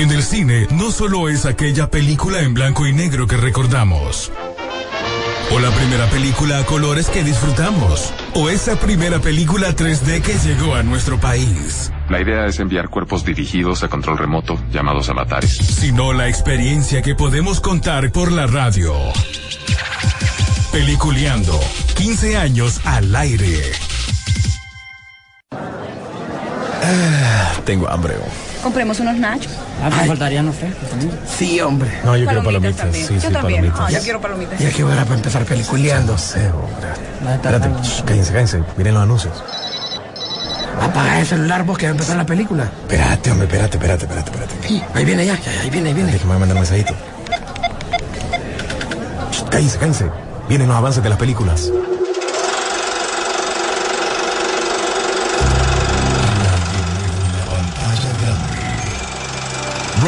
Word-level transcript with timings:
En 0.00 0.10
el 0.10 0.22
cine 0.22 0.66
no 0.70 0.90
solo 0.92 1.28
es 1.28 1.44
aquella 1.44 1.90
película 1.90 2.40
en 2.40 2.54
blanco 2.54 2.86
y 2.86 2.92
negro 2.94 3.26
que 3.26 3.36
recordamos. 3.36 4.32
O 5.52 5.58
la 5.58 5.70
primera 5.72 6.06
película 6.06 6.58
a 6.58 6.64
colores 6.64 7.10
que 7.10 7.22
disfrutamos. 7.22 8.10
O 8.32 8.48
esa 8.48 8.80
primera 8.80 9.18
película 9.18 9.76
3D 9.76 10.22
que 10.22 10.38
llegó 10.38 10.74
a 10.74 10.82
nuestro 10.82 11.20
país. 11.20 11.92
La 12.08 12.18
idea 12.18 12.46
es 12.46 12.58
enviar 12.60 12.88
cuerpos 12.88 13.26
dirigidos 13.26 13.82
a 13.82 13.88
control 13.88 14.16
remoto, 14.16 14.58
llamados 14.72 15.10
avatares. 15.10 15.54
Sino 15.54 16.14
la 16.14 16.28
experiencia 16.30 17.02
que 17.02 17.14
podemos 17.14 17.60
contar 17.60 18.10
por 18.10 18.32
la 18.32 18.46
radio. 18.46 18.94
Peliculeando. 20.72 21.60
15 21.94 22.38
años 22.38 22.80
al 22.86 23.14
aire. 23.14 23.60
Ah, 26.82 27.52
tengo 27.66 27.86
hambre. 27.86 28.14
Compremos 28.62 29.00
unos 29.00 29.16
nachos. 29.16 29.52
Ah, 29.82 29.88
me 29.90 30.06
faltarían 30.06 30.44
los 30.46 30.54
frescos 30.56 30.88
también. 30.90 31.12
Sí, 31.38 31.60
hombre. 31.60 31.90
No, 32.04 32.16
yo 32.16 32.26
quiero 32.26 32.42
Palomitas 32.42 32.76
palomitas. 32.76 32.84
también. 32.84 33.06
Sí, 33.08 33.14
Yo 33.14 33.20
sí, 33.20 33.32
también. 33.32 33.60
palomitas. 33.62 33.80
Ah, 33.80 33.90
yo 33.90 34.00
quiero 34.04 34.20
palomitas. 34.20 34.58
Ya 34.60 34.70
que 34.70 34.84
hora 34.84 35.02
para 35.04 35.16
empezar 35.16 35.44
peliculeando. 35.44 36.12
No 36.12 36.18
sé, 36.18 36.48
hombre. 36.50 37.34
Espérate, 37.34 37.68
shh, 37.82 38.02
cállense, 38.04 38.32
cállense. 38.32 38.62
Miren 38.76 38.94
los 38.94 39.02
anuncios. 39.02 39.42
Apaga 40.80 41.20
el 41.20 41.26
celular 41.26 41.64
vos 41.64 41.78
que 41.78 41.86
va 41.86 41.90
a 41.90 41.92
empezar 41.92 42.16
la 42.16 42.26
película. 42.26 42.64
Espérate, 42.82 43.30
hombre, 43.30 43.46
espérate, 43.46 43.76
espérate, 43.76 44.04
espérate, 44.04 44.30
espérate. 44.30 44.68
Sí, 44.68 44.82
ahí 44.94 45.04
viene 45.04 45.26
ya, 45.26 45.38
ya, 45.38 45.60
ahí 45.62 45.70
viene, 45.70 45.88
ahí 45.88 45.94
viene. 45.94 46.12
Déjame 46.12 46.32
mandar 46.38 46.50
un 46.56 46.62
mensajito. 46.62 46.94
Shh, 49.32 49.44
Cállense, 49.50 49.78
cállense. 49.78 50.06
Vienen 50.48 50.68
los 50.68 50.76
avances 50.76 51.02
de 51.02 51.08
las 51.08 51.18
películas. 51.18 51.70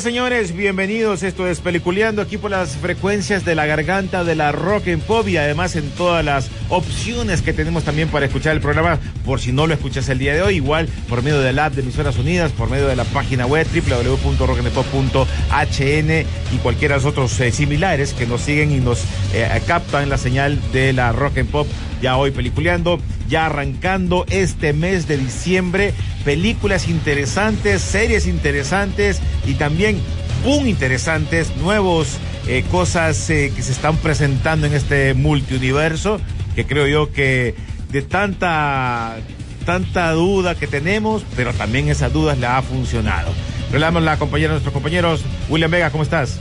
Señores. 0.00 0.54
Bienvenidos. 0.54 1.22
Esto 1.22 1.48
es 1.48 1.60
Peliculeando 1.60 2.22
aquí 2.22 2.36
por 2.36 2.52
las 2.52 2.76
frecuencias 2.76 3.44
de 3.44 3.54
la 3.54 3.66
garganta 3.66 4.22
de 4.22 4.36
la 4.36 4.52
Rock 4.52 4.88
and 4.88 5.02
Pop 5.02 5.26
y 5.28 5.36
además 5.36 5.76
en 5.76 5.90
todas 5.90 6.24
las 6.24 6.50
opciones 6.68 7.42
que 7.42 7.52
tenemos 7.52 7.84
también 7.84 8.08
para 8.08 8.26
escuchar 8.26 8.54
el 8.54 8.60
programa. 8.60 8.98
Por 9.24 9.40
si 9.40 9.50
no 9.50 9.66
lo 9.66 9.74
escuchas 9.74 10.08
el 10.08 10.18
día 10.18 10.34
de 10.34 10.42
hoy, 10.42 10.56
igual 10.56 10.88
por 11.08 11.22
medio 11.22 11.40
del 11.40 11.58
app 11.58 11.74
de 11.74 11.82
Emisoras 11.82 12.16
Unidas, 12.16 12.52
por 12.52 12.70
medio 12.70 12.86
de 12.86 12.96
la 12.96 13.04
página 13.04 13.46
web 13.46 13.66
www.rockandpop.hn 13.66 16.54
y 16.54 16.58
cualquiera 16.62 16.94
de 16.94 17.02
los 17.02 17.10
otros 17.10 17.40
eh, 17.40 17.50
similares 17.50 18.12
que 18.12 18.26
nos 18.26 18.42
siguen 18.42 18.70
y 18.70 18.78
nos 18.78 19.02
eh, 19.34 19.48
captan 19.66 20.08
la 20.08 20.18
señal 20.18 20.60
de 20.72 20.92
la 20.92 21.12
Rock 21.12 21.38
and 21.38 21.50
Pop. 21.50 21.66
Ya 22.00 22.16
hoy 22.16 22.30
peliculeando, 22.30 23.00
ya 23.28 23.46
arrancando 23.46 24.24
este 24.30 24.72
mes 24.72 25.06
de 25.06 25.16
diciembre, 25.16 25.94
películas 26.24 26.88
interesantes, 26.88 27.82
series 27.82 28.26
interesantes 28.26 29.20
y 29.46 29.54
también 29.54 30.00
boom 30.44 30.66
interesantes, 30.66 31.56
nuevos 31.56 32.18
eh, 32.46 32.64
cosas 32.70 33.28
eh, 33.30 33.52
que 33.54 33.62
se 33.62 33.72
están 33.72 33.96
presentando 33.98 34.66
en 34.66 34.74
este 34.74 35.14
multiuniverso, 35.14 36.20
que 36.54 36.66
creo 36.66 36.86
yo 36.86 37.12
que 37.12 37.54
de 37.90 38.02
tanta 38.02 39.16
tanta 39.64 40.12
duda 40.12 40.54
que 40.54 40.66
tenemos, 40.66 41.24
pero 41.36 41.52
también 41.52 41.88
esas 41.88 42.10
dudas 42.10 42.38
le 42.38 42.46
ha 42.46 42.62
funcionado. 42.62 43.30
Le 43.70 43.78
damos 43.78 44.02
la 44.02 44.18
compañera 44.18 44.52
a 44.52 44.54
nuestros 44.54 44.72
compañeros. 44.72 45.22
William 45.50 45.70
Vega, 45.70 45.90
¿cómo 45.90 46.02
estás? 46.02 46.40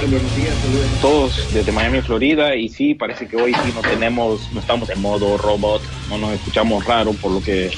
Buenos 0.00 0.36
días, 0.36 0.54
saludos 0.62 0.86
a 0.98 1.00
todos 1.00 1.54
desde 1.54 1.72
Miami, 1.72 2.00
Florida. 2.00 2.54
Y 2.54 2.68
sí, 2.68 2.94
parece 2.94 3.26
que 3.26 3.36
hoy 3.36 3.54
sí 3.54 3.72
no 3.74 3.80
tenemos, 3.80 4.52
no 4.52 4.60
estamos 4.60 4.88
en 4.90 5.00
modo 5.00 5.36
robot, 5.38 5.82
no 6.10 6.18
nos 6.18 6.32
escuchamos 6.32 6.84
raro 6.84 7.12
por 7.14 7.32
lo 7.32 7.42
que, 7.42 7.70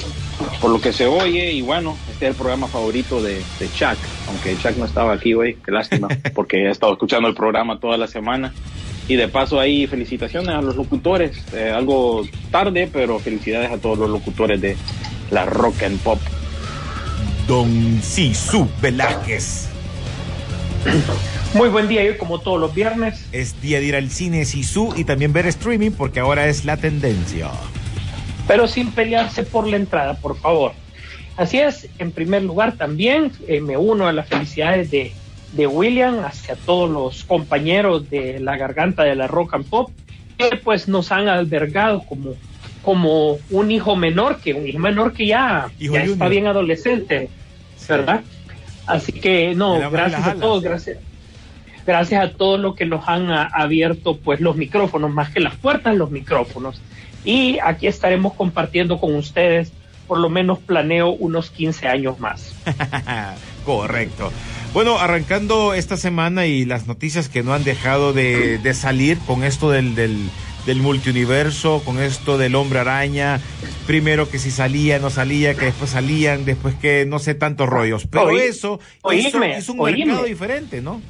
por 0.61 0.69
lo 0.69 0.81
que 0.81 0.91
se 0.91 1.07
oye. 1.07 1.53
Y 1.53 1.61
bueno, 1.61 1.97
este 2.11 2.25
es 2.25 2.31
el 2.31 2.35
programa 2.35 2.67
favorito 2.67 3.21
de, 3.23 3.35
de 3.59 3.71
Chuck, 3.73 3.97
aunque 4.27 4.55
Chuck 4.57 4.77
no 4.77 4.85
estaba 4.85 5.13
aquí 5.13 5.33
hoy, 5.33 5.57
qué 5.65 5.71
lástima, 5.71 6.07
porque 6.35 6.65
he 6.65 6.69
estado 6.69 6.93
escuchando 6.93 7.27
el 7.27 7.35
programa 7.35 7.79
toda 7.79 7.97
la 7.97 8.07
semana. 8.07 8.53
Y 9.07 9.15
de 9.15 9.27
paso 9.27 9.59
ahí 9.59 9.87
felicitaciones 9.87 10.49
a 10.49 10.61
los 10.61 10.75
locutores, 10.75 11.41
eh, 11.53 11.71
algo 11.73 12.27
tarde, 12.51 12.87
pero 12.91 13.17
felicidades 13.19 13.71
a 13.71 13.77
todos 13.79 13.97
los 13.97 14.09
locutores 14.09 14.61
de 14.61 14.77
la 15.31 15.45
Rock 15.45 15.83
and 15.83 15.99
Pop. 16.01 16.19
Don 17.47 17.99
Sisu 18.03 18.67
Velázquez. 18.81 19.78
Muy 21.53 21.69
buen 21.69 21.87
día, 21.87 22.09
y 22.09 22.17
como 22.17 22.39
todos 22.39 22.59
los 22.59 22.73
viernes. 22.73 23.25
Es 23.31 23.59
día 23.61 23.79
de 23.79 23.85
ir 23.85 23.95
al 23.95 24.09
cine 24.09 24.45
Sisu 24.45 24.93
y 24.95 25.03
también 25.03 25.33
ver 25.33 25.47
streaming 25.47 25.91
porque 25.91 26.19
ahora 26.19 26.47
es 26.47 26.65
la 26.65 26.77
tendencia. 26.77 27.49
Pero 28.47 28.67
sin 28.67 28.91
pelearse 28.91 29.43
por 29.43 29.67
la 29.67 29.77
entrada, 29.77 30.15
por 30.15 30.37
favor. 30.37 30.73
Así 31.37 31.59
es, 31.59 31.87
en 31.99 32.11
primer 32.11 32.43
lugar 32.43 32.73
también 32.73 33.31
eh, 33.47 33.61
me 33.61 33.77
uno 33.77 34.07
a 34.07 34.13
las 34.13 34.27
felicidades 34.27 34.91
de, 34.91 35.13
de 35.53 35.67
William 35.67 36.19
hacia 36.25 36.55
todos 36.55 36.89
los 36.89 37.23
compañeros 37.23 38.09
de 38.09 38.39
la 38.39 38.57
garganta 38.57 39.03
de 39.03 39.15
la 39.15 39.27
rock 39.27 39.53
and 39.53 39.65
pop 39.65 39.89
que 40.37 40.57
pues 40.57 40.87
nos 40.87 41.11
han 41.11 41.27
albergado 41.27 42.01
como, 42.05 42.33
como 42.81 43.37
un 43.49 43.71
hijo 43.71 43.95
menor, 43.95 44.39
que 44.39 44.53
un 44.53 44.67
hijo 44.67 44.79
menor 44.79 45.13
que 45.13 45.27
ya, 45.27 45.69
Hijo 45.79 45.95
ya 45.95 46.03
está 46.03 46.27
bien 46.27 46.47
adolescente, 46.47 47.29
¿verdad? 47.87 48.21
Así 48.89 49.11
que 49.13 49.53
no, 49.55 49.89
gracias 49.91 50.25
a 50.27 50.35
todos, 50.35 50.63
gracias. 50.63 50.97
Gracias 51.85 52.23
a 52.23 52.31
todos 52.33 52.59
los 52.59 52.75
que 52.75 52.85
nos 52.85 53.07
han 53.07 53.31
a- 53.31 53.45
abierto 53.45 54.17
pues 54.17 54.41
los 54.41 54.55
micrófonos, 54.55 55.11
más 55.11 55.29
que 55.31 55.39
las 55.39 55.55
puertas, 55.55 55.95
los 55.95 56.11
micrófonos. 56.11 56.81
Y 57.25 57.57
aquí 57.63 57.87
estaremos 57.87 58.33
compartiendo 58.33 58.99
con 58.99 59.15
ustedes, 59.15 59.71
por 60.07 60.19
lo 60.19 60.29
menos 60.29 60.59
planeo 60.59 61.09
unos 61.11 61.49
15 61.49 61.87
años 61.87 62.19
más. 62.19 62.53
Correcto. 63.65 64.31
Bueno, 64.73 64.99
arrancando 64.99 65.73
esta 65.73 65.97
semana 65.97 66.45
y 66.45 66.63
las 66.65 66.85
noticias 66.87 67.27
que 67.27 67.41
no 67.43 67.53
han 67.53 67.63
dejado 67.63 68.13
de, 68.13 68.59
de 68.59 68.73
salir 68.73 69.17
con 69.25 69.43
esto 69.43 69.71
del, 69.71 69.95
del, 69.95 70.29
del 70.65 70.81
multiuniverso, 70.81 71.81
con 71.85 71.99
esto 71.99 72.37
del 72.37 72.55
hombre 72.55 72.79
araña, 72.79 73.39
primero 73.87 74.29
que 74.29 74.39
si 74.39 74.51
salía, 74.51 74.99
no 74.99 75.09
salía, 75.09 75.55
que 75.55 75.65
después 75.65 75.89
salían, 75.91 76.45
después 76.45 76.75
que 76.75 77.05
no 77.07 77.19
sé 77.19 77.33
tantos 77.35 77.67
rollos. 77.69 78.05
Pero 78.07 78.25
Oí- 78.27 78.39
eso 78.41 78.79
hizo, 79.13 79.37
oíme, 79.37 79.57
hizo 79.57 79.73
un 79.73 79.79
mercado 79.81 80.23
diferente, 80.25 80.81
¿no? 80.81 81.01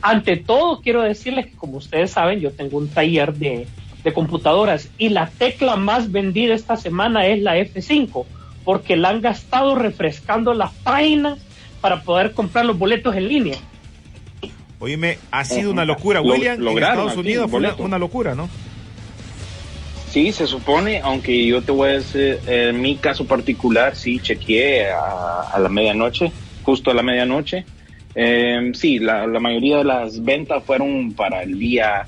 Ante 0.00 0.36
todo, 0.36 0.80
quiero 0.80 1.02
decirles 1.02 1.46
que 1.46 1.52
como 1.56 1.76
ustedes 1.76 2.10
saben, 2.10 2.40
yo 2.40 2.50
tengo 2.50 2.78
un 2.78 2.88
taller 2.88 3.34
de, 3.34 3.66
de 4.02 4.12
computadoras 4.12 4.88
y 4.98 5.10
la 5.10 5.28
tecla 5.28 5.76
más 5.76 6.10
vendida 6.10 6.54
esta 6.54 6.76
semana 6.76 7.26
es 7.26 7.40
la 7.40 7.56
F5, 7.58 8.24
porque 8.64 8.96
la 8.96 9.10
han 9.10 9.20
gastado 9.20 9.74
refrescando 9.76 10.54
las 10.54 10.72
páginas 10.72 11.38
para 11.80 12.02
poder 12.02 12.32
comprar 12.32 12.64
los 12.64 12.78
boletos 12.78 13.14
en 13.16 13.28
línea. 13.28 13.58
Oíme, 14.82 15.16
ha 15.30 15.44
sido 15.44 15.70
una 15.70 15.84
locura. 15.84 16.20
Lo- 16.20 16.32
William, 16.32 16.56
en 16.56 16.64
lograron 16.64 17.04
Estados 17.06 17.18
Unidos 17.24 17.48
fue 17.48 17.60
una, 17.60 17.98
locura, 17.98 18.34
¿no? 18.34 18.48
Sí, 20.10 20.32
se 20.32 20.48
supone, 20.48 21.00
aunque 21.04 21.46
yo 21.46 21.62
te 21.62 21.70
voy 21.70 21.90
a 21.90 21.92
decir, 21.92 22.40
en 22.48 22.80
mi 22.82 22.96
caso 22.96 23.24
particular, 23.24 23.94
sí, 23.94 24.18
chequeé 24.18 24.90
a, 24.90 25.42
a 25.52 25.58
la 25.60 25.68
medianoche, 25.68 26.32
justo 26.64 26.90
a 26.90 26.94
la 26.94 27.02
medianoche. 27.04 27.64
Eh, 28.16 28.72
sí, 28.74 28.98
la, 28.98 29.24
la 29.28 29.38
mayoría 29.38 29.78
de 29.78 29.84
las 29.84 30.22
ventas 30.22 30.64
fueron 30.64 31.12
para 31.12 31.44
el 31.44 31.56
día 31.60 32.04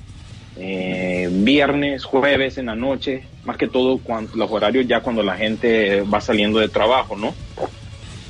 eh, 0.56 1.28
viernes, 1.30 2.04
jueves 2.04 2.58
en 2.58 2.66
la 2.66 2.74
noche, 2.74 3.22
más 3.44 3.56
que 3.56 3.68
todo 3.68 3.98
cuando, 3.98 4.34
los 4.34 4.50
horarios 4.50 4.88
ya 4.88 5.00
cuando 5.00 5.22
la 5.22 5.36
gente 5.36 6.02
va 6.02 6.20
saliendo 6.20 6.58
de 6.58 6.68
trabajo, 6.68 7.14
¿no? 7.16 7.32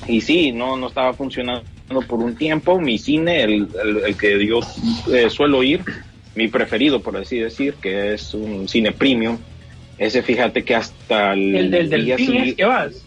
Y 0.07 0.21
sí, 0.21 0.53
no, 0.53 0.77
no 0.77 0.89
estaba 0.89 1.15
funcionando 1.15 1.65
por 1.89 2.21
un 2.21 2.35
tiempo. 2.37 2.81
Mi 2.81 2.99
cine, 2.99 3.43
el, 3.43 3.69
el, 3.83 3.97
el 4.07 4.17
que 4.17 4.45
yo 4.47 4.61
eh, 5.13 5.29
suelo 5.31 5.63
ir, 5.63 5.83
mi 6.35 6.49
preferido, 6.49 7.01
por 7.01 7.17
así 7.17 7.39
decir, 7.39 7.75
que 7.75 8.15
es 8.15 8.35
un 8.35 8.69
cine 8.69 8.93
premium, 8.93 9.39
ese 9.99 10.23
fíjate 10.23 10.65
que 10.65 10.75
hasta 10.75 11.33
el, 11.35 11.55
El 11.55 11.71
del 11.71 12.05
día 12.05 12.17
delfín 12.17 12.37
es 12.43 12.55
que 12.55 12.65
vas. 12.65 13.07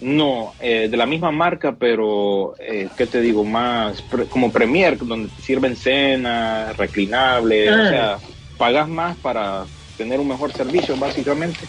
No, 0.00 0.52
eh, 0.60 0.88
de 0.90 0.96
la 0.96 1.06
misma 1.06 1.30
marca, 1.30 1.76
pero, 1.76 2.56
eh, 2.58 2.88
¿qué 2.96 3.06
te 3.06 3.20
digo? 3.20 3.44
Más 3.44 4.02
pre- 4.02 4.24
como 4.24 4.50
Premier, 4.50 4.98
donde 4.98 5.28
te 5.28 5.42
sirven 5.42 5.76
cena, 5.76 6.72
reclinable, 6.72 7.68
Ah. 7.68 7.72
o 7.72 7.88
sea, 7.88 8.18
pagas 8.58 8.88
más 8.88 9.16
para 9.18 9.64
tener 9.96 10.18
un 10.18 10.26
mejor 10.26 10.52
servicio, 10.52 10.96
básicamente. 10.96 11.60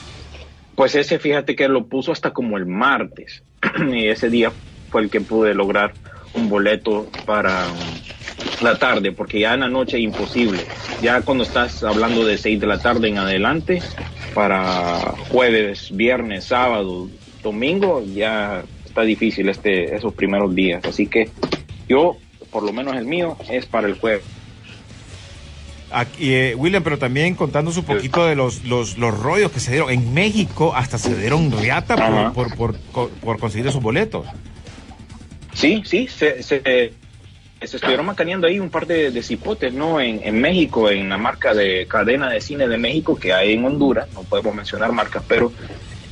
Pues 0.76 0.96
ese, 0.96 1.20
fíjate 1.20 1.56
que 1.56 1.68
lo 1.68 1.86
puso 1.86 2.12
hasta 2.12 2.32
como 2.32 2.58
el 2.58 2.66
martes. 2.66 3.44
y 3.94 4.08
ese 4.08 4.32
día 4.32 4.52
fue 4.90 5.02
el 5.04 5.12
que 5.12 5.22
pude 5.22 5.54
lograr 5.54 5.94
un 6.34 6.50
boleto 6.50 7.08
para 7.26 7.68
la 8.62 8.78
tarde, 8.78 9.12
porque 9.12 9.40
ya 9.40 9.54
en 9.54 9.62
la 9.62 9.70
noche 9.70 9.98
es 9.98 10.04
imposible. 10.04 10.66
Ya 11.02 11.22
cuando 11.22 11.44
estás 11.44 11.84
hablando 11.84 12.26
de 12.26 12.38
6 12.38 12.60
de 12.60 12.68
la 12.68 12.80
tarde 12.80 13.10
en 13.10 13.18
adelante, 13.18 13.82
para 14.34 15.16
jueves, 15.30 15.96
viernes, 15.96 16.46
sábado, 16.46 17.10
domingo, 17.42 18.04
ya 18.14 18.64
está 18.86 19.02
difícil 19.02 19.50
este, 19.50 19.96
esos 19.96 20.14
primeros 20.14 20.54
días. 20.56 20.84
Así 20.86 21.08
que 21.08 21.30
yo, 21.88 22.18
por 22.52 22.64
lo 22.64 22.74
menos 22.74 22.96
el 22.96 23.06
mío, 23.06 23.38
es 23.50 23.66
para 23.66 23.88
el 23.88 23.96
jueves. 23.96 24.24
Aquí, 25.92 26.34
eh, 26.34 26.56
William, 26.56 26.82
pero 26.82 26.98
también 26.98 27.36
contándonos 27.36 27.78
un 27.78 27.86
poquito 27.86 28.26
de 28.26 28.36
los, 28.36 28.64
los, 28.64 28.98
los 28.98 29.16
rollos 29.16 29.52
que 29.52 29.60
se 29.60 29.72
dieron. 29.72 29.92
En 29.92 30.12
México 30.12 30.74
hasta 30.76 30.98
se 30.98 31.16
dieron 31.16 31.52
riata 31.52 32.32
por, 32.34 32.56
por, 32.56 32.76
por 32.76 33.40
conseguir 33.40 33.68
esos 33.68 33.82
boletos. 33.82 34.26
Sí, 35.54 35.82
sí, 35.86 36.08
se, 36.08 36.42
se, 36.44 36.62
se 36.62 37.76
estuvieron 37.78 38.06
macaneando 38.06 38.48
ahí 38.48 38.60
un 38.60 38.70
par 38.70 38.86
de, 38.88 39.12
de 39.12 39.24
cipotes, 39.24 39.74
¿no? 39.74 40.02
En, 40.02 40.22
en 40.24 40.40
México, 40.42 40.90
en 40.90 41.10
la 41.10 41.18
marca 41.18 41.54
de 41.54 41.86
cadena 41.88 42.30
de 42.30 42.42
cine 42.42 42.68
de 42.68 42.78
México 42.78 43.16
que 43.16 43.34
hay 43.34 43.54
en 43.54 43.64
Honduras, 43.66 44.08
no 44.14 44.24
podemos 44.24 44.54
mencionar 44.56 44.92
marcas, 44.92 45.24
pero 45.28 45.54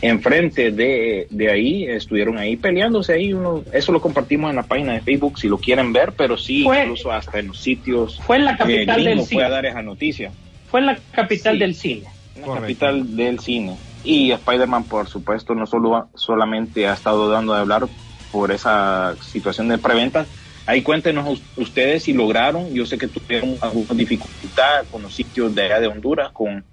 enfrente 0.02 0.72
de, 0.72 1.28
de 1.30 1.52
ahí 1.52 1.84
estuvieron 1.86 2.38
ahí 2.38 2.56
peleándose 2.56 3.14
ahí, 3.14 3.34
uno, 3.34 3.64
eso 3.72 3.92
lo 3.92 4.02
compartimos 4.02 4.50
en 4.50 4.56
la 4.56 4.64
página 4.64 4.94
de 4.94 5.02
Facebook 5.02 5.38
si 5.38 5.48
lo 5.48 5.60
quieren 5.60 5.94
ver, 5.94 6.14
pero 6.18 6.38
sí, 6.38 6.64
Fue- 6.64 6.82
incluso 6.84 7.12
hasta 7.12 7.40
en 7.40 7.48
los 7.48 7.60
sitios 7.62 8.20
Fue 8.22 8.38
en 8.38 8.46
la 8.46 8.58
capital 8.58 9.00
eh, 9.02 9.04
del 9.04 9.04
gringos 9.04 9.26
fue 9.30 9.30
cine. 9.30 9.44
a 9.44 9.50
dar 9.50 9.66
esa 9.66 9.82
noticia. 9.82 10.32
Fue 10.70 10.80
en 10.80 10.86
la 10.88 10.98
capital 11.12 11.54
Sí. 11.56 11.60
del 11.60 11.76
cine. 11.76 12.04
la 12.36 12.42
Correcto. 12.46 12.62
capital 12.62 13.16
del 13.16 13.40
cine. 13.40 13.78
Y 14.04 14.32
Spider-Man, 14.32 14.86
por 14.86 15.08
supuesto, 15.08 15.54
no 15.54 15.68
solo 15.68 16.10
solamente 16.16 16.88
ha 16.88 16.94
estado 16.94 17.30
dando 17.30 17.54
de 17.54 17.60
hablar 17.60 17.88
por 18.32 18.52
esa 18.52 19.16
situación 19.22 19.68
de 19.68 19.78
preventa. 19.78 20.26
Ahí 20.66 20.82
cuéntenos 20.84 21.28
us- 21.28 21.42
ustedes 21.58 22.04
si 22.04 22.14
lograron, 22.14 22.74
yo 22.74 22.86
sé 22.86 22.98
que 22.98 23.08
tuvieron 23.08 23.58
alguna 23.62 23.94
dificultad 23.94 24.86
con 24.92 25.02
los 25.02 25.14
sitios 25.14 25.54
de 25.56 25.64
allá 25.64 25.80
de 25.80 25.88
Honduras, 25.88 26.32
con 26.32 26.64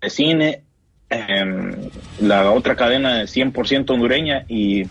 de 0.00 0.10
cine, 0.10 0.60
em, 1.08 1.74
la 2.20 2.50
otra 2.52 2.76
cadena 2.76 3.14
de 3.18 3.26
100% 3.26 3.94
hondureña 3.94 4.44
y 4.46 4.84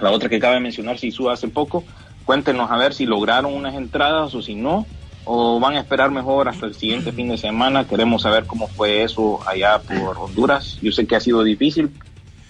la 0.00 0.10
otra 0.12 0.28
que 0.28 0.36
acaba 0.36 0.54
de 0.54 0.60
mencionar, 0.60 0.98
Sisu, 0.98 1.28
hace 1.28 1.48
poco. 1.48 1.84
Cuéntenos 2.24 2.70
a 2.70 2.76
ver 2.76 2.94
si 2.94 3.04
lograron 3.04 3.52
unas 3.52 3.74
entradas 3.74 4.32
o 4.34 4.40
si 4.40 4.54
no, 4.54 4.86
o 5.24 5.58
van 5.58 5.74
a 5.74 5.80
esperar 5.80 6.10
mejor 6.12 6.48
hasta 6.48 6.66
el 6.66 6.74
siguiente 6.74 7.12
fin 7.12 7.28
de 7.28 7.36
semana. 7.36 7.86
Queremos 7.86 8.22
saber 8.22 8.46
cómo 8.46 8.68
fue 8.68 9.02
eso 9.02 9.40
allá 9.46 9.80
por 9.80 10.16
Honduras. 10.18 10.78
Yo 10.80 10.92
sé 10.92 11.06
que 11.06 11.16
ha 11.16 11.20
sido 11.20 11.42
difícil 11.42 11.90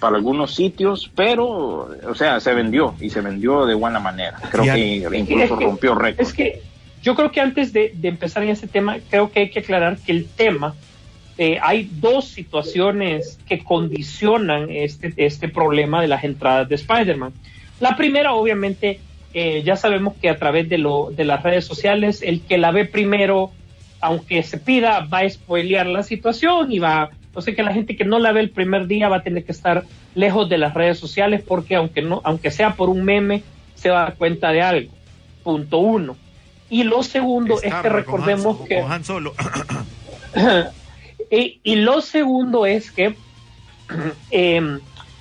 para 0.02 0.16
algunos 0.16 0.52
sitios, 0.56 1.08
pero, 1.14 1.88
o 2.08 2.14
sea, 2.16 2.40
se 2.40 2.52
vendió 2.54 2.96
y 3.00 3.08
se 3.08 3.20
vendió 3.20 3.66
de 3.66 3.74
buena 3.74 4.00
manera. 4.00 4.36
Creo 4.50 4.64
que 4.74 5.16
incluso 5.16 5.56
que- 5.56 5.64
rompió 5.64 5.94
récord. 5.94 6.26
Es 6.26 6.32
que 6.32 6.60
yo 7.04 7.14
creo 7.14 7.30
que 7.30 7.40
antes 7.40 7.72
de, 7.72 7.92
de 7.94 8.08
empezar 8.08 8.42
en 8.42 8.48
este 8.48 8.66
tema, 8.66 8.98
creo 9.08 9.30
que 9.30 9.38
hay 9.40 9.50
que 9.50 9.60
aclarar 9.60 9.98
que 9.98 10.10
el 10.10 10.26
tema, 10.26 10.74
eh, 11.38 11.60
hay 11.62 11.88
dos 12.00 12.24
situaciones 12.26 13.38
que 13.48 13.62
condicionan 13.62 14.70
este, 14.70 15.14
este 15.16 15.48
problema 15.48 16.02
de 16.02 16.08
las 16.08 16.24
entradas 16.24 16.68
de 16.68 16.74
Spider-Man. 16.74 17.32
La 17.78 17.96
primera, 17.96 18.32
obviamente, 18.34 18.98
eh, 19.34 19.62
ya 19.64 19.76
sabemos 19.76 20.14
que 20.20 20.28
a 20.30 20.36
través 20.36 20.68
de, 20.68 20.78
lo, 20.78 21.12
de 21.14 21.24
las 21.24 21.44
redes 21.44 21.64
sociales, 21.64 22.22
el 22.22 22.40
que 22.40 22.58
la 22.58 22.72
ve 22.72 22.86
primero, 22.86 23.52
aunque 24.00 24.42
se 24.42 24.58
pida, 24.58 25.06
va 25.06 25.18
a 25.20 25.30
spoilear 25.30 25.86
la 25.86 26.02
situación 26.02 26.72
y 26.72 26.80
va, 26.80 27.10
sea 27.40 27.54
que 27.54 27.62
la 27.62 27.72
gente 27.72 27.96
que 27.96 28.04
no 28.04 28.18
la 28.18 28.32
ve 28.32 28.40
el 28.40 28.50
primer 28.50 28.86
día 28.86 29.08
va 29.08 29.16
a 29.18 29.22
tener 29.22 29.44
que 29.44 29.52
estar 29.52 29.84
lejos 30.14 30.48
de 30.50 30.58
las 30.58 30.74
redes 30.74 30.98
sociales 30.98 31.42
porque 31.46 31.76
aunque 31.76 32.02
no, 32.02 32.20
aunque 32.24 32.50
sea 32.50 32.74
por 32.74 32.90
un 32.90 33.04
meme, 33.04 33.42
se 33.74 33.88
va 33.90 34.00
a 34.00 34.04
dar 34.04 34.16
cuenta 34.16 34.50
de 34.50 34.60
algo. 34.62 34.92
Punto 35.42 35.78
uno. 35.78 36.16
Y 36.68 36.84
lo 36.84 37.02
segundo 37.02 37.60
es 37.62 37.72
que 37.74 37.88
recordemos 37.88 38.60
Han- 38.60 38.66
que 38.66 38.80
con 38.80 38.92
Han 38.92 39.04
Solo. 39.04 39.34
y, 41.30 41.60
y 41.62 41.76
lo 41.76 42.00
segundo 42.00 42.66
es 42.66 42.90
que 42.90 43.14
eh, 44.30 44.78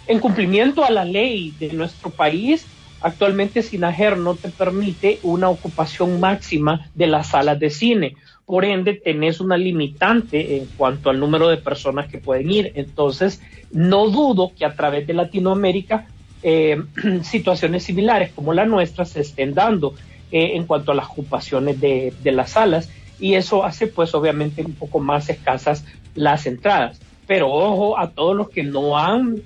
en 0.08 0.20
cumplimiento 0.20 0.84
a 0.84 0.90
la 0.92 1.06
ley 1.06 1.54
de 1.60 1.74
nuestro 1.74 2.10
país, 2.10 2.66
actualmente 3.02 3.62
Sinajer 3.62 4.18
no 4.18 4.36
te 4.36 4.50
permite 4.50 5.20
una 5.24 5.50
ocupación 5.50 6.20
máxima 6.20 6.90
de 6.96 7.08
las 7.08 7.30
salas 7.30 7.60
de 7.60 7.70
cine. 7.70 8.16
Por 8.46 8.66
ende, 8.66 8.96
tenés 8.96 9.40
una 9.40 9.58
limitante 9.58 10.58
en 10.58 10.66
cuanto 10.78 11.10
al 11.10 11.20
número 11.20 11.48
de 11.48 11.58
personas 11.58 12.10
que 12.10 12.18
pueden 12.18 12.52
ir. 12.52 12.72
Entonces, 12.76 13.42
no 13.72 14.10
dudo 14.10 14.52
que 14.58 14.66
a 14.66 14.76
través 14.76 15.08
de 15.08 15.14
Latinoamérica 15.14 16.08
eh, 16.44 16.82
situaciones 17.24 17.84
similares 17.84 18.32
como 18.34 18.54
la 18.54 18.66
nuestra 18.66 19.06
se 19.06 19.22
estén 19.22 19.54
dando 19.54 19.94
eh, 20.32 20.54
en 20.56 20.66
cuanto 20.66 20.92
a 20.92 20.96
las 20.96 21.08
ocupaciones 21.08 21.80
de, 21.80 22.14
las 22.24 22.52
salas 22.52 22.90
y 23.20 23.36
eso 23.36 23.64
hace 23.64 23.86
pues 23.86 24.16
obviamente 24.16 24.64
un 24.64 24.74
poco 24.74 25.00
más 25.00 25.30
escasas 25.30 25.86
las 26.16 26.46
entradas. 26.48 27.00
Pero 27.28 27.52
ojo 27.52 28.00
a 28.00 28.10
todos 28.10 28.36
los 28.36 28.50
que 28.50 28.64
no 28.64 28.98
han 28.98 29.42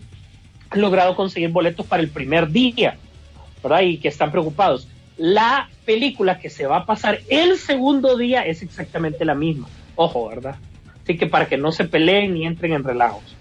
logrado 0.74 1.16
conseguir 1.16 1.50
boletos 1.50 1.86
para 1.86 2.02
el 2.02 2.10
primer 2.10 2.50
día, 2.50 2.98
¿verdad? 3.62 3.82
Y 3.82 3.98
que 3.98 4.08
están 4.08 4.32
preocupados. 4.32 4.88
La 5.18 5.70
película 5.86 6.40
que 6.40 6.50
se 6.50 6.66
va 6.66 6.78
a 6.78 6.86
pasar 6.86 7.22
el 7.30 7.58
segundo 7.58 8.18
día 8.18 8.46
es 8.46 8.62
exactamente 8.62 9.24
la 9.24 9.36
misma. 9.36 9.68
Ojo, 9.96 10.28
¿verdad? 10.28 10.58
Así 11.04 11.18
que 11.18 11.28
para 11.28 11.48
que 11.48 11.58
no 11.58 11.72
se 11.72 11.86
peleen 11.86 12.34
ni 12.34 12.46
entren 12.46 12.74
en 12.74 12.84
relajos. 12.84 13.36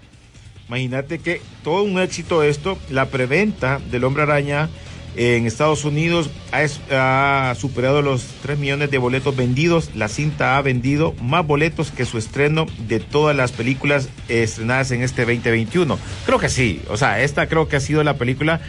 Imagínate 0.67 1.19
que 1.19 1.41
todo 1.63 1.83
un 1.83 1.99
éxito 1.99 2.43
esto, 2.43 2.77
la 2.89 3.07
preventa 3.07 3.79
del 3.91 4.03
Hombre 4.03 4.23
Araña 4.23 4.69
en 5.15 5.45
Estados 5.45 5.85
Unidos 5.85 6.29
ha, 6.51 7.55
superado 7.55 8.01
los 8.01 8.23
3 8.41 8.57
millones 8.57 8.91
de 8.91 8.97
boletos 8.97 9.35
vendidos. 9.35 9.91
La 9.95 10.07
cinta 10.07 10.57
ha 10.57 10.61
vendido 10.61 11.13
más 11.21 11.45
boletos 11.45 11.91
que 11.91 12.05
su 12.05 12.17
estreno 12.17 12.65
de 12.87 12.99
todas 12.99 13.35
las 13.35 13.51
películas 13.51 14.09
estrenadas 14.27 14.91
en 14.91 15.03
este 15.03 15.23
2021. 15.23 15.97
Creo 16.25 16.39
que 16.39 16.49
sí, 16.49 16.81
o 16.89 16.97
sea, 16.97 17.21
esta 17.21 17.47
creo 17.47 17.67
que 17.67 17.77
ha 17.77 17.81
sido 17.81 18.03
la 18.03 18.15
película 18.15 18.59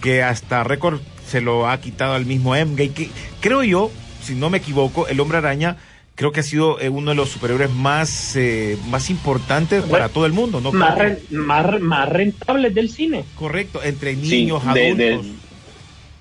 que 0.00 0.22
hasta 0.22 0.64
récord 0.64 1.00
se 1.32 1.40
lo 1.40 1.66
ha 1.66 1.80
quitado 1.80 2.12
al 2.12 2.26
mismo 2.26 2.54
Endgame. 2.54 2.90
Que 2.92 3.08
creo 3.40 3.62
yo, 3.64 3.90
si 4.22 4.34
no 4.34 4.50
me 4.50 4.58
equivoco, 4.58 5.08
el 5.08 5.18
Hombre 5.18 5.38
Araña 5.38 5.78
creo 6.14 6.30
que 6.30 6.40
ha 6.40 6.42
sido 6.42 6.78
eh, 6.78 6.90
uno 6.90 7.12
de 7.12 7.16
los 7.16 7.30
superhéroes 7.30 7.70
más, 7.70 8.36
eh, 8.36 8.76
más 8.90 9.08
importantes 9.08 9.82
para 9.84 10.10
todo 10.10 10.26
el 10.26 10.32
mundo, 10.32 10.60
¿no? 10.60 10.70
Más, 10.72 10.98
más, 11.30 11.80
más 11.80 12.08
rentables 12.10 12.74
del 12.74 12.90
cine. 12.90 13.24
Correcto, 13.34 13.82
entre 13.82 14.14
niños, 14.14 14.62
adultos. 14.62 14.98
de- 14.98 15.20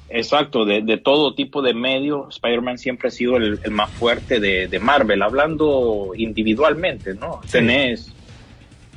exacto, 0.10 0.64
de, 0.66 0.82
de 0.82 0.98
todo 0.98 1.34
tipo 1.36 1.62
de 1.62 1.74
medio, 1.74 2.30
Spider-Man 2.30 2.78
siempre 2.78 3.10
ha 3.10 3.12
sido 3.12 3.36
el, 3.36 3.60
el 3.64 3.72
más 3.72 3.90
fuerte 3.92 4.40
de, 4.40 4.68
de 4.70 4.80
Marvel, 4.80 5.22
hablando 5.22 6.14
individualmente, 6.16 7.14
¿no? 7.14 7.42
Sí. 7.44 7.52
Tenés 7.52 8.14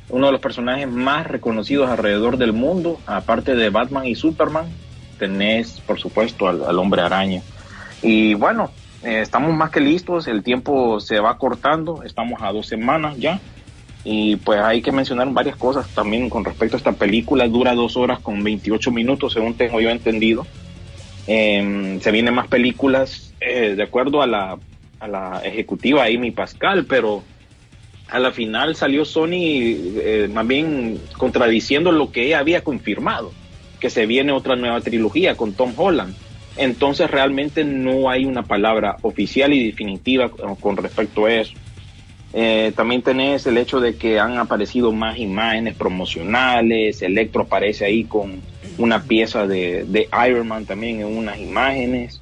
uno 0.09 0.27
de 0.27 0.31
los 0.33 0.41
personajes 0.41 0.87
más 0.89 1.27
reconocidos 1.27 1.89
alrededor 1.89 2.37
del 2.37 2.53
mundo, 2.53 2.99
aparte 3.05 3.55
de 3.55 3.69
Batman 3.69 4.05
y 4.05 4.15
Superman, 4.15 4.65
tenés, 5.17 5.81
por 5.81 5.99
supuesto, 5.99 6.47
al, 6.47 6.63
al 6.63 6.79
hombre 6.79 7.01
araña. 7.01 7.41
Y 8.01 8.33
bueno, 8.33 8.71
eh, 9.03 9.21
estamos 9.21 9.53
más 9.53 9.71
que 9.71 9.79
listos, 9.79 10.27
el 10.27 10.43
tiempo 10.43 10.99
se 10.99 11.19
va 11.19 11.37
cortando, 11.37 12.03
estamos 12.03 12.41
a 12.41 12.51
dos 12.51 12.67
semanas 12.67 13.17
ya. 13.17 13.39
Y 14.03 14.35
pues 14.35 14.59
hay 14.59 14.81
que 14.81 14.91
mencionar 14.91 15.27
varias 15.31 15.55
cosas 15.55 15.87
también 15.89 16.29
con 16.29 16.45
respecto 16.45 16.75
a 16.75 16.77
esta 16.77 16.91
película. 16.91 17.47
Dura 17.47 17.73
dos 17.73 17.97
horas 17.97 18.19
con 18.19 18.43
28 18.43 18.91
minutos, 18.91 19.33
según 19.33 19.55
tengo 19.55 19.81
yo 19.81 19.89
entendido. 19.89 20.45
Eh, 21.27 21.97
se 22.01 22.11
vienen 22.11 22.35
más 22.35 22.47
películas 22.47 23.33
eh, 23.41 23.73
de 23.75 23.83
acuerdo 23.83 24.21
a 24.21 24.27
la, 24.27 24.59
a 24.99 25.07
la 25.07 25.41
ejecutiva 25.43 26.05
Amy 26.05 26.31
Pascal, 26.31 26.85
pero 26.85 27.23
a 28.09 28.19
la 28.19 28.31
final 28.31 28.75
salió 28.75 29.05
Sony 29.05 29.33
eh, 29.33 30.29
más 30.31 30.45
bien 30.45 30.99
contradiciendo 31.17 31.91
lo 31.91 32.11
que 32.11 32.27
ella 32.27 32.39
había 32.39 32.63
confirmado, 32.63 33.31
que 33.85 33.91
se 33.91 34.07
viene 34.07 34.31
otra 34.31 34.55
nueva 34.55 34.81
trilogía 34.81 35.35
con 35.35 35.53
Tom 35.53 35.71
Holland. 35.77 36.15
Entonces 36.57 37.11
realmente 37.11 37.63
no 37.63 38.09
hay 38.09 38.25
una 38.25 38.41
palabra 38.41 38.97
oficial 39.03 39.53
y 39.53 39.67
definitiva 39.67 40.29
con- 40.29 40.75
respecto 40.77 41.25
a 41.27 41.33
eso. 41.33 41.53
Eh, 42.33 42.73
también 42.75 43.03
tenés 43.03 43.45
el 43.45 43.59
hecho 43.59 43.79
de 43.79 43.95
que 43.95 44.19
han 44.19 44.39
aparecido 44.39 44.91
más 44.91 45.19
imágenes 45.19 45.75
promocionales, 45.75 47.03
Electro 47.03 47.43
aparece 47.43 47.85
ahí 47.85 48.05
con 48.05 48.41
una 48.79 49.03
pieza 49.03 49.45
de, 49.45 49.83
de 49.87 50.09
Iron 50.27 50.47
Man 50.47 50.65
también 50.65 51.01
en 51.01 51.05
unas 51.15 51.37
imágenes, 51.39 52.21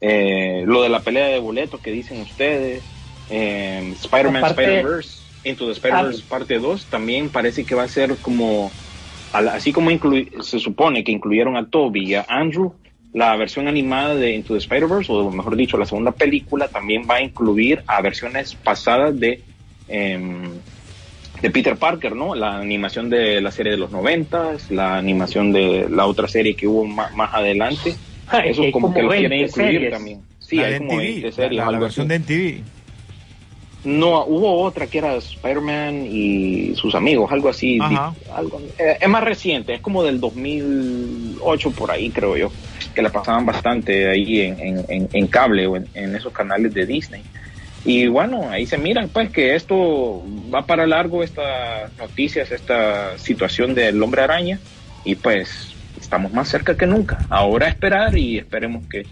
Eh, 0.00 0.64
lo 0.66 0.82
de 0.82 0.88
la 0.88 0.98
pelea 1.00 1.28
de 1.28 1.38
boletos 1.38 1.80
que 1.80 1.92
dicen 1.92 2.20
ustedes, 2.22 2.82
eh, 3.30 3.94
Spider-Man 4.02 4.42
Spider-Verse, 4.64 5.18
Into 5.44 5.66
the 5.66 5.72
Spider-Verse 5.72 6.22
parte 6.28 6.58
2, 6.58 6.86
también 6.86 7.28
parece 7.30 7.64
que 7.64 7.74
va 7.76 7.84
a 7.84 7.88
ser 7.88 8.16
como, 8.16 8.70
al- 9.34 9.48
así 9.48 9.72
como 9.72 9.90
inclui- 9.90 10.40
se 10.42 10.58
supone 10.58 11.04
que 11.04 11.12
incluyeron 11.12 11.56
a 11.56 11.66
Toby 11.68 12.04
y 12.10 12.14
a 12.14 12.24
Andrew, 12.28 12.72
la 13.12 13.36
versión 13.36 13.68
animada 13.68 14.14
de 14.16 14.32
Into 14.34 14.54
the 14.54 14.58
Spider-Verse, 14.58 15.12
o 15.12 15.30
mejor 15.30 15.54
dicho, 15.56 15.76
la 15.78 15.86
segunda 15.86 16.10
película, 16.12 16.68
también 16.68 17.02
va 17.08 17.16
a 17.16 17.22
incluir 17.22 17.82
a 17.86 18.00
versiones 18.02 18.54
pasadas 18.54 19.18
de 19.18 19.40
em, 19.88 20.44
de 21.42 21.50
Peter 21.50 21.76
Parker, 21.76 22.16
¿no? 22.16 22.34
La 22.34 22.56
animación 22.56 23.10
de 23.10 23.40
la 23.42 23.50
serie 23.50 23.72
de 23.72 23.78
los 23.78 23.90
noventas, 23.90 24.70
la 24.70 24.96
animación 24.96 25.52
de 25.52 25.86
la 25.90 26.06
otra 26.06 26.26
serie 26.26 26.54
que 26.56 26.66
hubo 26.66 26.84
ma- 26.86 27.10
más, 27.14 27.34
adelante. 27.34 27.94
Eso 28.44 28.62
hay 28.62 28.72
como, 28.72 28.86
como 28.86 28.94
que 28.94 29.02
lo 29.02 29.08
20 29.10 29.28
quieren 29.28 29.46
incluir 29.48 29.70
series. 29.72 29.90
también. 29.92 30.20
Sí, 30.38 30.56
La 30.56 30.62
hay 30.66 30.72
de 30.72 30.78
como 30.78 30.90
NTV, 30.92 31.02
20 31.06 31.26
la- 31.26 31.32
series. 31.32 31.64
la, 31.66 31.70
la 31.70 31.78
versión 31.78 32.10
así. 32.10 32.24
de 32.24 32.34
NTV. 32.60 32.62
No, 33.84 34.24
hubo 34.24 34.62
otra 34.62 34.86
que 34.86 34.98
era 34.98 35.14
Spider-Man 35.14 36.06
y 36.10 36.74
sus 36.74 36.94
amigos, 36.94 37.30
algo 37.30 37.50
así. 37.50 37.78
Algo- 38.34 38.60
eh, 38.78 38.96
es 39.00 39.08
más 39.08 39.22
reciente, 39.22 39.74
es 39.74 39.80
como 39.82 40.02
del 40.02 40.20
2008 40.20 41.70
por 41.72 41.90
ahí, 41.90 42.10
creo 42.10 42.36
yo, 42.36 42.50
que 42.94 43.02
la 43.02 43.10
pasaban 43.10 43.44
bastante 43.46 44.08
ahí 44.08 44.40
en, 44.40 44.58
en- 44.60 44.84
en- 44.88 45.08
en 45.12 45.26
cable 45.26 45.66
o 45.66 45.76
en, 45.76 45.86
en 45.94 46.14
esos 46.16 46.32
canales 46.32 46.72
de 46.72 46.86
Disney. 46.86 47.22
Y 47.84 48.06
bueno, 48.06 48.48
ahí 48.50 48.64
se 48.66 48.78
miran 48.78 49.10
pues 49.10 49.30
que 49.30 49.54
esto 49.54 50.22
va 50.52 50.64
para 50.64 50.86
largo, 50.86 51.22
estas 51.22 51.92
noticias, 51.98 52.50
esta 52.50 53.18
situación 53.18 53.74
del 53.74 54.02
hombre 54.02 54.22
araña, 54.22 54.58
y 55.04 55.16
pues 55.16 55.74
estamos 56.00 56.32
más 56.32 56.48
cerca 56.48 56.76
que 56.76 56.86
nunca. 56.86 57.26
Ahora 57.28 57.66
a 57.66 57.68
esperar 57.68 58.16
y 58.16 58.38
esperemos 58.38 58.84
que 58.88 59.04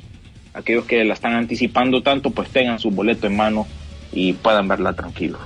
aquellos 0.54 0.86
que 0.86 1.04
la 1.04 1.12
están 1.14 1.34
anticipando 1.34 2.02
tanto 2.02 2.30
pues 2.30 2.48
tengan 2.48 2.78
su 2.78 2.90
boleto 2.90 3.26
en 3.26 3.36
mano 3.36 3.66
y 4.12 4.34
puedan 4.34 4.68
verla 4.68 4.94
tranquilos. 4.94 5.40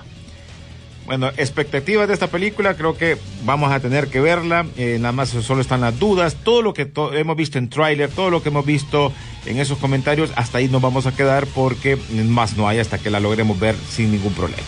Bueno, 1.06 1.28
expectativas 1.37 2.08
de 2.08 2.14
esta 2.14 2.26
película, 2.26 2.75
creo 2.75 2.96
que 2.96 3.16
vamos 3.44 3.70
a 3.70 3.78
tener 3.78 4.08
que 4.08 4.20
verla. 4.20 4.66
eh, 4.76 4.99
nada 4.99 5.12
más 5.12 5.28
solo 5.28 5.61
están 5.61 5.80
las 5.80 5.96
dudas. 6.00 6.37
Todo 6.42 6.62
lo 6.62 6.75
que 6.75 6.90
hemos 7.12 7.37
visto 7.37 7.58
en 7.58 7.68
tráiler, 7.68 8.11
todo 8.11 8.28
lo 8.28 8.42
que 8.42 8.49
hemos 8.49 8.66
visto 8.66 9.12
en 9.46 9.58
esos 9.58 9.78
comentarios, 9.78 10.32
hasta 10.35 10.58
ahí 10.58 10.68
nos 10.68 10.82
vamos 10.82 11.06
a 11.06 11.14
quedar 11.14 11.46
porque 11.46 11.96
más 12.26 12.56
no 12.56 12.66
hay 12.66 12.80
hasta 12.80 12.99
que 12.99 13.11
la 13.11 13.20
logremos 13.20 13.58
ver 13.61 13.76
sin 13.88 14.11
ningún 14.11 14.32
problema. 14.35 14.64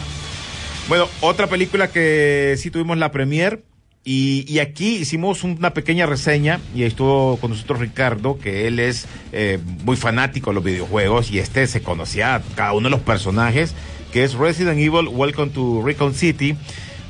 Bueno, 0.89 1.09
otra 1.21 1.49
película 1.49 1.91
que 1.91 2.55
sí 2.57 2.71
tuvimos 2.71 2.97
la 2.99 3.11
premier 3.11 3.65
y, 4.11 4.59
aquí 4.61 4.97
hicimos 4.97 5.45
una 5.45 5.75
pequeña 5.75 6.07
reseña 6.07 6.61
y 6.75 6.85
estuvo 6.85 7.37
con 7.37 7.51
nosotros 7.51 7.79
Ricardo, 7.79 8.39
que 8.39 8.67
él 8.67 8.79
es 8.79 9.07
eh, 9.33 9.59
muy 9.85 9.97
fanático 9.97 10.49
de 10.49 10.55
los 10.55 10.65
videojuegos 10.65 11.31
y 11.31 11.41
este 11.41 11.67
se 11.67 11.83
conocía 11.83 12.37
a 12.37 12.41
cada 12.57 12.73
uno 12.73 12.89
de 12.89 12.93
los 12.93 13.01
personajes, 13.01 13.75
que 14.11 14.25
es 14.25 14.33
Resident 14.33 14.79
Evil 14.79 15.09
Welcome 15.09 15.53
to 15.53 15.83
Recon 15.85 16.15
City, 16.15 16.57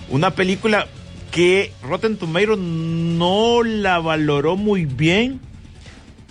una 0.08 0.32
película 0.32 0.88
que 1.30 1.70
Rotten 1.84 2.16
Tomatoes 2.16 2.58
no 2.58 3.62
la 3.62 4.00
valoró 4.00 4.56
muy 4.56 4.84
bien, 4.84 5.38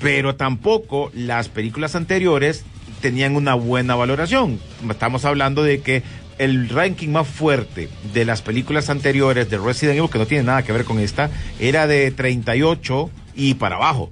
pero 0.02 0.36
tampoco 0.36 1.12
las 1.14 1.48
películas 1.48 1.96
anteriores 1.96 2.66
tenían 3.00 3.38
una 3.38 3.54
buena 3.54 3.96
valoración. 3.96 4.60
Estamos 4.90 5.24
hablando 5.24 5.64
de 5.64 5.80
que 5.80 6.04
el 6.38 6.70
ranking 6.70 7.10
más 7.10 7.28
fuerte 7.28 7.90
de 8.14 8.26
las 8.26 8.42
películas 8.42 8.90
anteriores 8.90 9.50
de 9.50 9.58
Resident 9.58 9.98
Evil, 9.98 10.10
que 10.10 10.20
no 10.20 10.26
tiene 10.28 10.44
nada 10.44 10.64
que 10.64 10.72
ver 10.72 10.84
con 10.86 11.00
esta, 11.00 11.30
era 11.60 11.88
de 11.88 12.12
38 12.12 13.10
y 13.36 13.56
para 13.56 13.76
abajo. 13.78 14.10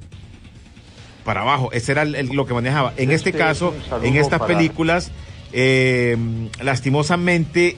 Para 1.24 1.41
abajo, 1.41 1.72
ese 1.72 1.91
era 1.91 2.03
el- 2.03 2.15
el- 2.15 2.27
lo 2.27 2.46
que 2.46 2.53
manejaba. 2.53 2.94
En 2.98 3.12
este, 3.12 3.29
Este 3.29 3.39
caso, 3.39 3.74
es 3.75 4.08
en 4.08 4.15
estas 4.15 4.39
para- 4.39 4.55
películas, 4.55 5.12
eh, 5.53 6.17
lastimosamente, 6.62 7.77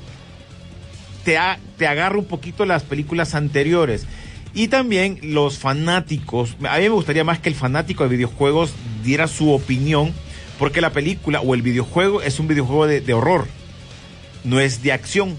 te, 1.24 1.38
ha- 1.38 1.60
te 1.78 1.88
agarra 1.88 2.18
un 2.18 2.26
poquito 2.26 2.66
las 2.66 2.84
películas 2.84 3.36
anteriores. 3.36 4.06
Y 4.54 4.70
también 4.70 5.20
los 5.22 5.60
fanáticos, 5.60 6.56
a 6.68 6.78
mí 6.78 6.84
me 6.84 6.90
gustaría 6.90 7.24
más 7.24 7.40
que 7.40 7.50
el 7.50 7.56
fanático 7.56 8.04
de 8.04 8.10
videojuegos 8.10 8.74
diera 9.04 9.28
su 9.28 9.52
opinión, 9.52 10.14
porque 10.58 10.82
la 10.82 10.90
película 10.92 11.42
o 11.42 11.54
el 11.54 11.62
videojuego 11.62 12.22
es 12.22 12.40
un 12.40 12.48
videojuego 12.48 12.88
de, 12.88 13.02
de 13.02 13.14
horror, 13.14 13.48
no 14.44 14.60
es 14.60 14.82
de 14.84 14.92
acción, 14.94 15.38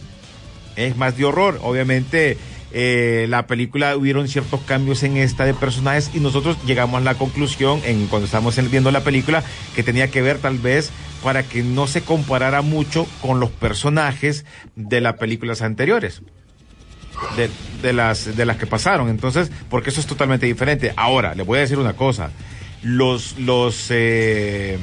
es 0.76 0.96
más 0.96 1.16
de 1.16 1.24
horror. 1.24 1.58
Obviamente 1.62 2.36
eh, 2.72 3.26
la 3.28 3.46
película 3.46 3.96
hubieron 3.96 4.28
ciertos 4.28 4.60
cambios 4.60 5.02
en 5.02 5.16
esta 5.16 5.44
de 5.46 5.54
personajes 5.54 6.10
y 6.14 6.20
nosotros 6.20 6.56
llegamos 6.66 7.00
a 7.00 7.04
la 7.04 7.14
conclusión 7.14 7.80
en 7.84 8.06
cuando 8.08 8.26
estábamos 8.26 8.58
en- 8.58 8.70
viendo 8.70 8.90
la 8.90 9.02
película 9.04 9.42
que 9.74 9.82
tenía 9.82 10.08
que 10.10 10.20
ver 10.22 10.38
tal 10.38 10.58
vez 10.58 10.90
para 11.22 11.42
que 11.42 11.62
no 11.62 11.86
se 11.86 12.02
comparara 12.02 12.60
mucho 12.62 13.06
con 13.22 13.40
los 13.40 13.50
personajes 13.50 14.44
de 14.76 15.00
las 15.00 15.14
películas 15.14 15.62
anteriores 15.62 16.20
de, 17.82 17.92
las 17.92 18.36
de 18.36 18.44
las 18.44 18.56
que 18.58 18.66
pasaron. 18.66 19.08
Entonces 19.08 19.50
porque 19.70 19.90
eso 19.90 20.00
es 20.00 20.06
totalmente 20.06 20.46
diferente. 20.46 20.92
Ahora 20.96 21.34
le 21.34 21.42
voy 21.42 21.58
a 21.58 21.62
decir 21.62 21.78
una 21.78 21.94
cosa. 21.94 22.30
Los 22.82 23.38
los 23.38 23.86
eh, 23.90 24.78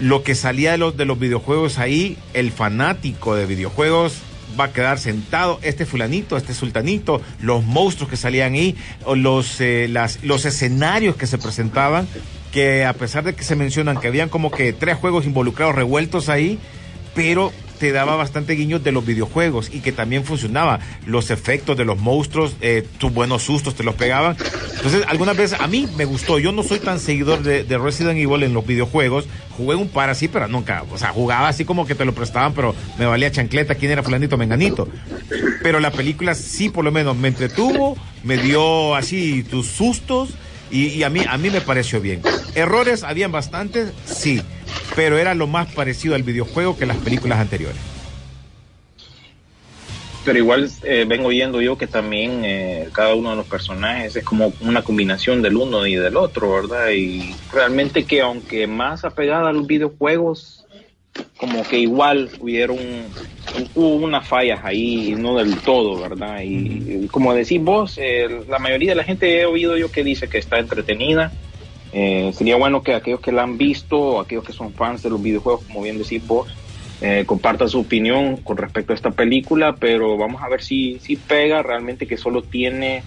lo 0.00 0.22
que 0.22 0.34
salía 0.34 0.72
de 0.72 0.78
los 0.78 0.96
de 0.96 1.04
los 1.04 1.18
videojuegos 1.18 1.78
ahí 1.78 2.16
el 2.32 2.50
fanático 2.50 3.34
de 3.34 3.46
videojuegos 3.46 4.18
va 4.58 4.64
a 4.64 4.72
quedar 4.72 4.98
sentado. 4.98 5.58
Este 5.62 5.86
fulanito 5.86 6.36
este 6.36 6.54
sultanito 6.54 7.20
los 7.40 7.64
monstruos 7.64 8.10
que 8.10 8.16
salían 8.16 8.54
ahí 8.54 8.76
los 9.14 9.60
eh, 9.60 9.88
las 9.88 10.22
los 10.22 10.44
escenarios 10.44 11.16
que 11.16 11.26
se 11.26 11.38
presentaban 11.38 12.08
que 12.52 12.84
a 12.84 12.92
pesar 12.92 13.24
de 13.24 13.34
que 13.34 13.42
se 13.42 13.56
mencionan 13.56 13.98
que 13.98 14.08
habían 14.08 14.28
como 14.28 14.50
que 14.50 14.72
tres 14.72 14.96
juegos 14.96 15.26
involucrados 15.26 15.74
revueltos 15.74 16.28
ahí 16.28 16.58
pero 17.14 17.52
te 17.78 17.92
daba 17.92 18.16
bastante 18.16 18.54
guiños 18.54 18.82
de 18.84 18.92
los 18.92 19.04
videojuegos 19.04 19.70
y 19.72 19.80
que 19.80 19.92
también 19.92 20.24
funcionaba. 20.24 20.80
Los 21.06 21.30
efectos 21.30 21.76
de 21.76 21.84
los 21.84 21.98
monstruos, 21.98 22.56
eh, 22.60 22.86
tus 22.98 23.12
buenos 23.12 23.42
sustos 23.42 23.74
te 23.74 23.84
los 23.84 23.94
pegaban. 23.94 24.36
Entonces, 24.76 25.04
algunas 25.08 25.36
veces 25.36 25.60
a 25.60 25.66
mí 25.66 25.88
me 25.96 26.04
gustó. 26.04 26.38
Yo 26.38 26.52
no 26.52 26.62
soy 26.62 26.78
tan 26.78 27.00
seguidor 27.00 27.42
de, 27.42 27.64
de 27.64 27.78
Resident 27.78 28.18
Evil 28.18 28.42
en 28.42 28.54
los 28.54 28.66
videojuegos. 28.66 29.26
Jugué 29.56 29.76
un 29.76 29.88
par 29.88 30.10
así, 30.10 30.28
pero 30.28 30.48
nunca. 30.48 30.84
O 30.90 30.98
sea, 30.98 31.10
jugaba 31.10 31.48
así 31.48 31.64
como 31.64 31.86
que 31.86 31.94
te 31.94 32.04
lo 32.04 32.14
prestaban, 32.14 32.52
pero 32.54 32.74
me 32.98 33.06
valía 33.06 33.30
chancleta. 33.30 33.74
¿Quién 33.74 33.92
era 33.92 34.02
Fulanito 34.02 34.36
Menganito? 34.36 34.88
Pero 35.62 35.80
la 35.80 35.90
película 35.90 36.34
sí, 36.34 36.68
por 36.68 36.84
lo 36.84 36.92
menos, 36.92 37.16
me 37.16 37.28
entretuvo, 37.28 37.96
me 38.22 38.36
dio 38.36 38.94
así 38.94 39.42
tus 39.44 39.66
sustos. 39.66 40.30
Y, 40.70 40.86
y 40.86 41.02
a 41.04 41.10
mí 41.10 41.20
a 41.28 41.36
mí 41.38 41.50
me 41.50 41.60
pareció 41.60 42.00
bien. 42.00 42.20
Errores 42.54 43.04
habían 43.04 43.30
bastantes, 43.30 43.92
sí, 44.06 44.42
pero 44.94 45.18
era 45.18 45.34
lo 45.34 45.46
más 45.46 45.72
parecido 45.72 46.14
al 46.14 46.22
videojuego 46.22 46.76
que 46.76 46.86
las 46.86 46.96
películas 46.98 47.38
anteriores. 47.38 47.80
Pero 50.24 50.38
igual 50.38 50.70
eh, 50.84 51.04
vengo 51.06 51.28
oyendo 51.28 51.60
yo 51.60 51.76
que 51.76 51.86
también 51.86 52.44
eh, 52.44 52.88
cada 52.92 53.14
uno 53.14 53.30
de 53.30 53.36
los 53.36 53.46
personajes 53.46 54.16
es 54.16 54.24
como 54.24 54.54
una 54.60 54.82
combinación 54.82 55.42
del 55.42 55.56
uno 55.56 55.86
y 55.86 55.96
del 55.96 56.16
otro, 56.16 56.50
¿verdad? 56.52 56.90
Y 56.90 57.34
realmente 57.52 58.04
que 58.04 58.22
aunque 58.22 58.66
más 58.66 59.04
apegada 59.04 59.50
a 59.50 59.52
los 59.52 59.66
videojuegos, 59.66 60.64
como 61.36 61.62
que 61.62 61.78
igual 61.78 62.30
hubieron 62.40 62.78
hubo 63.74 63.96
unas 63.96 64.26
fallas 64.26 64.60
ahí, 64.64 65.14
no 65.16 65.36
del 65.36 65.58
todo, 65.58 66.00
¿verdad? 66.00 66.40
Y, 66.42 67.04
y 67.04 67.08
como 67.08 67.34
decís 67.34 67.62
vos, 67.62 67.98
eh, 67.98 68.40
la 68.48 68.58
mayoría 68.58 68.90
de 68.90 68.96
la 68.96 69.04
gente 69.04 69.40
he 69.40 69.46
oído 69.46 69.76
yo 69.76 69.92
que 69.92 70.02
dice 70.02 70.28
que 70.28 70.38
está 70.38 70.58
entretenida. 70.58 71.32
Eh, 71.96 72.32
sería 72.34 72.56
bueno 72.56 72.82
que 72.82 72.92
aquellos 72.92 73.20
que 73.20 73.30
la 73.30 73.44
han 73.44 73.56
visto, 73.56 74.18
aquellos 74.18 74.44
que 74.44 74.52
son 74.52 74.72
fans 74.72 75.04
de 75.04 75.10
los 75.10 75.22
videojuegos, 75.22 75.64
como 75.64 75.80
bien 75.80 75.96
decís 75.96 76.26
vos, 76.26 76.48
eh, 77.00 77.22
compartan 77.24 77.68
su 77.68 77.78
opinión 77.78 78.38
con 78.38 78.56
respecto 78.56 78.92
a 78.92 78.96
esta 78.96 79.12
película, 79.12 79.76
pero 79.76 80.16
vamos 80.16 80.42
a 80.42 80.48
ver 80.48 80.60
si, 80.60 80.98
si 80.98 81.14
pega 81.14 81.62
realmente 81.62 82.08
que 82.08 82.16
solo 82.16 82.42
tiene, 82.42 83.04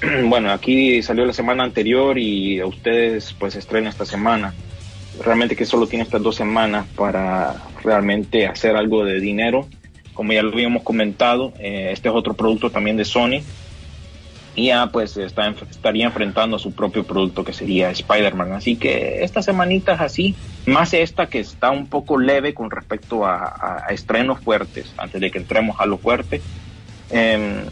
bueno, 0.24 0.50
aquí 0.50 1.00
salió 1.00 1.24
la 1.24 1.32
semana 1.32 1.62
anterior 1.62 2.18
y 2.18 2.58
a 2.58 2.66
ustedes 2.66 3.32
pues 3.38 3.54
estrena 3.54 3.88
esta 3.88 4.04
semana, 4.04 4.52
realmente 5.24 5.54
que 5.54 5.64
solo 5.64 5.86
tiene 5.86 6.02
estas 6.02 6.22
dos 6.22 6.34
semanas 6.34 6.86
para 6.96 7.54
realmente 7.84 8.48
hacer 8.48 8.74
algo 8.74 9.04
de 9.04 9.20
dinero, 9.20 9.68
como 10.12 10.32
ya 10.32 10.42
lo 10.42 10.52
habíamos 10.52 10.82
comentado, 10.82 11.52
eh, 11.60 11.90
este 11.92 12.08
es 12.08 12.14
otro 12.16 12.34
producto 12.34 12.70
también 12.70 12.96
de 12.96 13.04
Sony, 13.04 13.42
y 14.56 14.66
ya 14.66 14.86
pues 14.88 15.16
está, 15.18 15.46
estaría 15.70 16.06
enfrentando 16.06 16.56
a 16.56 16.58
su 16.58 16.72
propio 16.72 17.04
producto 17.04 17.44
que 17.44 17.52
sería 17.52 17.90
Spider-Man. 17.90 18.52
Así 18.54 18.76
que 18.76 19.22
estas 19.22 19.44
semanitas 19.44 20.00
así, 20.00 20.34
más 20.66 20.92
esta 20.94 21.26
que 21.28 21.38
está 21.40 21.70
un 21.70 21.86
poco 21.86 22.18
leve 22.18 22.54
con 22.54 22.70
respecto 22.70 23.24
a, 23.26 23.36
a, 23.44 23.84
a 23.86 23.92
estrenos 23.92 24.40
fuertes, 24.40 24.92
antes 24.96 25.20
de 25.20 25.30
que 25.30 25.38
entremos 25.38 25.76
a 25.78 25.86
lo 25.86 25.98
fuerte. 25.98 26.40
Eh, 27.10 27.64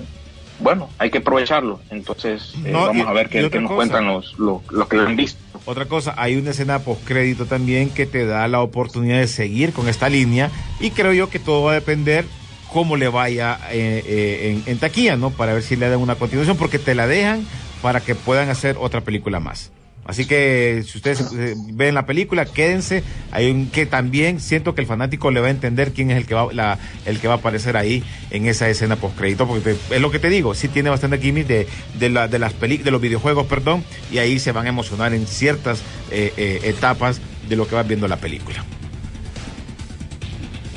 bueno, 0.60 0.88
hay 0.98 1.10
que 1.10 1.18
aprovecharlo. 1.18 1.80
Entonces 1.90 2.54
eh, 2.64 2.70
No, 2.70 2.86
vamos 2.86 3.06
y- 3.06 3.08
a 3.08 3.12
ver 3.12 3.28
qué, 3.28 3.40
nos 3.42 3.50
cosa. 3.50 3.74
cuentan 3.74 4.06
los, 4.06 4.38
los, 4.38 4.62
los 4.70 4.88
que 4.88 4.96
lo 4.96 5.06
han 5.06 5.16
visto. 5.16 5.40
Otra 5.66 5.86
cosa, 5.86 6.14
hay 6.18 6.36
una 6.36 6.50
escena 6.50 6.78
postcrédito 6.80 7.46
también 7.46 7.88
que 7.88 8.04
te 8.06 8.26
da 8.26 8.46
la 8.48 8.60
oportunidad 8.60 9.18
de 9.18 9.26
seguir 9.28 9.72
con 9.72 9.88
esta 9.88 10.10
línea 10.10 10.50
y 10.78 10.90
creo 10.90 11.14
yo 11.14 11.30
que 11.30 11.38
todo 11.38 11.62
va 11.64 11.70
a 11.72 11.74
depender 11.74 12.26
cómo 12.74 12.96
le 12.96 13.06
vaya 13.06 13.56
eh, 13.70 14.02
eh, 14.04 14.60
en, 14.66 14.78
taquilla, 14.78 15.16
¿no? 15.16 15.30
Para 15.30 15.54
ver 15.54 15.62
si 15.62 15.76
le 15.76 15.88
dan 15.88 16.00
una 16.00 16.16
continuación, 16.16 16.56
porque 16.56 16.80
te 16.80 16.96
la 16.96 17.06
dejan 17.06 17.46
para 17.80 18.00
que 18.00 18.16
puedan 18.16 18.50
hacer 18.50 18.76
otra 18.80 19.00
película 19.02 19.38
más. 19.38 19.70
Así 20.04 20.26
que 20.26 20.82
si 20.84 20.98
ustedes 20.98 21.20
eh, 21.38 21.54
ven 21.72 21.94
la 21.94 22.04
película, 22.04 22.44
quédense. 22.46 23.04
Hay 23.30 23.48
un 23.50 23.68
que 23.70 23.86
también 23.86 24.40
siento 24.40 24.74
que 24.74 24.80
el 24.80 24.88
fanático 24.88 25.30
le 25.30 25.40
va 25.40 25.46
a 25.46 25.50
entender 25.50 25.92
quién 25.92 26.10
es 26.10 26.16
el 26.18 26.26
que 26.26 26.34
va 26.34 26.52
la, 26.52 26.78
el 27.06 27.20
que 27.20 27.28
va 27.28 27.34
a 27.34 27.36
aparecer 27.36 27.76
ahí 27.76 28.02
en 28.30 28.46
esa 28.46 28.68
escena 28.68 28.96
postcrédito, 28.96 29.46
porque 29.46 29.62
te- 29.74 29.94
es 29.94 30.00
lo 30.02 30.10
que 30.10 30.18
te 30.18 30.28
digo, 30.28 30.52
sí 30.54 30.66
tiene 30.66 30.90
bastante 30.90 31.18
gimmick 31.18 31.46
de, 31.46 31.68
de, 31.98 32.08
la, 32.10 32.26
de 32.26 32.38
las 32.40 32.52
peli, 32.54 32.78
de 32.78 32.90
los 32.90 33.00
videojuegos, 33.00 33.46
perdón, 33.46 33.84
y 34.12 34.18
ahí 34.18 34.40
se 34.40 34.50
van 34.52 34.66
a 34.66 34.70
emocionar 34.70 35.14
en 35.14 35.26
ciertas 35.28 35.80
eh, 36.10 36.60
etapas 36.64 37.20
de 37.48 37.54
lo 37.56 37.66
que 37.68 37.76
vas 37.76 37.86
viendo 37.86 38.08
la 38.08 38.16
película. 38.16 38.64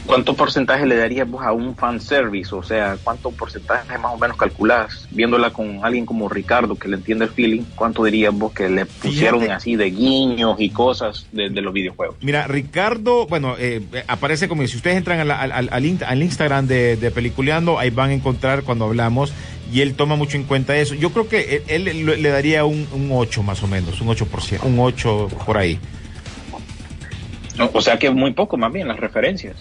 ¿Cuánto 0.08 0.34
porcentaje 0.36 0.86
le 0.86 0.96
darías 0.96 1.30
vos 1.30 1.44
a 1.44 1.52
un 1.52 1.76
fanservice? 1.76 2.56
O 2.56 2.64
sea, 2.64 2.98
¿cuánto 3.04 3.30
porcentaje 3.30 3.98
más 3.98 4.14
o 4.14 4.18
menos 4.18 4.38
calculás? 4.38 5.06
Viéndola 5.12 5.52
con 5.52 5.84
alguien 5.84 6.06
como 6.06 6.30
Ricardo, 6.30 6.76
que 6.76 6.88
le 6.88 6.96
entiende 6.96 7.26
el 7.26 7.32
feeling, 7.32 7.64
¿cuánto 7.76 8.06
dirías 8.06 8.34
vos 8.34 8.54
que 8.54 8.70
le 8.70 8.86
pusieron 8.86 9.42
Fíjate. 9.42 9.54
así 9.58 9.76
de 9.76 9.92
guiños 9.92 10.56
y 10.62 10.70
cosas 10.70 11.28
de, 11.34 11.50
de 11.50 11.62
los 11.62 11.74
videojuegos? 11.74 12.16
Mira, 12.22 12.48
Ricardo, 12.48 13.28
bueno, 13.28 13.56
eh, 13.60 13.82
aparece 14.08 14.48
como 14.48 14.66
si 14.66 14.78
ustedes 14.78 14.96
entran 14.96 15.20
al, 15.20 15.30
al, 15.30 15.52
al, 15.52 15.70
al 15.72 15.86
in- 15.86 16.00
al 16.08 16.24
Instagram 16.24 16.68
de, 16.68 16.96
de 16.96 17.12
Peliculeando, 17.12 17.78
ahí 17.78 17.90
van 17.90 18.12
a 18.12 18.14
encontrar 18.14 18.64
cuando 18.64 18.86
hablamos 18.86 19.34
y 19.74 19.82
él 19.82 19.96
toma 19.96 20.16
mucho 20.16 20.38
en 20.38 20.44
cuenta 20.46 20.78
eso. 20.78 20.96
Yo 20.96 21.10
creo 21.12 21.28
que 21.28 21.64
él, 21.68 21.86
él 21.90 22.06
le- 22.06 22.30
daría 22.30 22.64
un, 22.64 22.88
un 22.94 23.10
8 23.12 23.44
más 23.44 23.62
o 23.62 23.68
menos, 23.68 24.00
un 24.00 24.08
8%, 24.08 24.64
un 24.64 24.80
8 24.80 25.28
por 25.46 25.58
ahí. 25.58 25.78
O 27.74 27.82
sea 27.82 27.98
que 28.00 28.10
muy 28.10 28.32
poco 28.32 28.56
más 28.56 28.72
bien 28.72 28.88
las 28.88 29.00
referencias. 29.00 29.56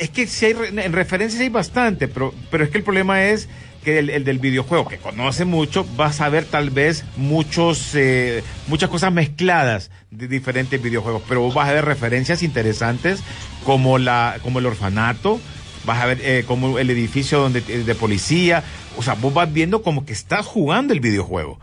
Es 0.00 0.08
que 0.08 0.26
si 0.26 0.46
hay, 0.46 0.54
en 0.76 0.92
referencias 0.94 1.42
hay 1.42 1.50
bastante, 1.50 2.08
pero, 2.08 2.34
pero 2.50 2.64
es 2.64 2.70
que 2.70 2.78
el 2.78 2.84
problema 2.84 3.22
es 3.24 3.50
que 3.84 3.98
el, 3.98 4.08
el 4.08 4.24
del 4.24 4.38
videojuego, 4.38 4.88
que 4.88 4.96
conoce 4.96 5.44
mucho, 5.44 5.86
vas 5.94 6.22
a 6.22 6.30
ver 6.30 6.46
tal 6.46 6.70
vez 6.70 7.04
muchos, 7.18 7.94
eh, 7.94 8.42
muchas 8.66 8.88
cosas 8.88 9.12
mezcladas 9.12 9.90
de 10.10 10.26
diferentes 10.26 10.80
videojuegos, 10.80 11.22
pero 11.28 11.42
vos 11.42 11.52
vas 11.52 11.68
a 11.68 11.74
ver 11.74 11.84
referencias 11.84 12.42
interesantes 12.42 13.22
como, 13.64 13.98
la, 13.98 14.38
como 14.42 14.58
el 14.58 14.64
orfanato, 14.64 15.38
vas 15.84 16.00
a 16.00 16.06
ver 16.06 16.18
eh, 16.22 16.44
como 16.46 16.78
el 16.78 16.88
edificio 16.88 17.38
donde, 17.38 17.60
de 17.60 17.94
policía, 17.94 18.64
o 18.96 19.02
sea, 19.02 19.14
vos 19.14 19.34
vas 19.34 19.52
viendo 19.52 19.82
como 19.82 20.06
que 20.06 20.14
estás 20.14 20.46
jugando 20.46 20.94
el 20.94 21.00
videojuego. 21.00 21.60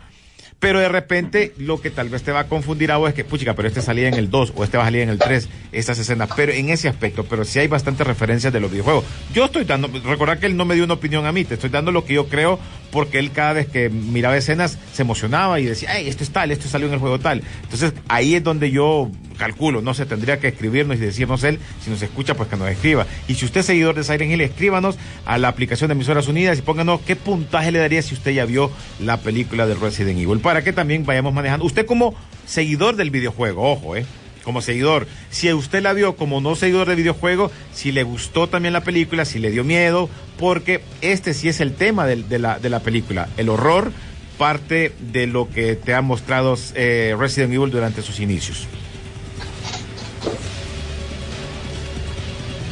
Pero 0.59 0.79
de 0.79 0.89
repente 0.89 1.53
lo 1.57 1.79
que 1.79 1.91
tal 1.91 2.09
vez 2.09 2.23
te 2.23 2.31
va 2.31 2.41
a 2.41 2.47
confundir 2.47 2.91
a 2.91 2.97
vos 2.97 3.09
es 3.09 3.15
que, 3.15 3.23
puchica, 3.23 3.53
pero 3.53 3.67
este 3.67 3.81
salía 3.81 4.07
en 4.07 4.15
el 4.15 4.31
2 4.31 4.53
o 4.55 4.63
este 4.63 4.77
va 4.77 4.83
a 4.83 4.87
salir 4.87 5.01
en 5.01 5.09
el 5.09 5.19
3, 5.19 5.47
estas 5.71 5.99
escenas, 5.99 6.29
pero 6.35 6.51
en 6.51 6.69
ese 6.69 6.89
aspecto, 6.89 7.23
pero 7.25 7.45
sí 7.45 7.59
hay 7.59 7.67
bastantes 7.67 8.07
referencias 8.07 8.51
de 8.51 8.59
los 8.59 8.71
videojuegos. 8.71 9.05
Yo 9.33 9.45
estoy 9.45 9.65
dando, 9.65 9.87
recordar 10.03 10.39
que 10.39 10.47
él 10.47 10.57
no 10.57 10.65
me 10.65 10.73
dio 10.73 10.83
una 10.83 10.95
opinión 10.95 11.27
a 11.27 11.31
mí, 11.31 11.45
te 11.45 11.53
estoy 11.53 11.69
dando 11.69 11.91
lo 11.91 12.05
que 12.05 12.15
yo 12.15 12.27
creo, 12.27 12.59
porque 12.91 13.19
él 13.19 13.31
cada 13.31 13.53
vez 13.53 13.67
que 13.67 13.89
miraba 13.89 14.37
escenas 14.37 14.77
se 14.93 15.01
emocionaba 15.01 15.59
y 15.59 15.65
decía, 15.65 15.91
ay, 15.91 16.07
esto 16.07 16.23
es 16.23 16.31
tal, 16.31 16.51
esto 16.51 16.67
salió 16.67 16.87
en 16.87 16.93
el 16.93 16.99
juego 16.99 17.19
tal. 17.19 17.43
Entonces 17.63 17.93
ahí 18.07 18.35
es 18.35 18.43
donde 18.43 18.71
yo 18.71 19.11
calculo, 19.37 19.81
no 19.81 19.93
sé, 19.93 20.05
tendría 20.05 20.39
que 20.39 20.47
escribirnos 20.47 20.97
y 20.97 20.99
decirnos 20.99 21.43
él, 21.43 21.59
si 21.83 21.89
nos 21.89 22.01
escucha, 22.01 22.33
pues 22.33 22.49
que 22.49 22.57
nos 22.57 22.69
escriba. 22.69 23.05
Y 23.27 23.35
si 23.35 23.45
usted 23.45 23.61
es 23.61 23.67
seguidor 23.67 23.95
de 23.95 24.03
Siren 24.03 24.31
Hill, 24.31 24.41
escríbanos 24.41 24.97
a 25.25 25.37
la 25.37 25.47
aplicación 25.47 25.89
de 25.89 25.93
Emisoras 25.93 26.27
Unidas 26.27 26.57
y 26.57 26.61
pónganos 26.61 27.01
qué 27.01 27.15
puntaje 27.15 27.71
le 27.71 27.79
daría 27.79 28.01
si 28.01 28.15
usted 28.15 28.31
ya 28.31 28.45
vio 28.45 28.71
la 28.99 29.17
película 29.17 29.67
de 29.67 29.75
Resident 29.75 30.19
Evil, 30.19 30.39
para 30.39 30.63
que 30.63 30.73
también 30.73 31.05
vayamos 31.05 31.33
manejando. 31.33 31.65
Usted 31.65 31.85
como 31.85 32.15
seguidor 32.45 32.95
del 32.95 33.11
videojuego, 33.11 33.71
ojo, 33.71 33.95
eh, 33.95 34.05
como 34.47 34.61
seguidor, 34.61 35.07
si 35.29 35.51
usted 35.51 35.83
la 35.83 35.91
vio 35.91 36.15
como 36.15 36.39
no 36.39 36.55
seguidor 36.55 36.87
del 36.87 36.95
videojuego, 36.95 37.51
si 37.73 37.91
le 37.91 38.03
gustó 38.03 38.47
también 38.47 38.71
la 38.71 38.79
película, 38.79 39.25
si 39.25 39.39
le 39.39 39.51
dio 39.51 39.65
miedo, 39.65 40.09
porque 40.39 40.79
este 41.01 41.33
sí 41.33 41.49
es 41.49 41.59
el 41.59 41.73
tema 41.73 42.05
de, 42.05 42.39
la, 42.39 42.57
de 42.57 42.69
la 42.69 42.79
película, 42.79 43.27
el 43.35 43.49
horror, 43.49 43.91
parte 44.37 44.93
de 45.11 45.27
lo 45.27 45.49
que 45.49 45.75
te 45.75 45.93
ha 45.93 46.01
mostrado 46.01 46.55
eh, 46.75 47.13
Resident 47.19 47.53
Evil 47.55 47.71
durante 47.71 48.01
sus 48.01 48.21
inicios. 48.21 48.67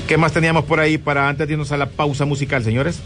¿Qué 0.07 0.15
más 0.15 0.31
teníamos 0.31 0.63
por 0.63 0.79
ahí 0.79 0.97
para 0.97 1.27
antes 1.27 1.45
de 1.45 1.55
irnos 1.55 1.73
a 1.73 1.77
la 1.77 1.89
pausa 1.89 2.23
musical, 2.23 2.63
señores? 2.63 3.01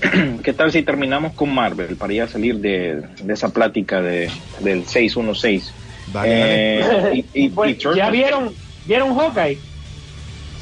¿Qué 0.44 0.52
tal 0.52 0.70
si 0.70 0.84
terminamos 0.84 1.32
con 1.32 1.52
Marvel 1.52 1.96
para 1.96 2.12
ya 2.12 2.28
salir 2.28 2.58
de, 2.58 3.02
de 3.20 3.34
esa 3.34 3.52
plática 3.52 4.00
de, 4.00 4.30
del 4.60 4.86
616? 4.86 5.85
Dale, 6.12 6.80
Eh, 6.80 7.24
y, 7.34 7.44
y- 7.44 7.48
Bueno, 7.48 7.70
y 7.72 7.74
Turtles, 7.76 7.96
¿Ya 7.96 8.10
vieron, 8.10 8.54
vieron 8.84 9.14
Hawkeye? 9.16 9.60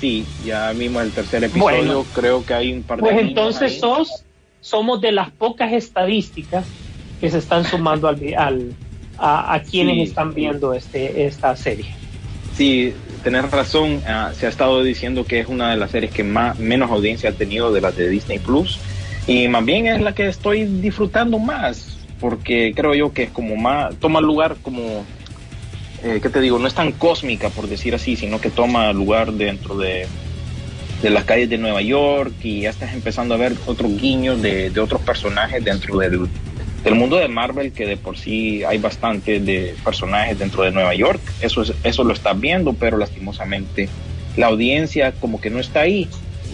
Sí, 0.00 0.24
ya 0.44 0.72
vimos 0.72 1.02
el 1.02 1.12
tercer 1.12 1.44
episodio. 1.44 1.76
Bueno. 1.76 2.04
Creo 2.14 2.44
que 2.44 2.54
hay 2.54 2.72
un 2.72 2.82
par 2.82 2.98
de. 2.98 3.02
Pues 3.02 3.18
entonces 3.18 3.72
ahí. 3.72 3.78
sos, 3.80 4.24
somos 4.60 5.00
de 5.00 5.12
las 5.12 5.30
pocas 5.30 5.72
estadísticas 5.72 6.66
que 7.20 7.30
se 7.30 7.38
están 7.38 7.64
sumando 7.64 8.09
al, 8.09 8.20
al- 8.37 8.72
a, 9.16 9.54
a 9.54 9.62
quienes 9.62 9.94
Sí. 9.96 10.02
están 10.02 10.35
viendo 10.35 10.74
este, 10.74 11.24
esta 11.26 11.54
serie. 11.57 11.87
Sí, 12.57 12.92
tenés 13.22 13.50
razón. 13.50 14.02
ah, 14.07 14.33
se 14.35 14.46
ha 14.46 14.48
estado 14.48 14.83
diciendo 14.83 15.24
que 15.24 15.40
es 15.40 15.46
una 15.48 15.70
de 15.70 15.76
las 15.76 15.90
series 15.92 16.12
que 16.12 16.24
más 16.24 16.59
menos 16.59 16.90
audiencia 16.90 17.30
ha 17.30 17.33
tenido 17.33 17.72
de 17.72 17.80
las 17.80 17.96
de 17.96 18.09
Disney 18.09 18.38
Plus. 18.40 18.80
Y 19.26 19.48
más 19.48 19.64
bien 19.64 19.87
es 19.87 20.00
la 20.00 20.12
que 20.14 20.26
estoy 20.26 20.64
disfrutando 20.64 21.38
más. 21.38 21.98
Porque 22.20 22.72
creo 22.74 22.94
yo 22.94 23.12
que 23.12 23.24
es 23.24 23.30
como 23.30 23.57
más. 23.57 23.94
Toma 24.00 24.20
lugar 24.20 24.57
como. 24.62 25.04
Eh, 26.05 26.21
¿Qué 26.23 26.29
te 26.29 26.40
digo? 26.40 26.59
No 26.59 26.67
es 26.67 26.75
tan 26.75 26.93
cósmica, 26.93 27.49
por 27.49 27.67
decir 27.67 27.95
así, 27.95 28.14
sino 28.14 28.38
que 28.38 28.51
toma 28.51 28.93
lugar 28.93 29.33
dentro 29.33 29.75
de, 29.79 30.07
de 31.01 31.11
las 31.11 31.25
calles 31.25 31.49
de 31.49 31.57
Nueva 31.57 31.81
York. 31.81 32.35
Y 32.43 32.61
ya 32.61 32.71
estás 32.71 32.93
empezando 32.93 33.35
a 33.35 33.38
ver 33.38 33.55
otros 33.64 33.97
guiños 33.97 34.43
de, 34.43 34.69
de 34.69 34.81
otros 34.81 35.01
personajes 35.01 35.64
dentro 35.64 35.99
del, 35.99 36.29
del 36.85 36.95
mundo 36.95 37.17
de 37.17 37.29
Marvel, 37.29 37.73
que 37.73 37.87
de 37.87 37.97
por 37.97 38.19
sí 38.19 38.62
hay 38.64 38.77
bastante 38.77 39.40
de 39.40 39.75
personajes 39.83 40.38
dentro 40.38 40.62
de 40.62 40.73
Nueva 40.73 40.95
York. 40.95 41.23
Eso, 41.40 41.62
es, 41.62 41.73
eso 41.83 42.05
lo 42.05 42.12
estás 42.12 42.38
viendo, 42.38 42.75
pero 42.75 42.99
lastimosamente 42.99 43.88
la 44.37 44.49
audiencia 44.49 45.12
como 45.12 45.40
que 45.40 45.49
no 45.49 45.59
está 45.59 45.81
ahí. 45.81 46.07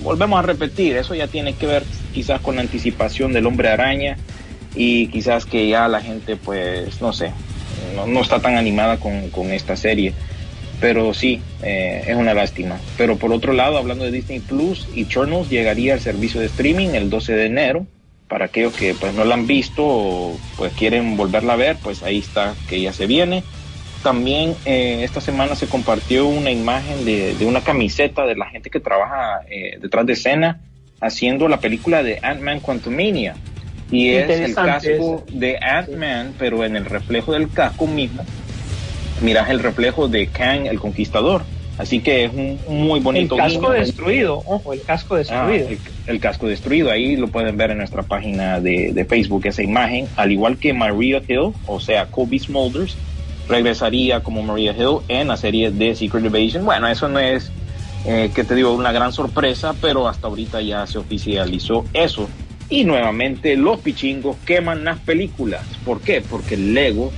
Volvemos 0.05 0.39
a 0.39 0.43
repetir, 0.43 0.97
eso 0.97 1.17
ya 1.17 1.27
tiene 1.27 1.55
que 1.55 1.67
ver 1.67 1.83
quizás 2.15 2.41
con 2.41 2.55
la 2.55 2.63
anticipación 2.63 3.33
del 3.33 3.47
hombre 3.47 3.69
araña 3.69 4.17
y 4.77 5.09
quizás 5.09 5.45
que 5.45 5.69
ya 5.69 5.89
la 5.89 6.01
gente 6.01 6.37
pues 6.37 7.03
no 7.03 7.13
sé, 7.13 7.33
no, 7.94 8.07
no 8.07 8.20
está 8.20 8.40
tan 8.40 8.57
animada 8.57 8.98
con, 8.98 9.31
con 9.31 9.53
esta 9.53 9.76
serie. 9.76 10.12
Pero 10.81 11.12
sí, 11.12 11.42
eh, 11.62 12.05
es 12.07 12.16
una 12.16 12.33
lástima. 12.33 12.81
Pero 12.96 13.16
por 13.16 13.33
otro 13.33 13.53
lado, 13.53 13.76
hablando 13.76 14.05
de 14.05 14.11
Disney 14.11 14.40
Plus, 14.40 14.88
Eternals 14.96 15.50
llegaría 15.50 15.92
al 15.94 16.00
servicio 16.00 16.40
de 16.40 16.46
streaming 16.46 16.88
el 16.90 17.11
12 17.11 17.35
de 17.35 17.46
enero. 17.46 17.87
Para 18.29 18.46
aquellos 18.46 18.74
que 18.74 18.94
pues 18.94 19.12
no 19.14 19.24
la 19.24 19.35
han 19.35 19.46
visto 19.46 19.85
o 19.85 20.38
pues 20.57 20.72
quieren 20.74 21.16
volverla 21.16 21.55
a 21.55 21.57
ver, 21.57 21.76
pues 21.83 22.03
ahí 22.03 22.18
está 22.18 22.55
que 22.68 22.81
ya 22.81 22.92
se 22.92 23.07
viene. 23.07 23.42
También 24.05 24.55
eh, 24.64 25.00
esta 25.03 25.20
semana 25.20 25.57
se 25.57 25.66
compartió 25.66 26.26
una 26.26 26.50
imagen 26.50 27.05
de, 27.05 27.35
de 27.35 27.44
una 27.44 27.61
camiseta 27.61 28.24
de 28.24 28.37
la 28.37 28.46
gente 28.46 28.70
que 28.70 28.81
trabaja 28.81 29.40
eh, 29.50 29.79
detrás 29.81 30.07
de 30.07 30.12
escena 30.14 30.61
haciendo 31.00 31.48
la 31.48 31.61
película 31.61 32.03
de 32.03 32.18
Ant-Man 32.22 32.61
Quantumania. 32.61 33.35
Y 33.90 34.11
es 34.11 34.31
el 34.31 34.55
casco 34.55 35.24
de 35.33 35.59
Ant-Man, 35.59 36.35
pero 36.38 36.64
en 36.64 36.76
el 36.76 36.85
reflejo 36.85 37.33
del 37.33 37.50
casco 37.50 37.87
mismo, 37.87 38.22
miras 39.20 39.50
el 39.50 39.61
reflejo 39.61 40.09
de 40.09 40.26
Kang 40.29 40.66
el 40.66 40.79
Conquistador. 40.79 41.42
Así 41.79 42.00
que 42.00 42.24
es 42.26 42.33
un, 42.35 42.59
muy 42.68 42.98
El 42.98 43.05
bonito 43.05 43.37
casco 43.37 43.61
guiño. 43.70 43.70
destruido, 43.72 44.42
ojo, 44.44 44.74
el 44.74 44.83
casco 44.83 45.14
Ah, 45.14 45.18
destruido. 45.18 45.68
el, 45.68 45.79
el 46.09 46.20
casco 46.20 46.46
destruido, 46.46 46.90
ahí 46.90 47.16
lo 47.16 47.29
pueden 47.29 47.57
ver 47.57 47.70
en 47.70 47.79
nuestra 47.79 48.03
página 48.03 48.61
de, 48.61 48.92
de 48.92 49.05
Facebook, 49.07 49.46
esa 49.46 49.62
imagen, 49.62 50.07
al 50.16 50.31
igual 50.31 50.59
que 50.59 50.74
Maria 50.74 51.22
Hill, 51.26 51.53
o 51.66 51.81
sea, 51.81 52.07
Kobe 52.07 52.38
Smulders, 52.38 52.96
regresaría 53.48 54.20
como 54.22 54.42
Maria 54.42 54.74
Hill 54.79 54.98
en 55.09 55.29
la 55.29 55.38
serie 55.38 55.70
de 55.70 55.94
Secret 55.94 56.22
Invasion. 56.24 56.66
Bueno, 56.66 56.87
eso 56.87 57.09
no 57.09 57.18
es, 57.18 57.50
eh, 58.05 58.31
que 58.35 58.44
te 58.44 58.55
digo, 58.55 58.72
una 58.74 58.92
gran 58.92 59.12
sorpresa, 59.14 59.74
pero 59.81 60.07
hasta 60.07 60.26
ahorita 60.29 60.61
ya 60.61 60.87
se 60.87 60.98
oficializó 60.98 61.87
eso. 61.94 62.29
Y 62.70 62.85
nuevamente 62.85 63.56
los 63.56 63.80
pichingos 63.80 64.37
queman 64.46 64.85
las 64.85 65.00
películas. 65.00 65.64
¿Por 65.85 66.00
qué? 66.00 66.22
Porque 66.22 66.56
Lego, 66.56 67.12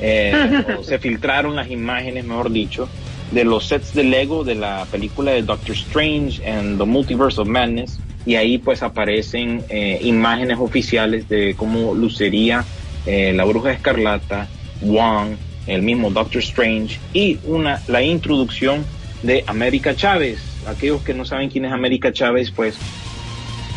eh, 0.00 0.62
se 0.82 0.98
filtraron 0.98 1.56
las 1.56 1.70
imágenes, 1.70 2.24
mejor 2.24 2.52
dicho, 2.52 2.88
de 3.30 3.44
los 3.44 3.66
sets 3.66 3.94
de 3.94 4.04
Lego 4.04 4.44
de 4.44 4.56
la 4.56 4.86
película 4.90 5.32
de 5.32 5.42
Doctor 5.42 5.74
Strange 5.74 6.46
and 6.46 6.78
the 6.78 6.84
Multiverse 6.84 7.40
of 7.40 7.48
Madness 7.48 7.98
y 8.26 8.34
ahí 8.34 8.58
pues 8.58 8.82
aparecen 8.82 9.64
eh, 9.68 9.98
imágenes 10.02 10.58
oficiales 10.58 11.28
de 11.28 11.54
cómo 11.56 11.94
lucería 11.94 12.64
eh, 13.06 13.32
la 13.34 13.44
bruja 13.44 13.72
escarlata, 13.72 14.48
Wong, 14.82 15.36
el 15.66 15.82
mismo 15.82 16.10
Doctor 16.10 16.40
Strange 16.42 16.98
y 17.12 17.38
una 17.44 17.80
la 17.88 18.02
introducción 18.02 18.84
de 19.22 19.44
América 19.46 19.94
Chávez. 19.94 20.40
Aquellos 20.66 21.02
que 21.02 21.14
no 21.14 21.24
saben 21.24 21.48
quién 21.48 21.64
es 21.64 21.72
América 21.72 22.12
Chávez, 22.12 22.50
pues 22.50 22.76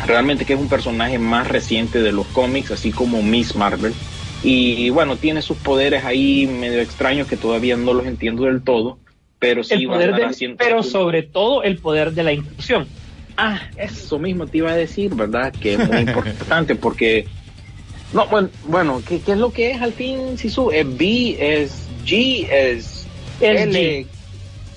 realmente 0.06 0.44
que 0.44 0.54
es 0.54 0.60
un 0.60 0.68
personaje 0.68 1.18
más 1.18 1.48
reciente 1.48 2.00
de 2.00 2.12
los 2.12 2.26
cómics, 2.28 2.70
así 2.70 2.90
como 2.90 3.22
Miss 3.22 3.54
Marvel. 3.56 3.94
Y 4.42 4.90
bueno, 4.90 5.16
tiene 5.16 5.40
sus 5.40 5.56
poderes 5.56 6.04
ahí 6.04 6.46
medio 6.46 6.80
extraños 6.80 7.26
que 7.26 7.36
todavía 7.36 7.76
no 7.76 7.94
los 7.94 8.06
entiendo 8.06 8.44
del 8.44 8.62
todo, 8.62 8.98
pero 9.38 9.64
sí 9.64 9.74
el 9.74 9.90
va 9.90 9.96
a 9.96 9.98
del- 9.98 10.24
haciendo- 10.24 10.56
pero 10.58 10.82
sobre 10.82 11.22
todo 11.22 11.62
el 11.62 11.78
poder 11.78 12.12
de 12.12 12.22
la 12.22 12.32
inclusión. 12.32 12.86
Ah, 13.36 13.60
eso 13.76 14.18
mismo 14.18 14.46
te 14.46 14.58
iba 14.58 14.70
a 14.70 14.76
decir, 14.76 15.14
¿verdad? 15.14 15.52
Que 15.58 15.74
es 15.74 15.78
muy 15.88 15.98
importante 15.98 16.74
porque... 16.74 17.26
No, 18.12 18.26
bueno, 18.28 18.50
bueno 18.64 19.02
¿qué, 19.06 19.20
qué 19.20 19.32
es 19.32 19.38
lo 19.38 19.50
que 19.52 19.72
es 19.72 19.82
al 19.82 19.92
fin, 19.92 20.38
Sisu? 20.38 20.70
Es 20.70 20.86
B, 20.96 21.36
es 21.40 21.88
G, 22.04 22.46
es, 22.48 23.06
Es 23.40 23.60
L, 23.62 23.72
G. 23.72 24.06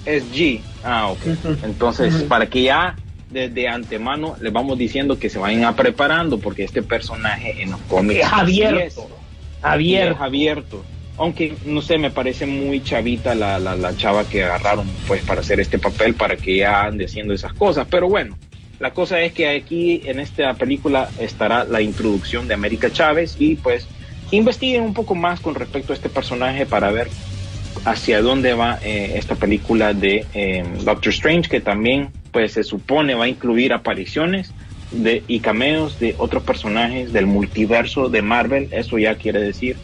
es 0.06 0.24
G. 0.32 0.62
Ah, 0.84 1.10
ok. 1.10 1.26
Entonces, 1.64 2.24
para 2.24 2.48
que 2.48 2.64
ya 2.64 2.98
desde 3.32 3.68
antemano 3.68 4.36
les 4.42 4.54
vamos 4.54 4.78
diciendo 4.78 5.20
que 5.20 5.30
se 5.30 5.38
vayan 5.40 5.66
a 5.66 5.76
preparando 5.76 6.40
porque 6.40 6.64
este 6.64 6.82
personaje 6.82 7.62
en 7.62 7.72
los 7.72 7.80
cómics 7.82 8.22
Es 8.26 8.32
abierto, 8.34 8.80
es. 8.80 8.98
abierto. 9.62 10.16
Es 10.16 10.22
abierto. 10.22 10.86
Aunque, 11.20 11.56
no 11.66 11.82
sé, 11.82 11.98
me 11.98 12.12
parece 12.12 12.46
muy 12.46 12.84
chavita 12.84 13.34
la, 13.34 13.58
la, 13.60 13.76
la 13.76 13.96
chava 13.98 14.24
que 14.30 14.44
agarraron 14.44 14.88
pues 15.08 15.24
para 15.24 15.42
hacer 15.42 15.60
este 15.60 15.80
papel, 15.80 16.14
para 16.14 16.38
que 16.38 16.58
ya 16.58 16.84
ande 16.84 17.06
haciendo 17.06 17.34
esas 17.34 17.54
cosas. 17.54 17.88
Pero 17.90 18.08
bueno, 18.08 18.38
La 18.80 18.92
cosa 18.94 19.20
es 19.22 19.34
que 19.34 19.50
aquí 19.50 20.04
en 20.06 20.20
esta 20.20 20.54
película 20.54 21.10
estará 21.20 21.64
la 21.64 21.82
introducción 21.82 22.48
de 22.48 22.54
América 22.54 22.92
Chávez 22.92 23.36
y 23.40 23.56
pues 23.56 23.88
investiguen 24.30 24.84
un 24.84 24.94
poco 24.94 25.16
más 25.16 25.40
con 25.40 25.56
respecto 25.56 25.94
a 25.94 25.96
este 25.96 26.10
personaje 26.10 26.68
para 26.68 26.92
ver 26.92 27.08
hacia 27.86 28.22
dónde 28.22 28.54
va 28.54 28.78
eh, 28.84 29.14
esta 29.16 29.34
película 29.36 29.94
de 29.94 30.26
eh, 30.36 30.64
Doctor 30.84 31.12
Strange, 31.12 31.50
que 31.50 31.62
también 31.62 32.10
pues 32.32 32.54
se 32.54 32.64
supone 32.64 33.16
va 33.16 33.26
a 33.26 33.30
incluir 33.30 33.74
apariciones 33.74 34.54
de, 34.92 35.24
y 35.28 35.40
cameos 35.40 36.00
de 36.00 36.16
otros 36.18 36.44
personajes 36.44 37.14
del 37.14 37.26
multiverso 37.26 38.10
de 38.10 38.22
Marvel. 38.22 38.70
Eso 38.72 38.98
ya 38.98 39.16
quiere 39.16 39.42
decir 39.42 39.78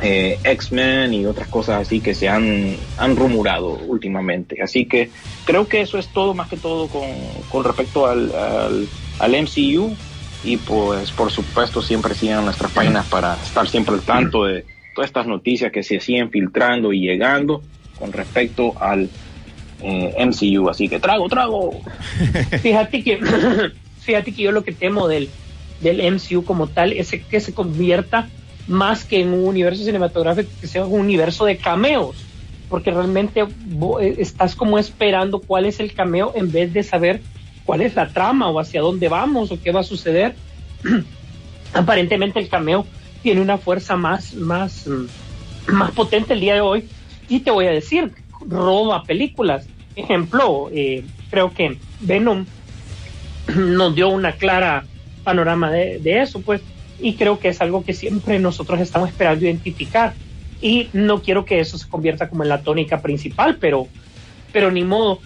eh, 0.00 0.38
X-Men 0.42 1.14
y 1.14 1.26
otras 1.26 1.48
cosas 1.48 1.82
así 1.82 2.00
que 2.00 2.14
se 2.14 2.28
han, 2.28 2.76
han 2.98 3.16
rumorado 3.16 3.78
últimamente. 3.86 4.62
Así 4.62 4.86
que 4.86 5.10
creo 5.44 5.68
que 5.68 5.80
eso 5.80 5.98
es 5.98 6.08
todo, 6.08 6.34
más 6.34 6.48
que 6.48 6.56
todo 6.56 6.88
con, 6.88 7.08
con 7.48 7.64
respecto 7.64 8.06
al, 8.06 8.34
al, 8.34 8.88
al 9.18 9.42
MCU. 9.42 9.94
Y 10.44 10.56
pues 10.56 11.12
por 11.12 11.30
supuesto 11.30 11.80
siempre 11.80 12.16
sigan 12.16 12.44
nuestras 12.44 12.72
páginas 12.72 13.06
para 13.06 13.34
estar 13.34 13.68
siempre 13.68 13.94
al 13.94 14.00
tanto 14.00 14.44
de 14.44 14.64
todas 14.92 15.08
estas 15.08 15.28
noticias 15.28 15.70
que 15.70 15.84
se 15.84 16.00
siguen 16.00 16.30
filtrando 16.30 16.92
y 16.92 17.00
llegando 17.00 17.62
con 17.96 18.12
respecto 18.12 18.74
al 18.80 19.08
eh, 19.82 20.14
MCU. 20.24 20.68
Así 20.68 20.88
que 20.88 20.98
trago, 20.98 21.28
trago. 21.28 21.80
Fíjate 22.62 23.02
que, 23.02 23.18
fíjate 24.00 24.32
que 24.32 24.42
yo 24.42 24.52
lo 24.52 24.64
que 24.64 24.72
temo 24.72 25.08
del, 25.08 25.28
del 25.80 26.12
MCU 26.12 26.44
como 26.44 26.66
tal 26.66 26.92
es 26.92 27.10
que 27.10 27.40
se 27.40 27.54
convierta 27.54 28.28
más 28.68 29.04
que 29.04 29.20
en 29.20 29.32
un 29.32 29.46
universo 29.46 29.84
cinematográfico, 29.84 30.50
que 30.60 30.66
sea 30.66 30.84
un 30.84 31.00
universo 31.00 31.44
de 31.44 31.56
cameos, 31.56 32.16
porque 32.68 32.90
realmente 32.90 33.40
eh, 33.40 34.14
estás 34.18 34.54
como 34.54 34.78
esperando 34.78 35.40
cuál 35.40 35.66
es 35.66 35.80
el 35.80 35.92
cameo 35.92 36.32
en 36.34 36.50
vez 36.50 36.72
de 36.72 36.82
saber 36.82 37.20
cuál 37.64 37.82
es 37.82 37.94
la 37.94 38.08
trama 38.08 38.48
o 38.48 38.58
hacia 38.58 38.80
dónde 38.80 39.08
vamos 39.08 39.50
o 39.50 39.60
qué 39.60 39.72
va 39.72 39.80
a 39.80 39.84
suceder. 39.84 40.34
Aparentemente 41.74 42.38
el 42.38 42.48
cameo 42.48 42.86
tiene 43.22 43.40
una 43.40 43.58
fuerza 43.58 43.96
más, 43.96 44.34
más, 44.34 44.86
mm, 44.86 45.72
más 45.72 45.90
potente 45.92 46.34
el 46.34 46.40
día 46.40 46.54
de 46.54 46.60
hoy 46.60 46.88
y 47.28 47.40
te 47.40 47.50
voy 47.50 47.66
a 47.66 47.70
decir, 47.70 48.12
roba 48.46 49.02
películas. 49.04 49.66
Ejemplo, 49.94 50.70
eh, 50.72 51.04
creo 51.30 51.52
que 51.52 51.78
Venom 52.00 52.46
nos 53.54 53.94
dio 53.94 54.08
una 54.08 54.32
clara 54.32 54.84
panorama 55.24 55.70
de, 55.70 56.20
eso, 56.20 56.40
pues, 56.40 56.60
y 57.00 57.14
creo 57.14 57.38
que 57.38 57.48
es 57.48 57.60
algo 57.60 57.84
que 57.84 57.92
siempre 57.92 58.38
nosotros 58.38 58.80
estamos 58.80 59.08
esperando 59.08 59.44
identificar. 59.44 60.14
Y 60.60 60.88
no 60.92 61.22
quiero 61.22 61.44
que 61.44 61.60
eso 61.60 61.76
se 61.76 61.88
convierta 61.88 62.28
como 62.28 62.44
en 62.44 62.48
la 62.48 62.62
tónica 62.62 63.02
principal, 63.02 63.56
pero, 63.60 63.88
pero 64.52 64.70
ni 64.70 64.84
modo. 64.84 65.20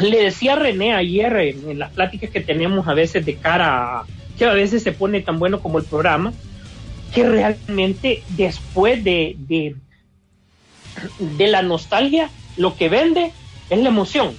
Le 0.00 0.22
decía 0.22 0.54
a 0.54 0.56
René 0.56 0.94
ayer 0.94 1.34
en, 1.36 1.78
las 1.78 1.90
pláticas 1.92 2.30
que 2.30 2.40
tenemos 2.40 2.86
a 2.88 2.94
veces 2.94 3.24
de 3.26 3.36
cara 3.36 4.00
a 4.00 4.06
que 4.38 4.46
a 4.46 4.54
veces 4.54 4.82
se 4.82 4.92
pone 4.92 5.20
tan 5.20 5.38
bueno 5.38 5.60
como 5.60 5.78
el 5.78 5.84
programa, 5.84 6.32
que 7.14 7.28
realmente 7.28 8.22
después 8.30 9.04
de, 9.04 9.36
de, 9.38 9.76
de 11.18 11.46
la 11.48 11.60
nostalgia, 11.60 12.30
lo 12.56 12.74
que 12.76 12.88
vende 12.88 13.32
es 13.74 13.80
la 13.80 13.88
emoción. 13.88 14.36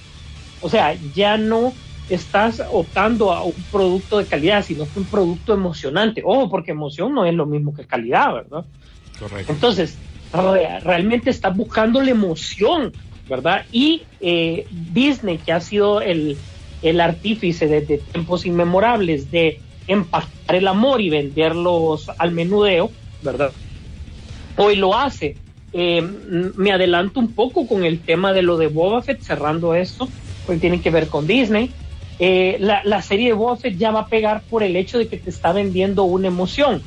O 0.60 0.68
sea, 0.68 0.96
ya 1.14 1.36
no 1.36 1.72
estás 2.08 2.62
optando 2.70 3.32
a 3.32 3.44
un 3.44 3.64
producto 3.70 4.18
de 4.18 4.26
calidad, 4.26 4.64
sino 4.64 4.86
que 4.86 5.00
un 5.00 5.06
producto 5.06 5.54
emocionante. 5.54 6.22
Ojo, 6.24 6.50
porque 6.50 6.72
emoción 6.72 7.14
no 7.14 7.24
es 7.24 7.34
lo 7.34 7.46
mismo 7.46 7.74
que 7.74 7.84
calidad, 7.84 8.34
¿verdad? 8.34 8.64
Correcto. 9.18 9.52
Entonces, 9.52 9.98
realmente 10.82 11.30
estás 11.30 11.56
buscando 11.56 12.00
la 12.00 12.10
emoción, 12.10 12.92
¿verdad? 13.28 13.64
Y 13.72 14.02
eh, 14.20 14.66
Disney, 14.70 15.38
que 15.38 15.52
ha 15.52 15.60
sido 15.60 16.00
el, 16.00 16.36
el 16.82 17.00
artífice 17.00 17.66
desde 17.66 17.98
tiempos 17.98 18.44
inmemorables 18.46 19.30
de 19.30 19.60
empacar 19.86 20.56
el 20.56 20.66
amor 20.68 21.00
y 21.00 21.10
venderlos 21.10 22.10
al 22.18 22.32
menudeo, 22.32 22.90
¿verdad? 23.22 23.52
Hoy 24.56 24.76
lo 24.76 24.96
hace. 24.96 25.36
Eh, 25.76 26.02
me 26.56 26.70
adelanto 26.70 27.18
un 27.18 27.32
poco 27.32 27.66
con 27.66 27.84
el 27.84 27.98
tema 27.98 28.32
de 28.32 28.42
lo 28.42 28.56
de 28.56 28.68
Boba 28.68 29.02
Fett, 29.02 29.20
cerrando 29.22 29.74
esto, 29.74 30.08
porque 30.46 30.60
tiene 30.60 30.80
que 30.80 30.90
ver 30.90 31.08
con 31.08 31.26
Disney. 31.26 31.72
Eh, 32.20 32.58
la, 32.60 33.02
serie 33.02 33.26
de 33.26 33.32
Boba 33.32 33.56
Fett 33.56 33.76
ya 33.76 33.90
va 33.90 34.02
a 34.02 34.06
pegar 34.06 34.42
por 34.42 34.62
el 34.62 34.76
hecho 34.76 34.98
de 34.98 35.08
que 35.08 35.16
te 35.16 35.30
está 35.30 35.52
vendiendo 35.52 36.04
una 36.04 36.28
emoción. 36.28 36.80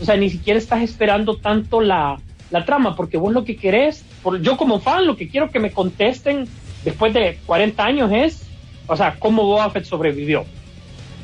O 0.00 0.04
sea, 0.04 0.16
ni 0.16 0.30
siquiera 0.30 0.60
estás 0.60 0.82
esperando 0.82 1.38
tanto 1.38 1.80
la, 1.80 2.20
la 2.52 2.64
trama, 2.64 2.94
porque 2.94 3.16
vos 3.16 3.32
lo 3.32 3.44
que 3.44 3.56
querés, 3.56 4.04
por, 4.22 4.40
yo 4.40 4.56
como 4.56 4.78
fan, 4.78 5.08
lo 5.08 5.16
que 5.16 5.28
quiero 5.28 5.50
que 5.50 5.58
me 5.58 5.72
contesten 5.72 6.46
después 6.84 7.12
de 7.12 7.36
40 7.46 7.84
años 7.84 8.12
es, 8.12 8.44
o 8.86 8.96
sea, 8.96 9.16
cómo 9.18 9.42
Boba 9.42 9.70
Fett 9.70 9.86
sobrevivió. 9.86 10.44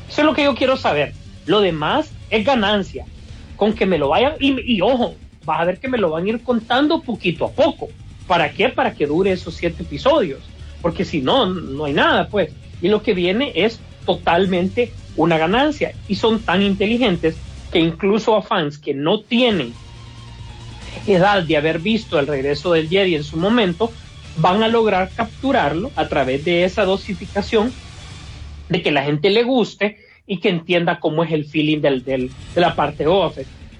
Eso 0.09 0.21
es 0.21 0.25
lo 0.25 0.33
que 0.33 0.43
yo 0.43 0.55
quiero 0.55 0.75
saber. 0.75 1.13
Lo 1.45 1.61
demás 1.61 2.11
es 2.29 2.45
ganancia. 2.45 3.05
Con 3.55 3.71
que 3.71 3.85
me 3.85 3.97
lo 3.97 4.09
vayan, 4.09 4.33
y, 4.41 4.75
y 4.75 4.81
ojo, 4.81 5.15
vas 5.47 5.61
a 5.61 5.65
ver 5.65 5.79
que 5.79 5.87
me 5.87 5.97
lo 5.97 6.09
van 6.09 6.25
a 6.25 6.29
ir 6.29 6.43
contando 6.43 7.01
poquito 7.01 7.45
a 7.45 7.51
poco. 7.51 7.87
¿Para 8.27 8.51
qué? 8.51 8.67
Para 8.67 8.93
que 8.93 9.07
dure 9.07 9.31
esos 9.31 9.55
siete 9.55 9.83
episodios. 9.83 10.41
Porque 10.81 11.05
si 11.05 11.21
no, 11.21 11.45
no 11.45 11.85
hay 11.85 11.93
nada, 11.93 12.27
pues. 12.27 12.51
Y 12.81 12.89
lo 12.89 13.01
que 13.01 13.13
viene 13.13 13.53
es 13.55 13.79
totalmente 14.05 14.91
una 15.15 15.37
ganancia. 15.37 15.93
Y 16.09 16.15
son 16.15 16.41
tan 16.41 16.61
inteligentes 16.61 17.37
que 17.71 17.79
incluso 17.79 18.35
a 18.35 18.41
fans 18.41 18.77
que 18.77 18.93
no 18.93 19.21
tienen 19.21 19.73
edad 21.07 21.43
de 21.43 21.55
haber 21.55 21.79
visto 21.79 22.19
el 22.19 22.27
regreso 22.27 22.73
del 22.73 22.89
Jedi 22.89 23.15
en 23.15 23.23
su 23.23 23.37
momento, 23.37 23.91
van 24.35 24.63
a 24.63 24.67
lograr 24.67 25.09
capturarlo 25.15 25.91
a 25.95 26.09
través 26.09 26.43
de 26.43 26.65
esa 26.65 26.83
dosificación 26.83 27.71
de 28.67 28.81
que 28.81 28.91
la 28.91 29.03
gente 29.03 29.29
le 29.29 29.43
guste 29.43 29.97
y 30.25 30.39
que 30.39 30.49
entienda 30.49 30.99
cómo 30.99 31.23
es 31.23 31.31
el 31.31 31.45
feeling 31.45 31.79
del, 31.79 32.03
de 32.03 32.29
la 32.55 32.75
parte 32.75 33.07
off. 33.07 33.37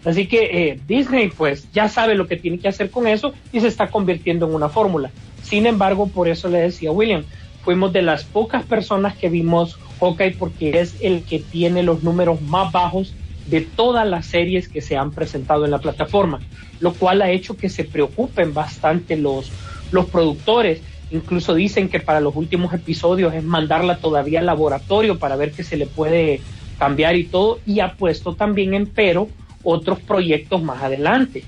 Así 0.08 0.26
que 0.26 0.70
eh, 0.70 0.80
Disney 0.88 1.28
pues 1.28 1.70
ya 1.74 1.90
sabe 1.90 2.16
lo 2.16 2.28
que 2.28 2.38
tiene 2.38 2.60
que 2.60 2.70
hacer 2.70 2.90
con 2.90 3.08
eso 3.08 3.34
y 3.52 3.60
se 3.60 3.68
está 3.68 3.90
convirtiendo 3.90 4.48
en 4.48 4.56
una 4.56 4.70
fórmula. 4.70 5.12
Sin 5.44 5.66
embargo, 5.66 6.08
por 6.08 6.30
eso 6.30 6.48
le 6.48 6.60
decía 6.60 6.94
William, 6.94 7.26
fuimos 7.62 7.92
de 7.92 8.04
las 8.04 8.24
pocas 8.24 8.64
personas 8.64 9.18
que 9.18 9.28
vimos 9.28 9.78
Hawkeye 10.00 10.38
porque 10.40 10.80
es 10.80 10.96
el 11.02 11.24
que 11.24 11.40
tiene 11.40 11.84
los 11.84 12.04
números 12.04 12.42
más 12.42 12.72
bajos 12.72 13.16
de 13.48 13.60
todas 13.60 14.08
las 14.08 14.26
series 14.28 14.70
que 14.70 14.80
se 14.80 14.96
han 14.96 15.12
presentado 15.12 15.66
en 15.66 15.72
la 15.72 15.80
plataforma, 15.80 16.40
lo 16.80 16.94
cual 16.94 17.22
ha 17.22 17.30
hecho 17.30 17.58
que 17.58 17.68
se 17.68 17.84
preocupen 17.84 18.54
bastante 18.54 19.18
los, 19.18 19.52
los 19.92 20.06
productores 20.06 20.80
Incluso 21.10 21.54
dicen 21.54 21.88
que 21.88 22.02
para 22.02 22.20
los 22.20 22.36
últimos 22.36 22.74
episodios 22.74 23.34
es 23.34 23.42
mandarla 23.42 23.98
todavía 23.98 24.42
al 24.42 24.46
laboratorio 24.46 25.18
para 25.18 25.38
ver 25.38 25.54
qué 25.54 25.64
se 25.64 25.78
le 25.78 25.86
puede 25.86 26.42
cambiar 26.78 27.16
y 27.16 27.24
todo. 27.24 27.60
Y 27.66 27.80
ha 27.80 27.94
puesto 27.94 28.36
también 28.36 28.74
en 28.74 28.88
pero 28.88 29.30
otros 29.70 30.00
proyectos 30.00 30.64
más 30.64 30.82
adelante. 30.82 31.44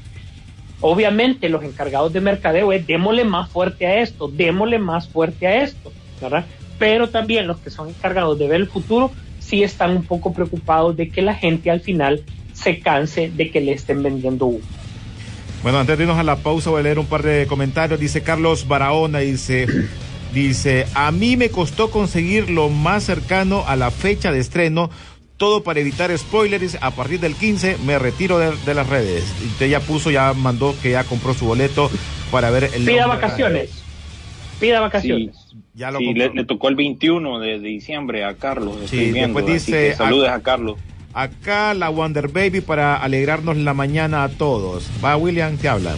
Obviamente 0.82 1.47
los 1.47 1.63
encargados 1.63 2.12
de 2.12 2.19
mercadeo 2.19 2.73
es 2.73 2.86
démosle 2.86 3.23
más 3.23 3.49
fuerte 3.49 3.88
a 3.88 4.01
esto, 4.01 4.27
démosle 4.27 4.77
más 4.77 5.08
fuerte 5.08 5.47
a 5.47 5.63
esto, 5.63 5.93
¿verdad? 6.21 6.45
Pero 6.77 7.08
también 7.08 7.47
los 7.47 7.60
que 7.60 7.69
son 7.69 7.88
encargados 7.88 8.38
de 8.38 8.49
ver 8.49 8.60
el 8.60 8.67
futuro 8.67 9.12
sí 9.39 9.63
están 9.63 9.91
un 9.91 10.03
poco 10.03 10.34
preocupados 10.34 10.97
de 10.97 11.08
que 11.10 11.21
la 11.21 11.34
gente 11.34 11.71
al 11.71 11.79
final 11.79 12.23
se 12.51 12.79
canse 12.79 13.32
de 13.34 13.51
que 13.51 13.62
le 13.62 13.71
estén 13.71 14.03
vendiendo 14.03 14.47
humo. 14.47 14.65
Bueno, 15.63 15.79
antes 15.79 15.97
de 15.97 16.03
irnos 16.03 16.19
a 16.19 16.23
la 16.23 16.38
pausa 16.38 16.69
voy 16.69 16.82
a 16.82 16.84
leer 16.84 16.99
un 16.99 17.05
par 17.05 17.23
de 17.23 17.47
comentarios. 17.47 18.01
Dice 18.01 18.21
Carlos 18.21 18.67
Barahona, 18.67 19.19
dice, 19.19 19.65
dice, 20.34 20.88
a 20.93 21.12
mí 21.12 21.38
me 21.38 21.49
costó 21.49 21.89
conseguir 21.89 22.49
lo 22.49 22.69
más 22.69 23.05
cercano 23.05 23.63
a 23.65 23.77
la 23.77 23.91
fecha 23.91 24.32
de 24.32 24.39
estreno, 24.39 24.89
todo 25.39 25.63
para 25.63 25.80
evitar 25.80 26.15
spoilers. 26.15 26.78
A 26.82 26.91
partir 26.91 27.19
del 27.19 27.34
15 27.34 27.78
me 27.84 27.97
retiro 27.97 28.38
de, 28.38 28.56
de 28.58 28.73
las 28.75 28.88
redes. 28.88 29.23
Y 29.41 29.47
usted 29.47 29.69
ya 29.69 29.80
puso, 29.80 30.12
ya 30.12 30.34
mandó 30.34 30.75
que 30.84 30.91
ya 30.91 31.04
compró 31.04 31.34
su 31.34 31.45
boleto 31.45 31.89
para 32.30 32.52
ver 32.52 32.65
el... 32.65 32.86
Pida 32.86 33.08
vacaciones. 33.08 33.84
Pida 34.60 34.82
vacaciones. 34.82 35.36
Sí, 35.49 35.58
ya 35.73 35.89
lo 35.89 35.97
sí, 35.97 36.13
le, 36.13 36.30
le, 36.30 36.45
tocó 36.45 36.67
el 36.67 36.75
21 36.75 37.39
de, 37.39 37.60
diciembre 37.60 38.23
a 38.23 38.36
Carlos. 38.36 38.78
Sí, 38.86 39.12
viendo, 39.12 39.39
después 39.39 39.65
dice... 39.65 39.95
Saludes 39.95 40.30
a, 40.30 40.36
a 40.36 40.41
Carlos 40.41 40.78
acá 41.13 41.73
la 41.73 41.89
Wonder 41.89 42.28
Baby 42.28 42.62
para 42.62 42.95
alegrarnos 42.95 43.58
la 43.58 43.73
mañana 43.73 44.23
a 44.23 44.30
todos. 44.30 44.89
Va, 45.04 45.17
William, 45.17 45.58
te 45.58 45.67
habla. 45.67 45.95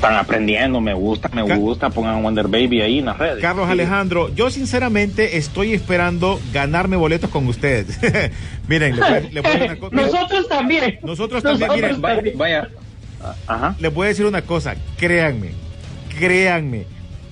Están 0.00 0.16
aprendiendo, 0.16 0.80
me 0.80 0.94
gusta, 0.94 1.28
me 1.28 1.46
Car 1.46 1.58
gusta, 1.58 1.90
pongan 1.90 2.22
Wonder 2.22 2.48
Baby 2.48 2.80
ahí 2.80 3.00
en 3.00 3.04
las 3.04 3.18
redes. 3.18 3.42
Carlos 3.42 3.66
sí. 3.66 3.72
Alejandro, 3.72 4.34
yo 4.34 4.50
sinceramente 4.50 5.36
estoy 5.36 5.74
esperando 5.74 6.40
ganarme 6.54 6.96
boletos 6.96 7.28
con 7.28 7.46
usted. 7.46 7.86
miren, 8.66 8.96
le 8.96 9.02
voy, 9.02 9.28
le 9.30 9.40
voy 9.42 9.50
a 9.50 9.78
cosa. 9.78 9.94
Nosotros 9.94 10.48
también. 10.48 10.98
Nosotros 11.02 11.42
también, 11.42 11.68
Nosotros 11.68 11.98
miren. 11.98 12.00
Vaya, 12.00 12.22
vaya. 12.34 12.68
Ajá. 13.46 13.76
Les 13.78 13.92
voy 13.92 14.06
a 14.06 14.08
decir 14.08 14.24
una 14.24 14.40
cosa, 14.40 14.74
créanme, 14.96 15.50
créanme 16.18 16.86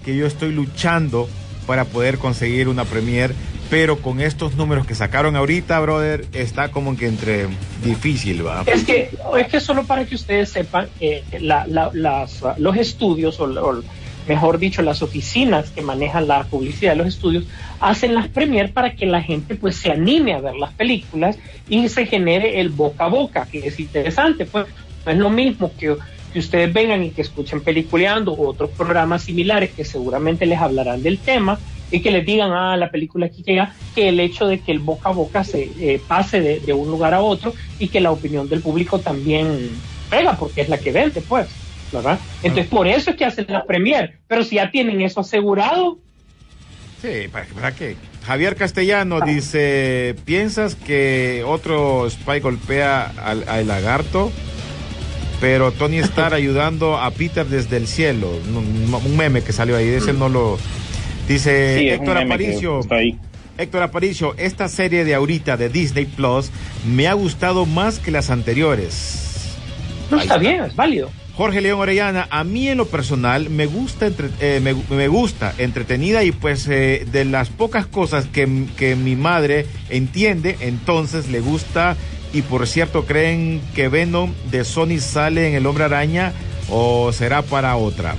que 0.04 0.14
yo 0.14 0.26
estoy 0.26 0.52
luchando 0.52 1.26
para 1.66 1.86
poder 1.86 2.18
conseguir 2.18 2.68
una 2.68 2.84
premier 2.84 3.32
pero 3.70 3.98
con 3.98 4.20
estos 4.20 4.54
números 4.54 4.86
que 4.86 4.94
sacaron 4.94 5.36
ahorita, 5.36 5.78
brother, 5.80 6.24
está 6.32 6.70
como 6.70 6.96
que 6.96 7.06
entre 7.06 7.46
difícil, 7.84 8.46
¿va? 8.46 8.62
Es 8.66 8.84
que, 8.84 9.10
es 9.38 9.48
que 9.48 9.60
solo 9.60 9.84
para 9.84 10.04
que 10.06 10.14
ustedes 10.14 10.50
sepan, 10.50 10.88
eh, 11.00 11.22
la, 11.40 11.66
la, 11.66 11.90
las, 11.92 12.42
los 12.56 12.76
estudios 12.76 13.38
o, 13.40 13.44
o 13.44 13.82
mejor 14.26 14.58
dicho, 14.58 14.82
las 14.82 15.02
oficinas 15.02 15.70
que 15.70 15.82
manejan 15.82 16.28
la 16.28 16.44
publicidad 16.44 16.92
de 16.92 16.96
los 16.96 17.08
estudios, 17.08 17.44
hacen 17.80 18.14
las 18.14 18.28
premier 18.28 18.72
para 18.72 18.94
que 18.94 19.06
la 19.06 19.22
gente 19.22 19.54
pues 19.54 19.76
se 19.76 19.90
anime 19.90 20.34
a 20.34 20.40
ver 20.40 20.54
las 20.54 20.72
películas 20.72 21.38
y 21.68 21.88
se 21.88 22.06
genere 22.06 22.60
el 22.60 22.70
boca 22.70 23.04
a 23.04 23.08
boca, 23.08 23.46
que 23.50 23.66
es 23.66 23.80
interesante, 23.80 24.46
pues 24.46 24.66
no 25.04 25.12
es 25.12 25.18
lo 25.18 25.30
mismo 25.30 25.72
que, 25.78 25.96
que 26.32 26.38
ustedes 26.38 26.72
vengan 26.72 27.02
y 27.04 27.10
que 27.10 27.22
escuchen 27.22 27.60
peliculeando 27.62 28.32
o 28.32 28.48
otros 28.48 28.70
programas 28.70 29.22
similares 29.22 29.70
que 29.70 29.84
seguramente 29.84 30.46
les 30.46 30.58
hablarán 30.58 31.02
del 31.02 31.18
tema 31.18 31.58
y 31.90 32.00
que 32.00 32.10
les 32.10 32.24
digan, 32.24 32.52
ah, 32.52 32.76
la 32.76 32.90
película 32.90 33.26
aquí 33.26 33.42
llega, 33.42 33.74
que 33.94 34.08
el 34.08 34.20
hecho 34.20 34.46
de 34.46 34.60
que 34.60 34.72
el 34.72 34.78
boca 34.78 35.08
a 35.10 35.12
boca 35.12 35.44
se 35.44 35.70
eh, 35.78 36.00
pase 36.06 36.40
de, 36.40 36.60
de 36.60 36.72
un 36.72 36.88
lugar 36.88 37.14
a 37.14 37.20
otro 37.20 37.54
y 37.78 37.88
que 37.88 38.00
la 38.00 38.10
opinión 38.10 38.48
del 38.48 38.60
público 38.60 38.98
también 38.98 39.70
pega, 40.10 40.36
porque 40.36 40.62
es 40.62 40.68
la 40.68 40.78
que 40.78 40.92
vende, 40.92 41.20
pues. 41.22 41.48
¿verdad? 41.92 42.18
Entonces, 42.42 42.66
por 42.66 42.86
eso 42.86 43.10
es 43.10 43.16
que 43.16 43.24
hacen 43.24 43.46
la 43.48 43.64
premier. 43.64 44.18
Pero 44.26 44.44
si 44.44 44.56
ya 44.56 44.70
tienen 44.70 45.00
eso 45.00 45.20
asegurado. 45.20 45.98
Sí, 47.00 47.28
¿para, 47.30 47.46
para 47.46 47.74
qué? 47.74 47.96
Javier 48.26 48.56
Castellano 48.56 49.20
dice: 49.20 50.14
¿Piensas 50.24 50.74
que 50.74 51.44
otro 51.46 52.08
Spy 52.10 52.40
golpea 52.40 53.12
al, 53.16 53.48
al 53.48 53.66
lagarto? 53.66 54.32
Pero 55.40 55.72
Tony 55.72 55.98
Starr 55.98 56.34
ayudando 56.34 56.98
a 56.98 57.10
Peter 57.10 57.46
desde 57.46 57.76
el 57.76 57.86
cielo. 57.86 58.30
Un, 58.30 59.16
meme 59.16 59.42
que 59.42 59.52
salió 59.52 59.76
ahí. 59.76 59.88
Ese 59.88 60.12
no 60.12 60.28
lo. 60.28 60.58
Dice 61.28 61.78
Sí, 61.78 61.88
Héctor 61.90 62.18
Aparicio. 62.18 62.80
está 62.80 62.96
ahí. 62.96 63.18
Héctor 63.58 63.82
Aparicio, 63.82 64.34
esta 64.38 64.68
serie 64.68 65.04
de 65.04 65.14
ahorita 65.14 65.56
de 65.56 65.68
Disney 65.68 66.06
Plus 66.06 66.50
me 66.86 67.08
ha 67.08 67.12
gustado 67.14 67.66
más 67.66 67.98
que 67.98 68.10
las 68.10 68.30
anteriores. 68.30 69.56
No 70.10 70.18
está 70.20 70.38
bien, 70.38 70.62
es 70.64 70.74
válido. 70.76 71.10
Jorge 71.34 71.60
León 71.60 71.78
Orellana, 71.80 72.26
a 72.30 72.42
mí 72.44 72.68
en 72.68 72.78
lo 72.78 72.86
personal 72.86 73.48
me 73.50 73.66
gusta, 73.66 74.06
entre- 74.06 74.30
eh, 74.40 74.60
me, 74.60 74.74
me 74.96 75.06
gusta 75.08 75.54
entretenida 75.58 76.24
y 76.24 76.32
pues 76.32 76.66
eh, 76.68 77.06
de 77.12 77.24
las 77.24 77.48
pocas 77.48 77.86
cosas 77.86 78.26
que, 78.26 78.64
que 78.76 78.96
mi 78.96 79.14
madre 79.14 79.66
entiende, 79.88 80.56
entonces 80.60 81.28
le 81.28 81.38
gusta 81.40 81.96
y 82.32 82.42
por 82.42 82.66
cierto 82.66 83.06
creen 83.06 83.60
que 83.74 83.88
Venom 83.88 84.32
de 84.50 84.64
Sony 84.64 84.98
sale 85.00 85.48
en 85.48 85.54
El 85.54 85.66
Hombre 85.66 85.84
Araña 85.84 86.32
o 86.70 87.12
será 87.12 87.42
para 87.42 87.76
otra. 87.76 88.16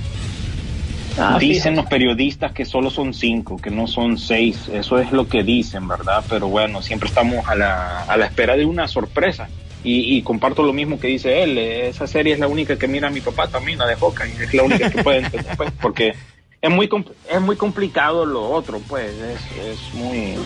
Ah, 1.16 1.38
Dicen 1.38 1.74
fíjate. 1.74 1.76
los 1.76 1.86
periodistas 1.86 2.52
que 2.52 2.64
solo 2.64 2.90
son 2.90 3.12
cinco, 3.12 3.56
que 3.56 3.70
no 3.70 3.86
son 3.86 4.16
seis. 4.18 4.68
Eso 4.68 4.98
es 4.98 5.12
lo 5.12 5.28
que 5.28 5.42
dicen, 5.42 5.86
¿verdad? 5.88 6.24
Pero 6.28 6.48
bueno, 6.48 6.82
siempre 6.82 7.08
estamos 7.08 7.46
a 7.48 7.54
la, 7.54 8.02
a 8.02 8.16
la 8.16 8.26
espera 8.26 8.56
de 8.56 8.64
una 8.64 8.86
sorpresa. 8.88 9.50
Y, 9.82 10.16
y 10.16 10.22
comparto 10.22 10.62
lo 10.62 10.74
mismo 10.74 11.00
que 11.00 11.08
dice 11.08 11.42
él. 11.42 11.56
Esa 11.58 12.06
serie 12.06 12.34
es 12.34 12.38
la 12.38 12.48
única 12.48 12.76
que 12.76 12.86
mira 12.86 13.10
mi 13.10 13.20
papá 13.22 13.48
también, 13.48 13.78
la 13.78 13.86
de 13.86 13.96
Hawkeye. 13.96 14.44
Es 14.44 14.54
la 14.54 14.62
única 14.62 14.90
que 14.90 15.02
puede 15.02 15.18
entender, 15.18 15.56
pues, 15.56 15.70
porque 15.80 16.14
es 16.60 16.70
muy, 16.70 16.88
es 17.24 17.40
muy 17.40 17.56
complicado 17.56 18.26
lo 18.26 18.42
otro, 18.42 18.82
pues. 18.86 19.18
Es, 19.18 19.50
es 19.52 19.94
muy... 19.94 20.36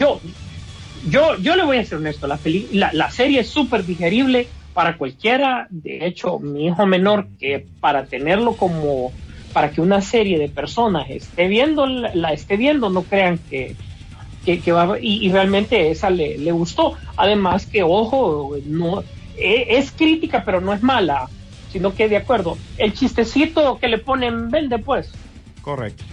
Yo, 0.00 0.20
yo, 1.02 1.38
yo 1.38 1.56
le 1.56 1.64
voy 1.64 1.76
a 1.78 1.84
ser 1.84 1.98
honesto, 1.98 2.26
la, 2.26 2.38
peli- 2.38 2.70
la, 2.72 2.90
la 2.92 3.10
serie 3.10 3.40
es 3.40 3.50
súper 3.50 3.84
digerible 3.84 4.54
para 4.72 4.96
cualquiera. 4.96 5.66
De 5.70 6.06
hecho, 6.06 6.38
mi 6.38 6.66
hijo 6.66 6.86
menor, 6.86 7.28
que 7.38 7.68
para 7.80 8.08
tenerlo 8.08 8.56
como, 8.56 9.14
para 9.58 9.72
que 9.72 9.80
una 9.80 10.00
serie 10.00 10.38
de 10.38 10.48
personas 10.48 11.10
esté 11.10 11.48
viendo, 11.48 11.84
la, 11.84 12.32
esté 12.32 12.56
viendo, 12.56 12.90
no 12.90 13.02
crean 13.02 13.38
que, 13.50 13.74
que, 14.44 14.70
va 14.70 14.96
y, 15.00 15.28
realmente 15.32 15.90
esa 15.90 16.10
le, 16.10 16.38
le 16.38 16.52
gustó. 16.52 16.94
Además 17.16 17.66
que, 17.66 17.82
ojo, 17.82 18.56
no, 18.66 19.02
e- 19.36 19.66
es 19.70 19.90
crítica, 19.90 20.44
pero 20.44 20.60
no 20.60 20.72
es 20.72 20.80
mala, 20.80 21.28
sino 21.72 21.92
que 21.92 22.08
de 22.08 22.18
acuerdo. 22.18 22.56
El 22.76 22.92
chistecito 22.92 23.80
que 23.80 23.88
le 23.88 23.98
ponen, 23.98 24.48
vende 24.48 24.78
pues. 24.78 25.10
Correcto. 25.60 26.04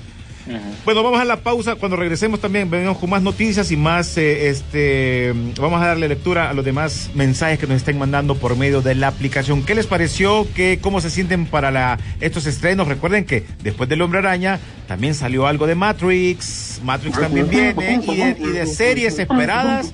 Bueno, 0.84 1.04
vamos 1.04 1.20
a 1.20 1.26
la 1.26 1.38
pausa. 1.38 1.76
Cuando 1.76 1.98
regresemos 1.98 2.40
también 2.40 2.70
venimos 2.70 2.98
con 2.98 3.10
más 3.10 3.22
noticias 3.22 3.72
y 3.72 3.78
más, 3.78 4.18
eh, 4.18 4.50
este, 4.50 5.34
vamos 5.60 5.82
a 5.82 5.88
darle 5.88 6.08
lectura 6.08 6.50
a 6.50 6.54
los 6.54 6.64
demás 6.64 7.10
mensajes 7.16 7.60
que 7.60 7.68
nos 7.68 7.78
estén 7.78 7.98
mandando 7.98 8.36
por 8.36 8.56
medio 8.56 8.82
de 8.82 8.96
la 8.96 9.08
aplicación. 9.08 9.64
¿Qué 9.64 9.76
les 9.76 9.88
pareció? 9.88 10.48
¿Qué, 10.54 10.80
¿Cómo 10.82 11.02
se 11.02 11.10
sienten 11.10 11.46
para 11.46 11.98
estos 12.22 12.46
estrenos? 12.46 12.88
Recuerden 12.88 13.26
que 13.26 13.46
después 13.64 13.90
del 13.90 14.02
Hombre 14.02 14.20
Araña 14.20 14.60
también 14.88 15.16
salió 15.16 15.48
algo 15.48 15.66
de 15.66 15.76
Matrix. 15.76 16.80
Matrix 16.84 17.20
también 17.20 17.50
viene 17.50 18.02
y 18.04 18.16
de, 18.16 18.38
y 18.40 18.52
de 18.52 18.68
series 18.68 19.18
esperadas 19.18 19.92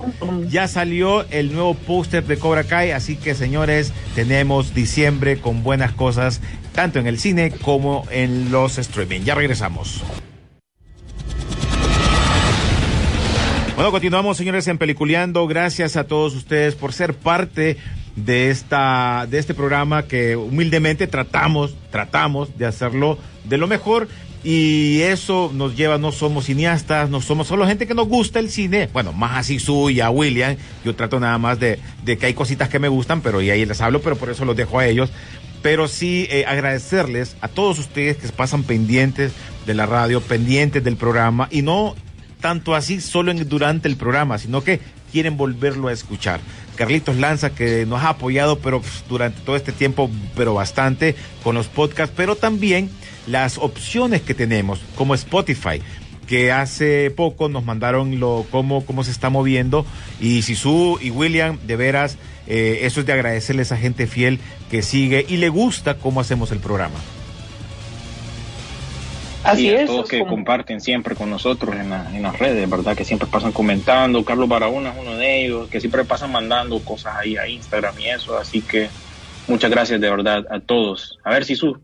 ya 0.50 0.68
salió 0.68 1.24
el 1.30 1.52
nuevo 1.52 1.74
póster 1.74 2.24
de 2.24 2.36
Cobra 2.36 2.64
Kai. 2.64 2.90
Así 2.90 3.16
que 3.16 3.34
señores, 3.34 3.92
tenemos 4.14 4.74
diciembre 4.74 5.38
con 5.38 5.62
buenas 5.62 5.92
cosas 5.92 6.40
tanto 6.72 6.98
en 6.98 7.06
el 7.06 7.18
cine 7.18 7.50
como 7.50 8.04
en 8.10 8.50
los 8.50 8.78
streaming. 8.78 9.20
Ya 9.20 9.34
regresamos. 9.34 10.02
Bueno, 13.82 13.90
continuamos, 13.90 14.36
señores, 14.36 14.68
en 14.68 14.78
Peliculeando. 14.78 15.44
Gracias 15.48 15.96
a 15.96 16.04
todos 16.04 16.36
ustedes 16.36 16.76
por 16.76 16.92
ser 16.92 17.14
parte 17.14 17.78
de 18.14 18.48
esta, 18.48 19.26
de 19.28 19.40
este 19.40 19.54
programa 19.54 20.04
que 20.04 20.36
humildemente 20.36 21.08
tratamos, 21.08 21.74
tratamos 21.90 22.56
de 22.56 22.66
hacerlo 22.66 23.18
de 23.42 23.58
lo 23.58 23.66
mejor. 23.66 24.06
Y 24.44 25.00
eso 25.00 25.50
nos 25.52 25.76
lleva, 25.76 25.98
no 25.98 26.12
somos 26.12 26.44
cineastas, 26.44 27.10
no 27.10 27.20
somos 27.20 27.48
solo 27.48 27.66
gente 27.66 27.88
que 27.88 27.94
nos 27.94 28.06
gusta 28.06 28.38
el 28.38 28.50
cine. 28.50 28.88
Bueno, 28.92 29.12
más 29.12 29.38
así 29.38 29.58
su 29.58 29.90
y 29.90 30.00
a 30.00 30.10
William. 30.10 30.54
Yo 30.84 30.94
trato 30.94 31.18
nada 31.18 31.38
más 31.38 31.58
de, 31.58 31.80
de 32.04 32.16
que 32.16 32.26
hay 32.26 32.34
cositas 32.34 32.68
que 32.68 32.78
me 32.78 32.86
gustan, 32.86 33.20
pero 33.20 33.42
y 33.42 33.50
ahí 33.50 33.66
les 33.66 33.80
hablo, 33.80 34.00
pero 34.00 34.14
por 34.14 34.30
eso 34.30 34.44
los 34.44 34.54
dejo 34.54 34.78
a 34.78 34.86
ellos. 34.86 35.10
Pero 35.60 35.88
sí 35.88 36.28
eh, 36.30 36.44
agradecerles 36.46 37.34
a 37.40 37.48
todos 37.48 37.80
ustedes 37.80 38.16
que 38.18 38.28
pasan 38.28 38.62
pendientes 38.62 39.32
de 39.66 39.74
la 39.74 39.86
radio, 39.86 40.20
pendientes 40.20 40.84
del 40.84 40.94
programa 40.94 41.48
y 41.50 41.62
no 41.62 41.96
tanto 42.42 42.74
así 42.74 43.00
solo 43.00 43.32
durante 43.32 43.88
el 43.88 43.96
programa, 43.96 44.36
sino 44.36 44.62
que 44.62 44.80
quieren 45.10 45.38
volverlo 45.38 45.88
a 45.88 45.92
escuchar. 45.92 46.40
Carlitos 46.76 47.16
Lanza, 47.16 47.50
que 47.50 47.86
nos 47.86 48.02
ha 48.02 48.10
apoyado, 48.10 48.58
pero 48.58 48.80
pf, 48.82 49.04
durante 49.08 49.40
todo 49.40 49.56
este 49.56 49.72
tiempo, 49.72 50.10
pero 50.36 50.52
bastante, 50.52 51.14
con 51.42 51.54
los 51.54 51.68
podcasts, 51.68 52.14
pero 52.14 52.36
también 52.36 52.90
las 53.26 53.56
opciones 53.56 54.22
que 54.22 54.34
tenemos, 54.34 54.80
como 54.96 55.14
Spotify, 55.14 55.80
que 56.26 56.50
hace 56.50 57.10
poco 57.10 57.48
nos 57.48 57.64
mandaron 57.64 58.18
lo 58.18 58.46
cómo, 58.50 58.84
cómo 58.84 59.04
se 59.04 59.10
está 59.10 59.30
moviendo, 59.30 59.86
y 60.20 60.42
Sisu 60.42 60.98
y 61.00 61.10
William, 61.10 61.58
de 61.66 61.76
veras, 61.76 62.16
eh, 62.46 62.80
eso 62.82 63.00
es 63.00 63.06
de 63.06 63.12
agradecerle 63.12 63.62
a 63.62 63.64
esa 63.64 63.76
gente 63.76 64.06
fiel 64.06 64.40
que 64.70 64.82
sigue 64.82 65.24
y 65.28 65.36
le 65.36 65.48
gusta 65.48 65.94
cómo 65.94 66.20
hacemos 66.20 66.50
el 66.50 66.58
programa. 66.58 66.96
Así 69.44 69.66
y 69.66 69.70
a 69.70 69.80
es. 69.82 69.86
todos 69.86 70.08
que 70.08 70.20
como- 70.20 70.30
comparten 70.30 70.80
siempre 70.80 71.14
con 71.16 71.28
nosotros 71.30 71.74
en, 71.76 71.90
la- 71.90 72.08
en 72.14 72.22
las 72.22 72.38
redes, 72.38 72.68
¿verdad? 72.70 72.96
Que 72.96 73.04
siempre 73.04 73.28
pasan 73.28 73.52
comentando. 73.52 74.24
Carlos 74.24 74.48
Barahona 74.48 74.90
es 74.90 74.96
uno 75.00 75.16
de 75.16 75.44
ellos, 75.44 75.68
que 75.68 75.80
siempre 75.80 76.04
pasan 76.04 76.30
mandando 76.32 76.78
cosas 76.80 77.14
ahí 77.16 77.36
a 77.36 77.48
Instagram 77.48 77.98
y 77.98 78.08
eso. 78.10 78.38
Así 78.38 78.60
que 78.62 78.88
muchas 79.48 79.70
gracias 79.70 80.00
de 80.00 80.10
verdad 80.10 80.44
a 80.50 80.60
todos. 80.60 81.18
A 81.24 81.30
ver 81.30 81.44
si 81.44 81.56
su. 81.56 81.76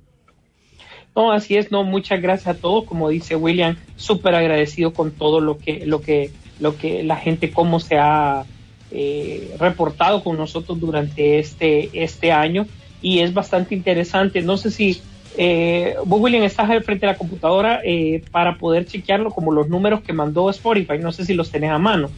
No, 1.16 1.32
así 1.32 1.56
es, 1.56 1.72
no, 1.72 1.82
muchas 1.82 2.22
gracias 2.22 2.56
a 2.56 2.60
todos, 2.60 2.84
como 2.84 3.08
dice 3.08 3.34
William, 3.34 3.76
súper 3.96 4.36
agradecido 4.36 4.92
con 4.94 5.10
todo 5.10 5.40
lo 5.40 5.58
que, 5.58 5.84
lo 5.84 6.00
que, 6.00 6.30
lo 6.60 6.76
que 6.76 7.02
la 7.02 7.16
gente, 7.16 7.50
cómo 7.50 7.80
se 7.80 7.98
ha 7.98 8.44
eh, 8.92 9.56
reportado 9.58 10.22
con 10.22 10.36
nosotros 10.36 10.78
durante 10.78 11.40
este, 11.40 11.90
este 12.04 12.30
año, 12.30 12.66
y 13.02 13.18
es 13.18 13.34
bastante 13.34 13.74
interesante. 13.74 14.42
No 14.42 14.56
sé 14.58 14.70
si 14.70 15.02
eh, 15.36 15.94
vos, 16.04 16.20
William, 16.20 16.42
estás 16.42 16.68
al 16.70 16.82
frente 16.82 17.06
de 17.06 17.12
la 17.12 17.18
computadora 17.18 17.80
eh, 17.84 18.22
para 18.30 18.56
poder 18.56 18.86
chequearlo 18.86 19.30
como 19.30 19.52
los 19.52 19.68
números 19.68 20.00
que 20.02 20.12
mandó 20.12 20.50
Spotify, 20.50 20.98
no 21.00 21.12
sé 21.12 21.24
si 21.24 21.34
los 21.34 21.50
tenés 21.50 21.70
a 21.70 21.78
mano. 21.78 22.10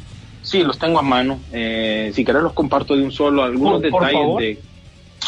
Sí, 0.42 0.62
los 0.62 0.78
tengo 0.78 0.98
a 0.98 1.02
mano. 1.02 1.38
Eh, 1.52 2.12
si 2.14 2.24
querés 2.24 2.42
los 2.42 2.52
comparto 2.52 2.96
de 2.96 3.02
un 3.02 3.12
solo. 3.12 3.42
Algunos 3.42 3.82
Por- 3.82 4.02
detalles 4.02 4.36
de 4.38 4.58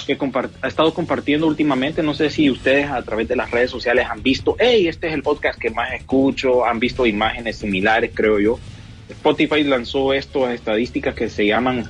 que 0.06 0.18
ha 0.62 0.68
estado 0.68 0.94
compartiendo 0.94 1.46
últimamente. 1.46 2.02
No 2.02 2.14
sé 2.14 2.30
si 2.30 2.50
ustedes 2.50 2.90
a 2.90 3.02
través 3.02 3.28
de 3.28 3.36
las 3.36 3.50
redes 3.50 3.70
sociales 3.70 4.06
han 4.10 4.22
visto, 4.22 4.56
hey, 4.58 4.88
este 4.88 5.08
es 5.08 5.14
el 5.14 5.22
podcast 5.22 5.58
que 5.58 5.70
más 5.70 5.92
escucho. 5.92 6.64
Han 6.64 6.80
visto 6.80 7.04
imágenes 7.04 7.58
similares, 7.58 8.10
creo 8.14 8.40
yo. 8.40 8.58
Spotify 9.10 9.62
lanzó 9.64 10.14
estas 10.14 10.54
estadísticas 10.54 11.14
que 11.14 11.28
se 11.28 11.46
llaman 11.46 11.84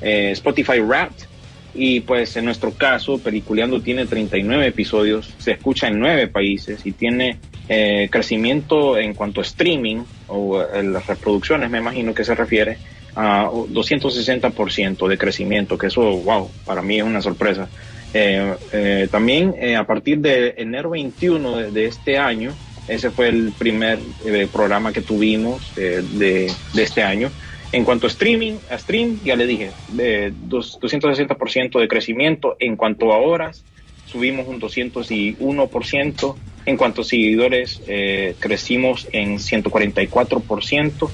eh, 0.00 0.30
Spotify 0.32 0.80
Wrapped. 0.80 1.26
Y 1.74 2.00
pues 2.00 2.36
en 2.36 2.44
nuestro 2.44 2.72
caso, 2.72 3.18
Peliculeando 3.18 3.80
tiene 3.80 4.06
39 4.06 4.66
episodios, 4.66 5.32
se 5.38 5.52
escucha 5.52 5.88
en 5.88 5.98
9 5.98 6.28
países 6.28 6.84
y 6.84 6.92
tiene 6.92 7.38
eh, 7.68 8.08
crecimiento 8.10 8.98
en 8.98 9.14
cuanto 9.14 9.40
a 9.40 9.44
streaming 9.44 10.02
o 10.28 10.60
eh, 10.60 10.82
las 10.82 11.06
reproducciones, 11.06 11.70
me 11.70 11.78
imagino 11.78 12.12
que 12.14 12.24
se 12.24 12.34
refiere 12.34 12.76
a 13.14 13.46
260% 13.50 15.08
de 15.08 15.18
crecimiento, 15.18 15.76
que 15.76 15.88
eso, 15.88 16.02
wow, 16.02 16.50
para 16.64 16.82
mí 16.82 16.98
es 16.98 17.04
una 17.04 17.20
sorpresa. 17.20 17.68
Eh, 18.14 18.54
eh, 18.72 19.08
también 19.10 19.54
eh, 19.58 19.76
a 19.76 19.84
partir 19.84 20.18
de 20.18 20.54
enero 20.58 20.90
21 20.90 21.70
de, 21.70 21.86
este 21.86 22.18
año, 22.18 22.52
ese 22.88 23.10
fue 23.10 23.28
el 23.28 23.52
primer 23.56 23.98
eh, 24.26 24.48
programa 24.52 24.92
que 24.92 25.00
tuvimos 25.00 25.74
de 25.74 26.50
este 26.76 27.02
año. 27.02 27.30
En 27.72 27.84
cuanto 27.84 28.06
a 28.06 28.10
streaming, 28.10 28.54
a 28.70 28.78
stream, 28.78 29.18
ya 29.24 29.34
le 29.34 29.46
dije, 29.46 29.70
de 29.88 30.32
dos- 30.44 30.78
260% 30.80 31.78
de 31.80 31.88
crecimiento. 31.88 32.56
En 32.60 32.76
cuanto 32.76 33.12
a 33.12 33.16
horas, 33.16 33.64
subimos 34.06 34.46
un 34.46 34.60
201%. 34.60 36.36
En 36.66 36.76
cuanto 36.76 37.00
a 37.00 37.04
seguidores, 37.04 37.80
eh, 37.88 38.36
crecimos 38.38 39.08
en 39.12 39.38
144% 39.38 41.10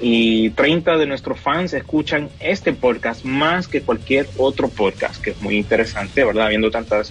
y 0.00 0.48
30 0.50 0.96
de 0.96 1.06
nuestros 1.06 1.38
fans 1.38 1.74
escuchan 1.74 2.30
este 2.40 2.72
podcast 2.72 3.24
más 3.24 3.68
que 3.68 3.82
cualquier 3.82 4.26
otro 4.38 4.68
podcast, 4.68 5.22
que 5.22 5.30
es 5.30 5.42
muy 5.42 5.56
interesante, 5.56 6.24
¿verdad? 6.24 6.48
Viendo 6.48 6.70
tantas 6.70 7.10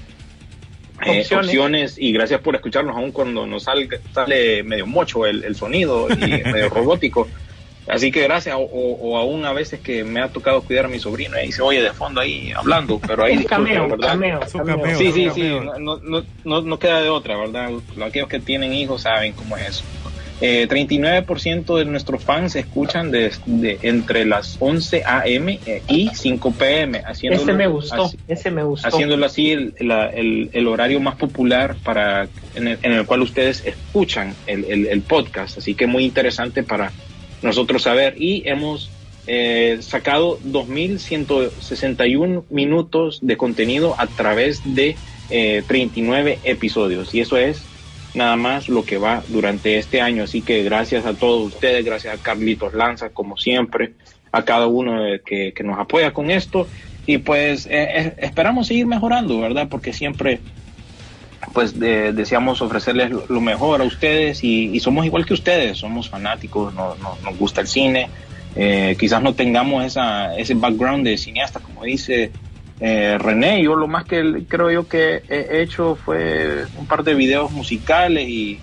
eh, 1.05 1.19
Opciones. 1.19 1.47
opciones. 1.47 1.95
y 1.99 2.11
gracias 2.11 2.41
por 2.41 2.55
escucharnos 2.55 2.97
aún 2.97 3.11
cuando 3.11 3.45
nos 3.45 3.63
sale 3.63 4.63
medio 4.63 4.85
mocho 4.87 5.25
el, 5.25 5.43
el 5.45 5.55
sonido 5.55 6.07
y 6.09 6.15
medio 6.17 6.69
robótico. 6.73 7.27
Así 7.87 8.11
que 8.11 8.21
gracias, 8.23 8.55
o, 8.55 8.59
o- 8.61 9.17
aún 9.17 9.45
a 9.45 9.53
veces 9.53 9.79
que 9.79 10.03
me 10.03 10.21
ha 10.21 10.27
tocado 10.27 10.61
cuidar 10.61 10.85
a 10.85 10.87
mi 10.89 10.99
sobrino 10.99 11.35
y 11.43 11.51
se 11.51 11.61
oye 11.63 11.81
de 11.81 11.91
fondo 11.91 12.21
ahí 12.21 12.51
hablando, 12.55 12.99
pero 12.99 13.23
ahí 13.23 13.37
Un 13.37 13.43
cameo, 13.45 13.87
¿verdad? 13.89 14.09
cameo, 14.09 14.39
Es 14.41 14.53
un 14.53 14.65
cameo. 14.65 14.97
Sí, 14.97 15.11
sí, 15.11 15.29
sí, 15.33 15.41
no, 15.79 15.97
no, 15.97 16.23
no, 16.43 16.61
no 16.61 16.79
queda 16.79 17.01
de 17.01 17.09
otra, 17.09 17.35
¿verdad? 17.37 17.71
Aquellos 18.05 18.29
que 18.29 18.39
tienen 18.39 18.73
hijos 18.73 19.01
saben 19.03 19.33
cómo 19.33 19.57
es 19.57 19.67
eso. 19.69 19.83
Eh, 20.41 20.67
39% 20.69 21.77
de 21.77 21.83
nuestros 21.85 22.23
fans 22.23 22.55
escuchan 22.55 23.11
de, 23.11 23.33
de 23.45 23.77
entre 23.81 24.23
las 24.23 24.55
11 24.61 25.03
a.m. 25.05 25.59
eh, 25.65 25.81
y 25.89 26.09
5 26.13 26.53
p.m. 26.53 27.01
Haciéndolo, 27.05 27.43
Ese 27.43 27.53
me 27.57 27.67
gustó, 27.67 28.03
así- 28.05 28.17
ese 28.27 28.49
me 28.51 28.63
gustó. 28.63 28.87
haciéndolo 28.87 29.25
así 29.25 29.51
el, 29.51 29.73
la- 29.81 30.07
el- 30.07 30.49
el 30.53 30.67
horario 30.69 31.01
más 31.01 31.15
popular 31.15 31.75
para 31.83 32.29
en 32.55 32.67
el, 32.69 32.79
en 32.83 32.93
el 32.93 33.05
cual 33.05 33.21
ustedes 33.23 33.63
escuchan 33.65 34.33
el, 34.47 34.63
el- 34.65 34.85
el 34.87 35.01
podcast. 35.01 35.57
Así 35.57 35.75
que 35.75 35.87
muy 35.87 36.05
interesante 36.05 36.63
para 36.63 36.93
nosotros 37.41 37.83
saber. 37.83 38.15
Y 38.17 38.47
hemos 38.47 38.89
eh, 39.27 39.77
sacado 39.81 40.39
2.161 40.41 42.43
minutos 42.49 43.19
de 43.21 43.37
contenido 43.37 43.95
a 43.97 44.07
través 44.07 44.75
de 44.75 44.95
eh, 45.29 45.63
39 45.67 46.39
episodios. 46.43 47.13
Y 47.13 47.21
eso 47.21 47.37
es 47.37 47.61
nada 48.13 48.35
más 48.35 48.67
lo 48.69 48.83
que 48.83 48.97
va 48.97 49.23
durante 49.27 49.77
este 49.77 50.01
año. 50.01 50.23
Así 50.23 50.41
que 50.41 50.63
gracias 50.63 51.05
a 51.05 51.13
todos 51.13 51.53
ustedes, 51.53 51.85
gracias 51.85 52.19
a 52.19 52.21
Carlitos 52.21 52.73
Lanza, 52.73 53.09
como 53.09 53.37
siempre, 53.37 53.93
a 54.31 54.45
cada 54.45 54.67
uno 54.67 55.01
que, 55.25 55.53
que 55.53 55.63
nos 55.63 55.79
apoya 55.79 56.13
con 56.13 56.31
esto. 56.31 56.67
Y 57.09 57.17
pues 57.17 57.65
eh, 57.65 57.69
eh, 57.71 58.13
esperamos 58.19 58.67
seguir 58.67 58.85
mejorando, 58.85 59.39
¿verdad? 59.39 59.67
Porque 59.67 59.93
siempre 59.93 60.41
pues 61.53 61.75
eh, 61.81 62.11
deseamos 62.13 62.61
ofrecerles 62.61 63.11
lo, 63.11 63.41
mejor 63.41 63.81
a 63.81 63.85
ustedes 63.85 64.43
y, 64.43 64.79
somos 64.79 65.05
igual 65.05 65.25
que 65.25 65.33
ustedes, 65.33 65.77
somos 65.77 66.09
fanáticos, 66.09 66.73
no- 66.73 66.95
no- 66.95 67.17
nos 67.23 67.37
gusta 67.37 67.61
el 67.61 67.67
cine, 67.67 68.09
eh, 68.55 68.95
quizás 68.99 69.21
no 69.21 69.33
tengamos 69.33 69.83
esa, 69.85 70.35
ese 70.35 70.53
background 70.55 71.05
de 71.05 71.17
cineasta, 71.17 71.59
como 71.59 71.83
dice 71.83 72.31
eh, 72.79 73.17
René, 73.17 73.61
yo 73.63 73.75
lo 73.75 73.87
más 73.87 74.05
que 74.05 74.45
creo 74.47 74.71
yo 74.71 74.87
que 74.87 75.23
he 75.27 75.61
hecho 75.61 75.95
fue 75.95 76.65
un 76.77 76.87
par 76.87 77.03
de 77.03 77.13
videos 77.13 77.51
musicales 77.51 78.27
y 78.27 78.57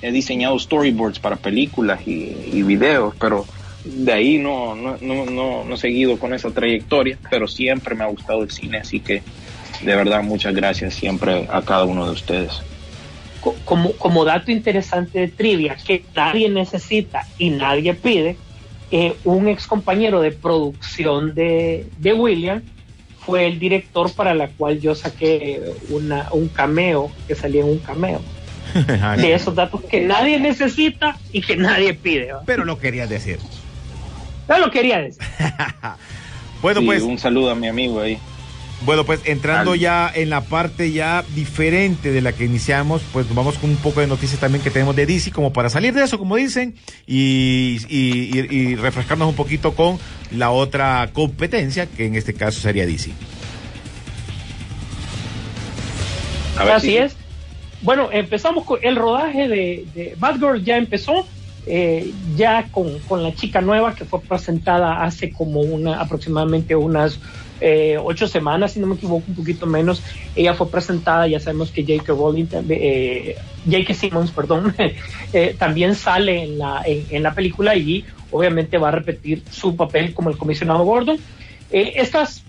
he 0.00 0.10
diseñado 0.10 0.58
storyboards 0.58 1.18
para 1.20 1.36
películas 1.36 2.00
y, 2.06 2.34
y 2.52 2.62
videos, 2.62 3.14
pero 3.20 3.46
de 3.84 4.12
ahí 4.12 4.38
no, 4.38 4.74
no, 4.74 4.96
no, 5.00 5.26
no, 5.26 5.64
no 5.64 5.74
he 5.74 5.76
seguido 5.76 6.18
con 6.18 6.32
esa 6.34 6.50
trayectoria, 6.50 7.18
pero 7.30 7.46
siempre 7.46 7.94
me 7.94 8.04
ha 8.04 8.08
gustado 8.08 8.42
el 8.42 8.50
cine, 8.50 8.78
así 8.78 9.00
que 9.00 9.22
de 9.84 9.96
verdad 9.96 10.22
muchas 10.22 10.54
gracias 10.54 10.94
siempre 10.94 11.48
a 11.50 11.62
cada 11.62 11.84
uno 11.84 12.06
de 12.06 12.12
ustedes. 12.12 12.52
Co- 13.40 13.56
como, 13.64 13.92
como 13.92 14.24
dato 14.24 14.50
interesante 14.50 15.18
de 15.20 15.28
trivia 15.28 15.76
que 15.84 16.04
nadie 16.14 16.48
necesita 16.48 17.26
y 17.38 17.50
nadie 17.50 17.94
pide, 17.94 18.36
eh, 18.90 19.14
un 19.24 19.48
ex 19.48 19.66
compañero 19.66 20.20
de 20.20 20.30
producción 20.32 21.34
de, 21.34 21.86
de 21.98 22.12
William 22.12 22.62
fue 23.24 23.46
el 23.46 23.58
director 23.58 24.12
para 24.12 24.34
la 24.34 24.48
cual 24.48 24.80
yo 24.80 24.94
saqué 24.94 25.60
una, 25.90 26.28
un 26.32 26.48
cameo, 26.48 27.10
que 27.28 27.34
salía 27.34 27.62
en 27.62 27.68
un 27.68 27.78
cameo. 27.78 28.20
De 29.18 29.34
esos 29.34 29.54
datos 29.54 29.82
que 29.84 30.00
nadie 30.00 30.40
necesita 30.40 31.16
y 31.32 31.40
que 31.42 31.56
nadie 31.56 31.94
pide. 31.94 32.32
¿va? 32.32 32.42
Pero 32.46 32.64
lo 32.64 32.78
quería 32.78 33.06
decir. 33.06 33.38
No 34.48 34.58
lo 34.58 34.70
quería 34.70 35.00
decir. 35.00 35.22
Bueno, 36.62 36.78
Sí, 36.80 36.86
pues 36.86 37.02
un 37.02 37.18
saludo 37.18 37.50
a 37.50 37.54
mi 37.56 37.66
amigo 37.66 38.00
ahí. 38.00 38.18
Bueno, 38.84 39.04
pues 39.04 39.20
entrando 39.24 39.72
Al- 39.72 39.78
ya 39.78 40.10
en 40.12 40.28
la 40.30 40.40
parte 40.40 40.90
ya 40.92 41.24
diferente 41.34 42.10
de 42.10 42.20
la 42.20 42.32
que 42.32 42.44
iniciamos, 42.44 43.02
pues 43.12 43.26
nos 43.26 43.34
vamos 43.36 43.56
con 43.58 43.70
un 43.70 43.76
poco 43.76 44.00
de 44.00 44.06
noticias 44.08 44.40
también 44.40 44.62
que 44.64 44.70
tenemos 44.70 44.96
de 44.96 45.06
DC, 45.06 45.30
como 45.30 45.52
para 45.52 45.70
salir 45.70 45.94
de 45.94 46.02
eso, 46.02 46.18
como 46.18 46.34
dicen, 46.36 46.74
y, 47.06 47.78
y- 47.88 48.38
y- 48.38 48.56
y 48.56 48.74
refrescarnos 48.76 49.28
un 49.28 49.34
poquito 49.36 49.74
con 49.74 49.98
la 50.32 50.50
otra 50.50 51.10
competencia, 51.12 51.86
que 51.86 52.06
en 52.06 52.16
este 52.16 52.34
caso 52.34 52.60
sería 52.60 52.84
DC. 52.86 53.12
A 56.58 56.64
ver 56.64 56.74
Así 56.74 56.96
es. 56.96 57.16
Bueno, 57.82 58.10
empezamos 58.12 58.64
con 58.64 58.78
el 58.82 58.96
rodaje 58.96 59.48
de, 59.48 59.84
de 59.94 60.14
Batgirl, 60.18 60.62
ya 60.64 60.76
empezó, 60.76 61.26
eh, 61.66 62.12
ya 62.36 62.68
con, 62.70 62.98
con 63.00 63.22
la 63.22 63.34
chica 63.34 63.60
nueva 63.60 63.94
que 63.94 64.04
fue 64.04 64.20
presentada 64.20 65.02
hace 65.02 65.30
como 65.30 65.60
una 65.60 66.00
aproximadamente 66.00 66.76
unas 66.76 67.18
eh, 67.62 67.96
ocho 68.02 68.26
semanas, 68.26 68.72
si 68.72 68.80
no 68.80 68.88
me 68.88 68.96
equivoco, 68.96 69.24
un 69.28 69.34
poquito 69.34 69.66
menos. 69.66 70.02
Ella 70.34 70.54
fue 70.54 70.68
presentada, 70.68 71.26
ya 71.28 71.38
sabemos 71.38 71.70
que 71.70 71.82
J.K. 71.82 72.12
Rowling, 72.12 72.46
eh, 72.68 73.36
J.K. 73.64 73.94
Simmons, 73.94 74.30
perdón, 74.36 74.74
eh, 75.32 75.54
también 75.58 75.94
sale 75.94 76.42
en 76.42 76.58
la, 76.58 76.82
en, 76.84 77.22
la 77.22 77.34
película 77.34 77.76
y 77.76 78.04
obviamente 78.30 78.78
va 78.78 78.88
a 78.88 78.92
repetir 78.92 79.42
su 79.50 79.76
papel 79.76 80.12
como 80.12 80.30
el 80.30 80.36
comisionado 80.36 80.84
Gordon. 80.84 81.18
Eh, 81.70 81.94
estas 81.96 82.42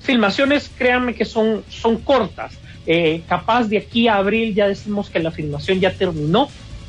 filmaciones, 0.00 0.70
créanme 0.76 1.14
que 1.14 1.24
son, 1.24 1.64
son 1.68 1.98
cortas. 1.98 2.58
Eh, 2.86 3.22
capaz 3.26 3.64
de 3.68 3.78
aquí 3.78 4.08
a 4.08 4.16
abril 4.16 4.54
ya 4.54 4.68
decimos 4.68 5.08
que 5.08 5.18
la 5.18 5.30
filmación 5.30 5.80
ya 5.80 5.92
terminó 5.92 6.48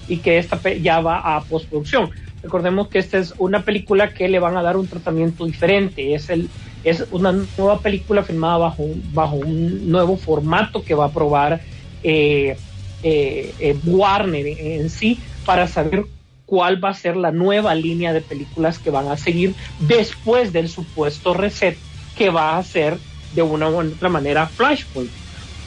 y 0.10 0.18
que 0.18 0.38
esta 0.38 0.60
ya 0.74 1.00
va 1.00 1.20
a 1.20 1.42
postproducción. 1.42 2.10
Recordemos 2.44 2.90
que 2.90 3.00
esta 3.00 3.18
es 3.18 3.34
una 3.38 3.64
película 3.64 4.14
que 4.14 4.28
le 4.28 4.40
van 4.40 4.58
a 4.58 4.62
dar 4.62 4.78
un 4.78 4.88
tratamiento 4.88 5.46
diferente. 5.46 6.14
Es, 6.14 6.30
el, 6.30 6.50
es 6.86 7.08
una 7.12 7.32
nueva 7.58 7.82
película 7.82 8.24
filmada 8.24 8.58
bajo, 8.58 8.84
un- 8.84 9.14
bajo 9.14 9.36
un 9.38 9.88
nuevo 9.90 10.18
formato 10.18 10.84
que 10.84 10.96
va 10.96 11.06
a 11.06 11.14
probar 11.14 11.64
eh, 12.02 12.64
eh, 13.02 13.56
eh, 13.60 13.80
Warner 13.84 14.46
en, 14.48 14.90
sí 14.90 15.24
para 15.44 15.68
saber 15.68 16.06
cuál 16.46 16.84
va 16.84 16.90
a 16.90 16.94
ser 16.94 17.18
la 17.18 17.32
nueva 17.32 17.76
línea 17.76 18.14
de 18.14 18.22
películas 18.22 18.80
que 18.80 18.92
van 18.92 19.08
a 19.10 19.18
seguir 19.18 19.56
después 19.78 20.54
del 20.54 20.70
supuesto 20.70 21.34
reset 21.34 21.84
que 22.14 22.30
va 22.30 22.58
a 22.58 22.64
ser 22.64 23.04
de 23.30 23.42
una 23.42 23.70
u 23.70 23.80
otra 23.80 24.10
manera 24.10 24.48
Flashpoint. 24.50 25.16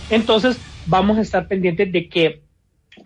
Entonces, 0.09 0.63
vamos 0.85 1.19
a 1.19 1.23
estar 1.23 1.49
pendientes 1.49 1.93
de 1.93 2.09
qué 2.09 2.48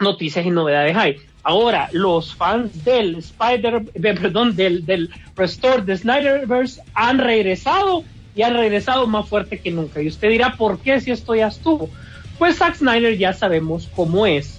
noticias 0.01 0.45
y 0.47 0.51
novedades 0.51 0.97
hay. 0.97 1.17
Ahora, 1.45 1.89
los 1.93 2.35
fans 2.35 2.85
del 2.85 3.17
Spider, 3.17 3.83
de- 3.95 4.15
perdón, 4.15 4.55
del, 4.55 4.87
del 4.87 5.11
Restore 5.37 5.83
de 5.83 5.97
Snyderverse 5.97 6.83
han 6.95 7.19
regresado 7.19 8.05
y 8.37 8.43
han 8.43 8.55
regresado 8.55 9.07
más 9.07 9.29
fuerte 9.29 9.59
que 9.59 9.71
nunca. 9.71 10.01
Y 10.01 10.09
usted 10.09 10.31
dirá, 10.31 10.57
¿por 10.57 10.79
qué 10.79 11.01
si 11.01 11.11
esto 11.11 11.35
ya 11.35 11.49
estuvo? 11.49 11.91
Pues 12.39 12.59
Zack 12.59 12.77
Snyder 12.77 13.19
ya 13.19 13.33
sabemos 13.33 13.89
cómo 13.95 14.27
es, 14.27 14.59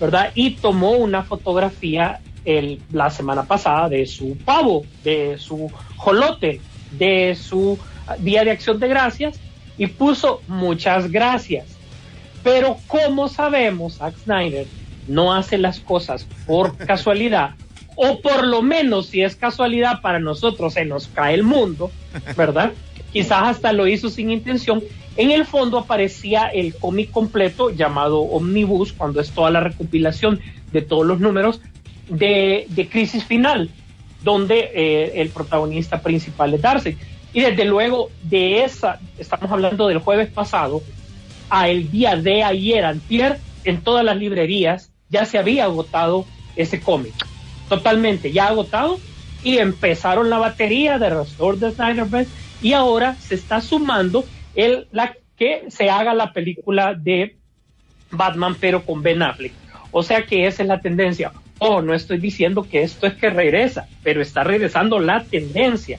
¿verdad? 0.00 0.30
Y 0.34 0.52
tomó 0.52 0.92
una 0.92 1.22
fotografía 1.22 2.20
el, 2.44 2.80
la 2.92 3.10
semana 3.10 3.44
pasada 3.44 3.88
de 3.88 4.06
su 4.06 4.36
pavo, 4.38 4.84
de 5.04 5.36
su 5.38 5.70
jolote, 5.96 6.60
de 6.92 7.36
su 7.40 7.78
Día 8.18 8.42
de 8.44 8.50
Acción 8.50 8.80
de 8.80 8.88
Gracias 8.88 9.38
y 9.78 9.86
puso 9.86 10.42
muchas 10.48 11.10
gracias. 11.10 11.66
Pero 12.42 12.76
como 12.86 13.28
sabemos, 13.28 13.98
Zack 13.98 14.16
Snyder 14.18 14.66
no 15.08 15.34
hace 15.34 15.58
las 15.58 15.80
cosas 15.80 16.26
por 16.46 16.76
casualidad, 16.86 17.54
o 17.96 18.20
por 18.20 18.46
lo 18.46 18.62
menos 18.62 19.06
si 19.06 19.22
es 19.22 19.36
casualidad 19.36 20.00
para 20.00 20.18
nosotros 20.18 20.74
se 20.74 20.84
nos 20.84 21.08
cae 21.08 21.34
el 21.34 21.42
mundo, 21.42 21.90
¿verdad? 22.36 22.72
Quizás 23.12 23.42
hasta 23.56 23.72
lo 23.72 23.86
hizo 23.86 24.08
sin 24.08 24.30
intención. 24.30 24.82
En 25.16 25.30
el 25.30 25.44
fondo 25.44 25.78
aparecía 25.78 26.46
el 26.46 26.74
cómic 26.74 27.10
completo 27.10 27.68
llamado 27.68 28.20
Omnibus, 28.20 28.94
cuando 28.94 29.20
es 29.20 29.30
toda 29.30 29.50
la 29.50 29.60
recopilación 29.60 30.40
de 30.72 30.80
todos 30.80 31.06
los 31.06 31.20
números 31.20 31.60
de, 32.08 32.64
de 32.70 32.88
Crisis 32.88 33.24
Final, 33.24 33.68
donde 34.22 34.70
eh, 34.74 35.20
el 35.20 35.28
protagonista 35.28 36.00
principal 36.00 36.54
es 36.54 36.62
Darcy. 36.62 36.96
Y 37.34 37.40
desde 37.40 37.66
luego 37.66 38.10
de 38.22 38.64
esa, 38.64 39.00
estamos 39.18 39.50
hablando 39.50 39.88
del 39.88 39.98
jueves 39.98 40.30
pasado, 40.30 40.82
a 41.54 41.68
el 41.68 41.90
día 41.90 42.16
de 42.16 42.42
ayer, 42.42 42.82
antier, 42.82 43.38
en 43.64 43.82
todas 43.82 44.02
las 44.02 44.16
librerías 44.16 44.90
ya 45.10 45.26
se 45.26 45.36
había 45.36 45.64
agotado 45.64 46.24
ese 46.56 46.80
cómic. 46.80 47.12
Totalmente, 47.68 48.32
ya 48.32 48.46
agotado. 48.46 48.98
Y 49.44 49.58
empezaron 49.58 50.30
la 50.30 50.38
batería 50.38 50.98
de 50.98 51.10
Restore 51.10 51.58
de 51.58 51.72
Snyderverse 51.72 52.32
y 52.62 52.72
ahora 52.72 53.16
se 53.16 53.34
está 53.34 53.60
sumando 53.60 54.24
el, 54.54 54.86
la 54.92 55.14
que 55.36 55.64
se 55.68 55.90
haga 55.90 56.14
la 56.14 56.32
película 56.32 56.94
de 56.94 57.36
Batman, 58.10 58.56
pero 58.58 58.86
con 58.86 59.02
Ben 59.02 59.20
Affleck. 59.20 59.52
O 59.90 60.02
sea 60.02 60.24
que 60.24 60.46
esa 60.46 60.62
es 60.62 60.68
la 60.68 60.80
tendencia. 60.80 61.32
Oh, 61.58 61.82
no 61.82 61.92
estoy 61.92 62.16
diciendo 62.16 62.62
que 62.62 62.82
esto 62.82 63.06
es 63.06 63.12
que 63.14 63.28
regresa, 63.28 63.88
pero 64.02 64.22
está 64.22 64.42
regresando 64.42 64.98
la 65.00 65.22
tendencia. 65.24 65.98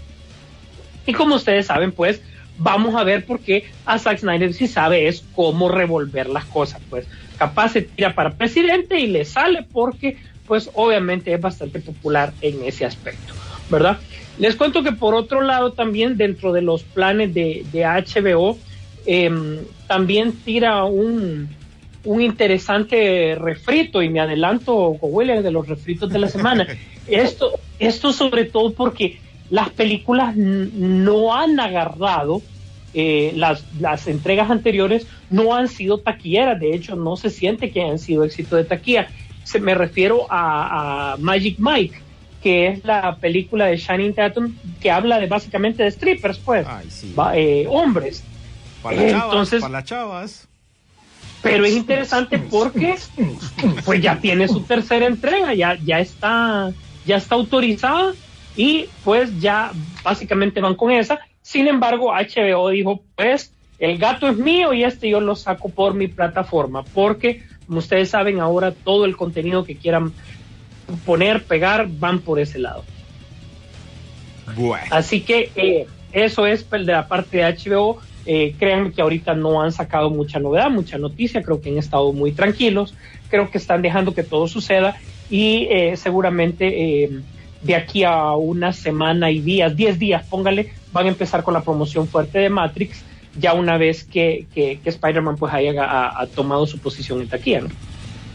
Y 1.05 1.13
como 1.13 1.35
ustedes 1.35 1.67
saben, 1.67 1.91
pues 1.91 2.23
vamos 2.57 2.95
a 2.95 3.03
ver 3.03 3.25
por 3.25 3.39
qué 3.39 3.65
a 3.85 3.97
Zack 3.97 4.19
Snyder 4.19 4.53
sí 4.53 4.67
sabe 4.67 5.07
es 5.07 5.23
cómo 5.35 5.69
revolver 5.69 6.27
las 6.27 6.45
cosas, 6.45 6.81
pues 6.89 7.07
capaz 7.37 7.69
se 7.69 7.81
tira 7.81 8.13
para 8.13 8.31
presidente 8.31 8.99
y 8.99 9.07
le 9.07 9.25
sale 9.25 9.65
porque 9.71 10.17
pues 10.45 10.69
obviamente 10.73 11.33
es 11.33 11.41
bastante 11.41 11.79
popular 11.79 12.33
en 12.41 12.63
ese 12.63 12.85
aspecto, 12.85 13.33
¿verdad? 13.69 13.97
Les 14.37 14.55
cuento 14.55 14.83
que 14.83 14.91
por 14.91 15.15
otro 15.15 15.41
lado 15.41 15.73
también 15.73 16.17
dentro 16.17 16.53
de 16.53 16.61
los 16.61 16.83
planes 16.83 17.33
de, 17.33 17.65
de 17.71 17.85
HBO 17.85 18.57
em, 19.05 19.59
también 19.87 20.33
tira 20.33 20.83
un, 20.85 21.49
un 22.03 22.21
interesante 22.21 23.35
refrito 23.35 24.01
y 24.01 24.09
me 24.09 24.19
adelanto 24.19 24.97
con 24.99 25.09
William 25.13 25.43
de 25.43 25.51
los 25.51 25.67
refritos 25.67 26.09
de 26.09 26.19
la 26.19 26.27
semana. 26.27 26.67
esto, 27.07 27.59
esto 27.79 28.11
sobre 28.11 28.45
todo 28.45 28.73
porque 28.73 29.19
las 29.49 29.69
películas 29.69 30.35
no 30.35 31.35
han 31.35 31.59
agarrado 31.59 32.41
eh, 32.95 33.33
las, 33.35 33.63
las 33.79 34.07
entregas 34.07 34.51
anteriores 34.51 35.07
no 35.31 35.55
han 35.55 35.67
sido 35.67 35.97
taquilleras, 35.99 36.59
de 36.59 36.75
hecho 36.75 36.95
no 36.95 37.15
se 37.17 37.29
siente 37.31 37.71
que 37.71 37.81
hayan 37.81 37.97
sido 37.99 38.23
éxito 38.23 38.55
de 38.55 38.65
taquilla. 38.65 39.07
Se, 39.43 39.59
me 39.59 39.73
refiero 39.73 40.27
a, 40.29 41.13
a 41.13 41.17
Magic 41.17 41.55
Mike, 41.57 41.99
que 42.43 42.67
es 42.67 42.85
la 42.85 43.15
película 43.17 43.65
de 43.65 43.77
Shining 43.77 44.13
Tatum 44.13 44.53
que 44.79 44.91
habla 44.91 45.19
de 45.19 45.25
básicamente 45.27 45.81
de 45.83 45.89
strippers, 45.91 46.37
pues, 46.37 46.67
Ay, 46.69 46.85
sí. 46.89 47.13
va- 47.17 47.35
eh, 47.35 47.65
hombres. 47.67 48.23
Para 48.83 48.95
las 48.97 49.11
chavas, 49.11 49.25
Entonces- 49.25 49.61
para 49.61 49.71
las 49.73 49.83
chavas. 49.85 50.47
Pero 51.41 51.65
es 51.65 51.73
interesante 51.73 52.37
porque 52.39 52.95
pues 53.83 54.01
ya 54.01 54.17
tiene 54.19 54.47
su 54.47 54.61
tercera 54.61 55.07
entrega, 55.07 55.53
ya, 55.53 55.77
ya 55.83 55.99
está, 55.99 56.71
ya 57.05 57.17
está 57.17 57.35
autorizada 57.35 58.13
y 58.55 58.87
pues 59.03 59.39
ya 59.39 59.71
básicamente 60.03 60.61
van 60.61 60.75
con 60.75 60.91
esa. 60.91 61.19
Sin 61.41 61.67
embargo, 61.67 62.13
HBO 62.13 62.69
dijo, 62.69 63.01
pues 63.15 63.53
el 63.79 63.97
gato 63.97 64.27
es 64.27 64.37
mío 64.37 64.73
y 64.73 64.83
este 64.83 65.09
yo 65.09 65.19
lo 65.19 65.35
saco 65.35 65.69
por 65.69 65.93
mi 65.93 66.07
plataforma, 66.07 66.83
porque 66.83 67.43
como 67.65 67.79
ustedes 67.79 68.09
saben 68.09 68.39
ahora 68.39 68.71
todo 68.71 69.05
el 69.05 69.17
contenido 69.17 69.63
que 69.63 69.75
quieran 69.75 70.13
poner, 71.05 71.43
pegar, 71.43 71.87
van 71.89 72.19
por 72.19 72.39
ese 72.39 72.59
lado. 72.59 72.83
Bueno. 74.55 74.85
Así 74.91 75.21
que 75.21 75.51
eh, 75.55 75.87
eso 76.11 76.45
es 76.45 76.63
pues, 76.63 76.85
de 76.85 76.91
la 76.91 77.07
parte 77.07 77.37
de 77.37 77.43
HBO. 77.43 77.99
Eh, 78.25 78.55
créanme 78.57 78.91
que 78.91 79.01
ahorita 79.01 79.33
no 79.33 79.61
han 79.61 79.71
sacado 79.71 80.09
mucha 80.09 80.39
novedad, 80.39 80.69
mucha 80.69 80.97
noticia. 80.97 81.41
Creo 81.41 81.59
que 81.59 81.69
han 81.69 81.77
estado 81.77 82.13
muy 82.13 82.31
tranquilos. 82.31 82.93
Creo 83.29 83.49
que 83.49 83.57
están 83.57 83.81
dejando 83.81 84.13
que 84.13 84.23
todo 84.23 84.47
suceda 84.47 84.95
y 85.29 85.67
eh, 85.71 85.97
seguramente 85.97 87.03
eh, 87.03 87.09
de 87.63 87.75
aquí 87.75 88.03
a 88.03 88.33
una 88.33 88.73
semana 88.73 89.31
y 89.31 89.39
días, 89.39 89.75
10 89.75 89.97
días, 89.99 90.23
póngale, 90.29 90.71
van 90.91 91.05
a 91.05 91.09
empezar 91.09 91.43
con 91.43 91.53
la 91.53 91.61
promoción 91.61 92.07
fuerte 92.07 92.39
de 92.39 92.49
Matrix. 92.49 93.03
Ya 93.39 93.53
una 93.53 93.77
vez 93.77 94.03
que, 94.03 94.45
que, 94.53 94.79
Spider-Man 94.85 95.37
pues 95.37 95.51
haya 95.53 95.73
ha- 95.83 96.21
ha 96.21 96.27
tomado 96.27 96.67
su 96.67 96.77
posición 96.77 97.21
en 97.21 97.27
taquilla. 97.27 97.61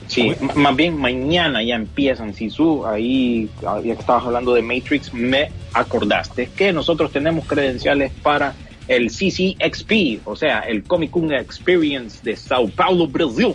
Sí, 0.08 0.32
más 0.56 0.74
bien 0.74 0.96
mañana 0.96 1.62
ya 1.62 1.74
empiezan, 1.76 2.32
Sisu, 2.34 2.86
ahí 2.86 3.48
ah, 3.66 3.78
ya 3.84 3.94
que 3.94 4.00
estabas 4.00 4.24
hablando 4.24 4.54
de 4.54 4.62
Matrix, 4.62 5.12
me 5.12 5.50
acordaste 5.74 6.48
que 6.56 6.72
nosotros 6.72 7.12
tenemos 7.12 7.44
credenciales 7.46 8.10
para 8.22 8.54
el 8.88 9.08
CCXP, 9.10 10.26
o 10.26 10.34
sea, 10.34 10.60
el 10.60 10.82
Comic 10.84 11.10
Con 11.10 11.30
Experience 11.32 12.20
de 12.22 12.34
Sao 12.36 12.68
Paulo, 12.68 13.06
Brasil. 13.06 13.52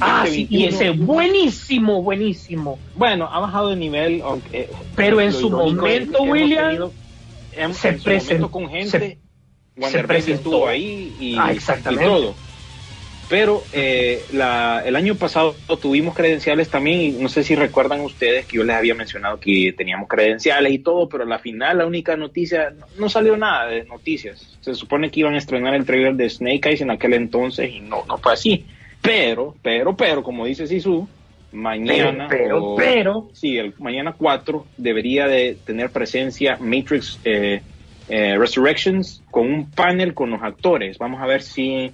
Ah, 0.00 0.24
sí, 0.26 0.46
y 0.50 0.66
2021. 0.66 0.68
ese 0.68 0.90
buenísimo, 1.04 2.02
buenísimo. 2.02 2.78
Bueno, 2.94 3.28
ha 3.32 3.40
bajado 3.40 3.70
de 3.70 3.76
nivel, 3.76 4.20
aunque, 4.22 4.60
eh, 4.60 4.70
Pero 4.94 5.20
en 5.20 5.32
su 5.32 5.46
es 5.46 5.52
momento, 5.52 6.22
William, 6.24 6.66
tenido- 6.66 6.92
en, 7.52 7.74
se 7.74 7.88
en 7.88 7.98
su 7.98 8.04
presentó- 8.04 8.34
momento 8.34 8.50
con 8.50 8.68
gente, 8.68 9.18
se- 9.80 10.04
presentó. 10.04 10.50
estuvo 10.50 10.68
ahí 10.68 11.16
y, 11.18 11.36
Ah, 11.38 11.52
y 11.52 11.56
exactamente. 11.56 12.04
todo. 12.04 12.36
Pero 13.28 13.68
eh, 13.72 14.26
la, 14.30 14.82
el 14.86 14.96
año 14.96 15.16
pasado 15.16 15.58
tuvimos 15.82 16.14
credenciales 16.14 16.70
también, 16.70 17.00
y 17.00 17.12
no 17.12 17.28
sé 17.28 17.42
si 17.42 17.54
recuerdan 17.54 18.00
ustedes 18.00 18.46
que 18.46 18.56
yo 18.56 18.64
les 18.64 18.74
había 18.76 18.94
mencionado 18.94 19.38
que 19.38 19.74
teníamos 19.76 20.08
credenciales 20.08 20.72
y 20.72 20.78
todo, 20.78 21.10
pero 21.10 21.24
a 21.24 21.26
la 21.26 21.38
final 21.38 21.76
la 21.78 21.86
única 21.86 22.16
noticia, 22.16 22.70
no, 22.70 22.86
no 22.96 23.08
salió 23.10 23.36
nada 23.36 23.66
de 23.66 23.84
noticias. 23.84 24.56
Se 24.62 24.74
supone 24.74 25.10
que 25.10 25.20
iban 25.20 25.34
a 25.34 25.38
estrenar 25.38 25.74
el 25.74 25.84
trailer 25.84 26.14
de 26.14 26.30
Snake 26.30 26.68
Eyes 26.70 26.80
en 26.80 26.90
aquel 26.90 27.12
entonces 27.14 27.70
y 27.70 27.80
no, 27.80 28.04
no 28.06 28.16
fue 28.16 28.32
así. 28.32 28.66
Pero, 29.08 29.54
pero, 29.62 29.96
pero, 29.96 30.22
como 30.22 30.44
dice 30.44 30.66
Sisu, 30.66 31.08
mañana, 31.52 32.26
Pero, 32.28 32.64
o- 32.64 32.76
pero, 32.76 33.30
sí, 33.32 33.56
el 33.56 33.74
mañana 33.78 34.12
4 34.16 34.66
debería 34.76 35.26
de 35.26 35.56
tener 35.64 35.90
presencia 35.90 36.58
Matrix 36.60 37.18
eh, 37.24 37.62
eh, 38.08 38.36
Resurrections 38.38 39.22
con 39.30 39.50
un 39.52 39.70
panel 39.70 40.14
con 40.14 40.30
los 40.30 40.42
actores. 40.42 40.98
Vamos 40.98 41.20
a 41.22 41.26
ver 41.26 41.42
si 41.42 41.90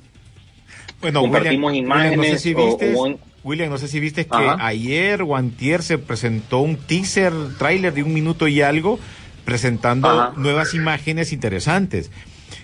Bueno, 1.00 1.20
compartimos 1.20 1.70
William, 1.72 1.86
imágenes 1.86 2.18
William, 2.18 2.32
no 2.32 2.38
sé 2.38 2.42
si 2.42 2.54
o- 2.54 2.66
viste, 2.66 2.94
o 2.94 3.02
un- 3.04 3.18
William, 3.44 3.70
no 3.70 3.78
sé 3.78 3.88
si 3.88 4.00
viste 4.00 4.24
que 4.26 4.36
Ajá. 4.36 4.56
ayer 4.66 5.22
o 5.22 5.36
antier 5.36 5.82
se 5.82 5.98
presentó 5.98 6.60
un 6.60 6.76
teaser, 6.76 7.32
tráiler 7.58 7.92
de 7.92 8.02
un 8.02 8.12
minuto 8.14 8.48
y 8.48 8.62
algo, 8.62 8.98
presentando 9.44 10.08
Ajá. 10.08 10.32
nuevas 10.36 10.74
imágenes 10.74 11.32
interesantes. 11.32 12.10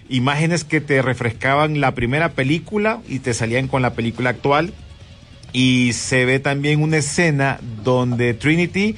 Imágenes 0.09 0.65
que 0.65 0.81
te 0.81 1.03
refrescaban 1.03 1.81
la 1.81 1.95
primera 1.95 2.31
película 2.31 3.01
y 3.09 3.21
te 3.21 3.33
salían 3.35 3.69
con 3.69 3.83
la 3.83 3.95
película 3.95 4.31
actual. 4.31 4.73
Y 5.53 5.93
se 5.95 6.25
ve 6.25 6.39
también 6.41 6.83
una 6.83 6.99
escena 6.99 7.59
donde 7.85 8.35
Trinity 8.35 8.95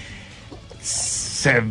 se, 0.80 1.62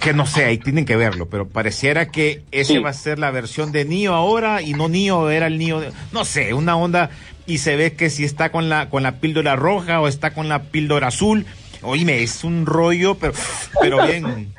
que 0.00 0.12
no 0.12 0.26
sé, 0.26 0.44
ahí 0.44 0.58
tienen 0.58 0.84
que 0.84 0.96
verlo, 0.96 1.28
pero 1.28 1.48
pareciera 1.48 2.08
que 2.10 2.42
ese 2.52 2.74
Sí. 2.74 2.78
va 2.78 2.90
a 2.90 2.94
ser 2.94 3.18
la 3.18 3.30
versión 3.30 3.72
de 3.72 3.84
Neo 3.84 4.14
ahora 4.14 4.62
y 4.62 4.72
no 4.74 4.88
Neo 4.88 5.30
era 5.30 5.46
el 5.46 5.58
Neo, 5.58 5.80
de- 5.80 5.92
no 6.12 6.24
sé, 6.24 6.54
una 6.54 6.76
onda 6.76 7.10
y 7.46 7.58
se 7.58 7.76
ve 7.76 7.94
que 7.94 8.10
si 8.10 8.24
está 8.24 8.50
con 8.52 8.68
la 8.68 8.88
con 8.90 9.02
la 9.02 9.16
píldora 9.16 9.56
roja 9.56 10.00
o 10.00 10.08
está 10.08 10.32
con 10.32 10.48
la 10.48 10.62
píldora 10.64 11.08
azul. 11.08 11.46
Oíme, 11.82 12.22
es 12.22 12.44
un 12.44 12.66
rollo, 12.66 13.14
pero 13.14 13.32
pero 13.80 14.06
bien. 14.06 14.52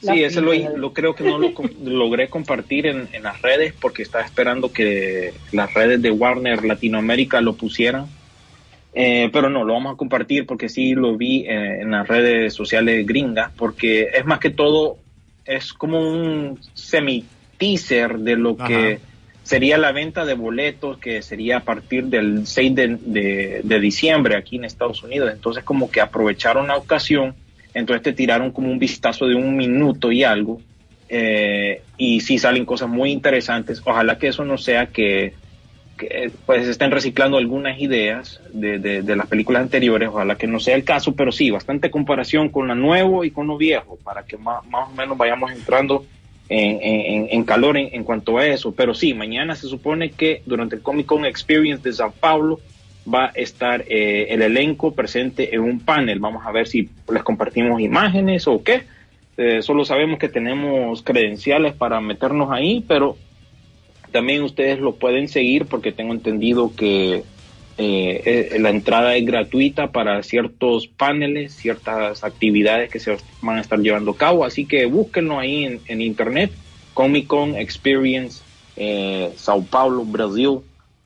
Sí, 0.00 0.24
ese 0.24 0.40
lo, 0.40 0.92
creo 0.92 1.14
que 1.14 1.22
no 1.22 1.38
lo 1.38 1.52
logré 1.84 2.28
compartir 2.28 2.86
en, 2.86 3.08
en 3.12 3.22
las 3.22 3.40
redes 3.40 3.74
porque 3.78 4.02
estaba 4.02 4.24
esperando 4.24 4.72
que 4.72 5.34
las 5.52 5.72
redes 5.72 6.02
de 6.02 6.10
Warner 6.10 6.64
Latinoamérica 6.64 7.40
lo 7.40 7.54
pusieran. 7.54 8.06
Eh, 8.98 9.28
pero 9.30 9.50
no, 9.50 9.62
lo 9.62 9.74
vamos 9.74 9.94
a 9.94 9.96
compartir 9.96 10.46
porque 10.46 10.70
sí 10.70 10.94
lo 10.94 11.16
vi 11.16 11.44
eh, 11.46 11.82
en 11.82 11.90
las 11.90 12.08
redes 12.08 12.54
sociales 12.54 13.06
gringas 13.06 13.52
porque 13.54 14.08
es 14.14 14.24
más 14.24 14.38
que 14.38 14.48
todo, 14.48 14.96
es 15.44 15.74
como 15.74 16.00
un 16.00 16.58
semi-teaser 16.72 18.18
de 18.18 18.36
lo 18.36 18.56
Ajá. 18.58 18.66
que 18.66 19.00
sería 19.46 19.78
la 19.78 19.92
venta 19.92 20.24
de 20.24 20.34
boletos 20.34 20.98
que 20.98 21.22
sería 21.22 21.58
a 21.58 21.60
partir 21.60 22.06
del 22.06 22.46
6 22.48 22.74
de, 22.74 22.98
de- 23.62 23.80
diciembre 23.80 24.36
aquí 24.36 24.56
en 24.56 24.64
Estados 24.64 25.04
Unidos. 25.04 25.30
Entonces 25.32 25.62
como 25.62 25.88
que 25.88 26.00
aprovecharon 26.00 26.66
la 26.66 26.76
ocasión, 26.76 27.34
entonces 27.72 28.02
te 28.02 28.12
tiraron 28.12 28.50
como 28.50 28.70
un 28.72 28.80
vistazo 28.80 29.26
de 29.28 29.36
un 29.36 29.56
minuto 29.56 30.10
y 30.10 30.24
algo. 30.24 30.60
eh, 31.08 31.82
y 31.96 32.20
sí 32.20 32.38
salen 32.38 32.64
cosas 32.66 32.88
muy 32.88 33.12
interesantes. 33.12 33.80
Ojalá 33.84 34.18
que 34.18 34.26
eso 34.28 34.44
no 34.44 34.58
sea 34.58 34.86
que, 34.86 35.32
que, 35.96 36.30
pues 36.44 36.66
estén 36.66 36.90
reciclando 36.90 37.36
algunas 37.38 37.80
ideas 37.80 38.40
de, 38.52 38.80
de- 38.80 39.02
de 39.02 39.16
las 39.16 39.28
películas 39.28 39.62
anteriores. 39.62 40.08
Ojalá 40.08 40.34
que 40.36 40.48
no 40.48 40.58
sea 40.58 40.74
el 40.74 40.82
caso, 40.82 41.14
pero 41.14 41.30
sí, 41.30 41.52
bastante 41.52 41.88
comparación 41.90 42.48
con 42.48 42.66
lo 42.66 42.74
nuevo 42.74 43.22
y 43.24 43.30
con 43.30 43.46
lo 43.46 43.56
viejo 43.56 43.96
para 44.02 44.24
que 44.24 44.36
más, 44.36 44.66
más 44.66 44.88
o 44.88 44.92
menos 44.92 45.16
vayamos 45.16 45.52
entrando 45.52 46.04
en, 46.48 47.44
calor 47.44 47.76
en, 47.76 48.04
cuanto 48.04 48.38
a 48.38 48.46
eso. 48.46 48.72
Pero 48.72 48.94
sí, 48.94 49.14
mañana 49.14 49.54
se 49.54 49.68
supone 49.68 50.10
que 50.10 50.42
durante 50.46 50.76
el 50.76 50.82
Comic 50.82 51.06
Con 51.06 51.24
Experience 51.24 51.82
de 51.82 51.92
Sao 51.92 52.12
Paulo 52.12 52.60
va 53.12 53.26
a 53.26 53.32
estar 53.34 53.84
eh, 53.88 54.26
el 54.30 54.42
elenco 54.42 54.92
presente 54.92 55.54
en 55.54 55.62
un 55.62 55.80
panel. 55.80 56.18
Vamos 56.18 56.44
a 56.44 56.52
ver 56.52 56.66
si 56.66 56.88
les 57.12 57.22
compartimos 57.22 57.80
imágenes 57.80 58.46
o 58.46 58.62
qué. 58.62 58.82
Eh, 59.36 59.62
solo 59.62 59.84
sabemos 59.84 60.18
que 60.18 60.28
tenemos 60.28 61.02
credenciales 61.02 61.74
para 61.74 62.00
meternos 62.00 62.50
ahí, 62.50 62.84
pero 62.86 63.16
también 64.10 64.42
ustedes 64.42 64.80
lo 64.80 64.94
pueden 64.94 65.28
seguir 65.28 65.66
porque 65.66 65.92
tengo 65.92 66.14
entendido 66.14 66.74
que 66.74 67.22
eh, 67.78 68.52
eh, 68.54 68.58
la 68.58 68.70
entrada 68.70 69.16
es 69.16 69.26
gratuita 69.26 69.92
para 69.92 70.22
ciertos 70.22 70.86
paneles, 70.86 71.52
ciertas 71.54 72.24
actividades 72.24 72.90
que 72.90 72.98
se 72.98 73.16
van 73.42 73.58
a 73.58 73.60
estar 73.60 73.78
llevando 73.78 74.12
a 74.12 74.16
cabo. 74.16 74.44
Así 74.44 74.64
que 74.64 74.86
búsquenlo 74.86 75.38
ahí 75.38 75.80
en, 75.86 76.00
internet, 76.00 76.52
Comic 76.94 77.26
Con 77.26 77.54
Experience 77.54 78.42
eh, 78.76 79.30
Sao 79.36 79.62
Paulo, 79.62 80.04
Brasil 80.04 80.60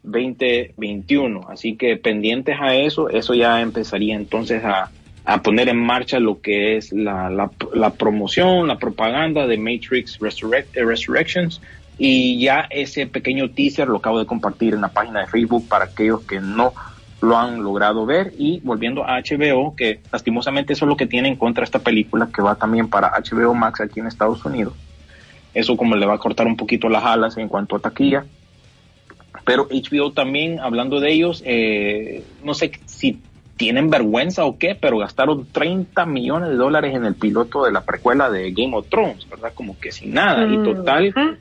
2021. 0.05 1.47
Así 1.49 1.77
que 1.77 1.97
pendientes 1.97 2.57
a 2.61 2.77
eso, 2.77 3.09
eso 3.09 3.35
ya 3.35 3.61
empezaría 3.61 4.14
entonces 4.14 4.62
a, 4.64 4.93
a 5.25 5.43
poner 5.43 5.68
en 5.68 5.79
marcha 5.79 6.21
lo 6.21 6.41
que 6.41 6.77
es 6.77 6.93
la, 6.93 7.31
la, 7.31 7.51
la 7.75 7.95
promoción, 7.95 8.68
la 8.68 8.79
propaganda 8.79 9.47
de 9.47 9.59
Matrix 9.59 10.18
Resurrect, 10.21 10.77
eh, 10.77 10.85
Resurrections. 10.85 11.61
Y 12.03 12.40
ya 12.40 12.66
ese 12.70 13.07
pequeño 13.07 13.51
teaser 13.51 13.86
lo 13.86 13.98
acabo 13.98 14.18
de 14.18 14.24
compartir 14.24 14.72
en 14.72 14.80
la 14.80 14.88
página 14.88 15.20
de 15.20 15.26
Facebook 15.26 15.68
para 15.68 15.84
aquellos 15.84 16.22
que 16.22 16.40
no 16.40 16.72
lo 17.20 17.36
han 17.36 17.62
logrado 17.62 18.07
ver. 18.07 18.32
Y 18.38 18.61
volviendo 18.61 19.05
a 19.05 19.20
HBO, 19.20 19.76
que 19.76 20.01
lastimosamente 20.11 20.72
eso 20.72 20.86
es 20.86 20.88
lo 20.88 20.96
que 20.96 21.07
tiene 21.07 21.28
en 21.28 21.36
contra 21.36 21.62
esta 21.62 21.80
película, 21.80 22.30
que 22.34 22.40
va 22.40 22.55
también 22.55 22.88
para 22.88 23.12
HBO 23.20 23.53
Max 23.53 23.82
aquí 23.82 24.01
en 24.01 24.07
Estados 24.07 24.42
Unidos. 24.46 24.72
eso 25.53 25.76
como 25.76 25.94
le 25.94 26.07
va 26.07 26.14
a 26.14 26.18
cortar 26.18 26.46
un 26.46 26.57
poquito 26.57 26.88
las 26.88 27.05
alas 27.05 27.36
en 27.36 27.48
cuanto 27.48 27.76
a 27.76 27.80
taquilla. 27.80 28.24
Pero 29.44 29.68
HBO 29.70 30.12
también, 30.12 30.59
hablando 30.59 31.01
de 31.01 31.12
ellos, 31.12 31.42
eh, 31.44 32.24
no 32.42 32.55
sé 32.55 32.72
si 32.86 33.20
tienen 33.59 33.90
vergüenza 33.90 34.46
o 34.46 34.57
qué, 34.57 34.74
pero 34.74 34.96
gastaron 34.96 35.46
30 35.53 36.07
millones 36.07 36.48
de 36.48 36.57
dólares 36.57 36.94
en 36.94 37.05
el 37.05 37.14
piloto 37.14 37.64
de 37.64 37.72
la 37.72 37.82
precuela 37.82 38.30
de 38.30 38.53
Game 38.53 38.74
of 38.74 38.88
Thrones, 38.88 39.28
¿verdad? 39.28 39.53
Como 39.55 39.78
que 39.78 39.92
sin 39.92 40.14
nada. 40.14 40.46
Y 40.51 40.57
total, 40.62 41.38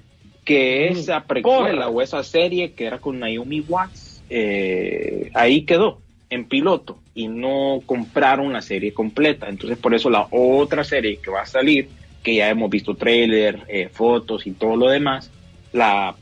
que 0.49 0.87
esa 0.87 1.25
precuela 1.25 1.89
o 1.89 2.01
esa 2.01 2.23
serie 2.23 2.71
que 2.71 2.85
era 2.85 2.97
con 2.97 3.19
Naomi 3.19 3.59
Watts, 3.59 4.23
eh, 4.31 5.29
ahí 5.35 5.61
quedó 5.61 5.99
en 6.31 6.45
piloto 6.45 6.97
y 7.13 7.27
no 7.27 7.81
compraron 7.85 8.51
la 8.51 8.63
serie 8.63 8.91
completa. 8.91 9.47
Entonces, 9.47 9.77
por 9.77 9.93
eso 9.93 10.09
la 10.09 10.25
otra 10.31 10.83
serie 10.83 11.17
que 11.17 11.29
va 11.29 11.43
a 11.43 11.45
salir, 11.45 11.87
que 12.23 12.33
ya 12.33 12.49
hemos 12.49 12.67
visto 12.71 12.95
trailer, 12.95 13.59
eh, 13.67 13.89
fotos 13.93 14.47
y 14.47 14.53
todo 14.53 14.75
lo 14.75 14.89
demás, 14.89 15.29
la 15.71 16.15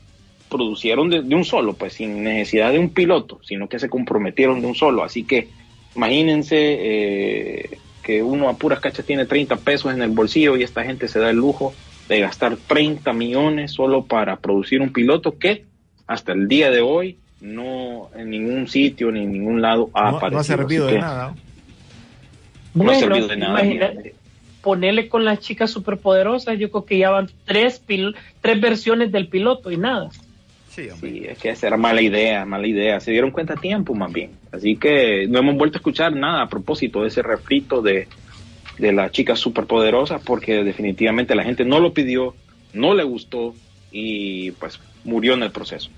producieron 0.50 1.08
de, 1.08 1.22
de, 1.22 1.34
un 1.34 1.46
solo, 1.46 1.72
pues 1.72 1.94
sin 1.94 2.22
necesidad 2.22 2.70
de 2.70 2.78
un 2.78 2.90
piloto, 2.90 3.40
sino 3.42 3.66
que 3.66 3.78
se 3.78 3.88
comprometieron 3.88 4.60
de 4.60 4.66
un 4.66 4.74
solo. 4.74 5.04
Así 5.04 5.24
que 5.24 5.48
imagínense 5.96 6.56
eh, 6.58 7.78
que 8.02 8.22
uno 8.22 8.50
a 8.50 8.58
puras 8.58 8.80
cachas 8.80 9.06
tiene 9.06 9.24
30 9.24 9.56
pesos 9.56 9.94
en 9.94 10.02
el 10.02 10.10
bolsillo 10.10 10.58
y 10.58 10.64
esta 10.64 10.84
gente 10.84 11.08
se 11.08 11.18
da 11.18 11.30
el 11.30 11.36
lujo 11.36 11.72
de 12.08 12.20
gastar 12.20 12.56
30 12.56 13.12
millones 13.12 13.72
solo 13.72 14.04
para 14.04 14.36
producir 14.36 14.80
un 14.80 14.92
piloto 14.92 15.38
que 15.38 15.64
hasta 16.06 16.32
el 16.32 16.48
día 16.48 16.70
de 16.70 16.80
hoy 16.80 17.18
no 17.40 18.08
en 18.16 18.30
ningún 18.30 18.66
sitio 18.68 19.12
ni 19.12 19.20
en 19.24 19.32
ningún 19.32 19.60
lado 19.62 19.90
ha 19.94 20.10
no, 20.10 20.16
aparecido. 20.16 20.30
no 20.30 20.40
ha 20.40 20.44
servido 20.44 20.86
de 20.86 20.98
nada. 20.98 21.34
No 22.74 22.84
Bueno, 22.84 22.92
ha 22.92 22.94
servido 22.94 23.28
de 23.28 23.36
nada. 23.36 23.60
imagínate, 23.64 24.14
ponerle 24.62 25.08
con 25.08 25.24
las 25.24 25.40
chicas 25.40 25.70
superpoderosas, 25.70 26.58
yo 26.58 26.70
creo 26.70 26.84
que 26.84 26.98
ya 26.98 27.10
van 27.10 27.28
tres, 27.44 27.82
pil- 27.86 28.14
tres 28.40 28.60
versiones 28.60 29.12
del 29.12 29.28
piloto 29.28 29.70
y 29.70 29.76
nada. 29.76 30.10
Sí. 30.70 30.88
Sí, 31.00 31.24
es 31.28 31.38
que 31.38 31.50
esa 31.50 31.66
era 31.66 31.76
mala 31.76 32.00
idea, 32.02 32.44
mala 32.44 32.66
idea. 32.66 33.00
Se 33.00 33.10
dieron 33.10 33.32
cuenta 33.32 33.54
a 33.54 33.56
tiempo, 33.56 33.94
más 33.94 34.12
bien. 34.12 34.30
Así 34.52 34.76
que 34.76 35.26
no 35.28 35.38
hemos 35.40 35.56
vuelto 35.56 35.76
a 35.76 35.80
escuchar 35.80 36.14
nada 36.14 36.42
a 36.42 36.48
propósito 36.48 37.02
de 37.02 37.08
ese 37.08 37.20
refrito 37.22 37.82
de, 37.82 38.06
de 38.78 38.92
la 38.92 39.10
chica 39.10 39.36
superpoderosa, 39.36 40.18
porque 40.20 40.62
definitivamente 40.64 41.34
la 41.34 41.44
gente 41.44 41.64
no 41.64 41.80
lo 41.80 41.92
pidió, 41.92 42.34
no 42.72 42.94
le 42.94 43.04
gustó 43.04 43.54
y 43.90 44.52
pues 44.52 44.78
murió 45.04 45.34
en 45.34 45.42
el 45.42 45.50
proceso. 45.50 45.90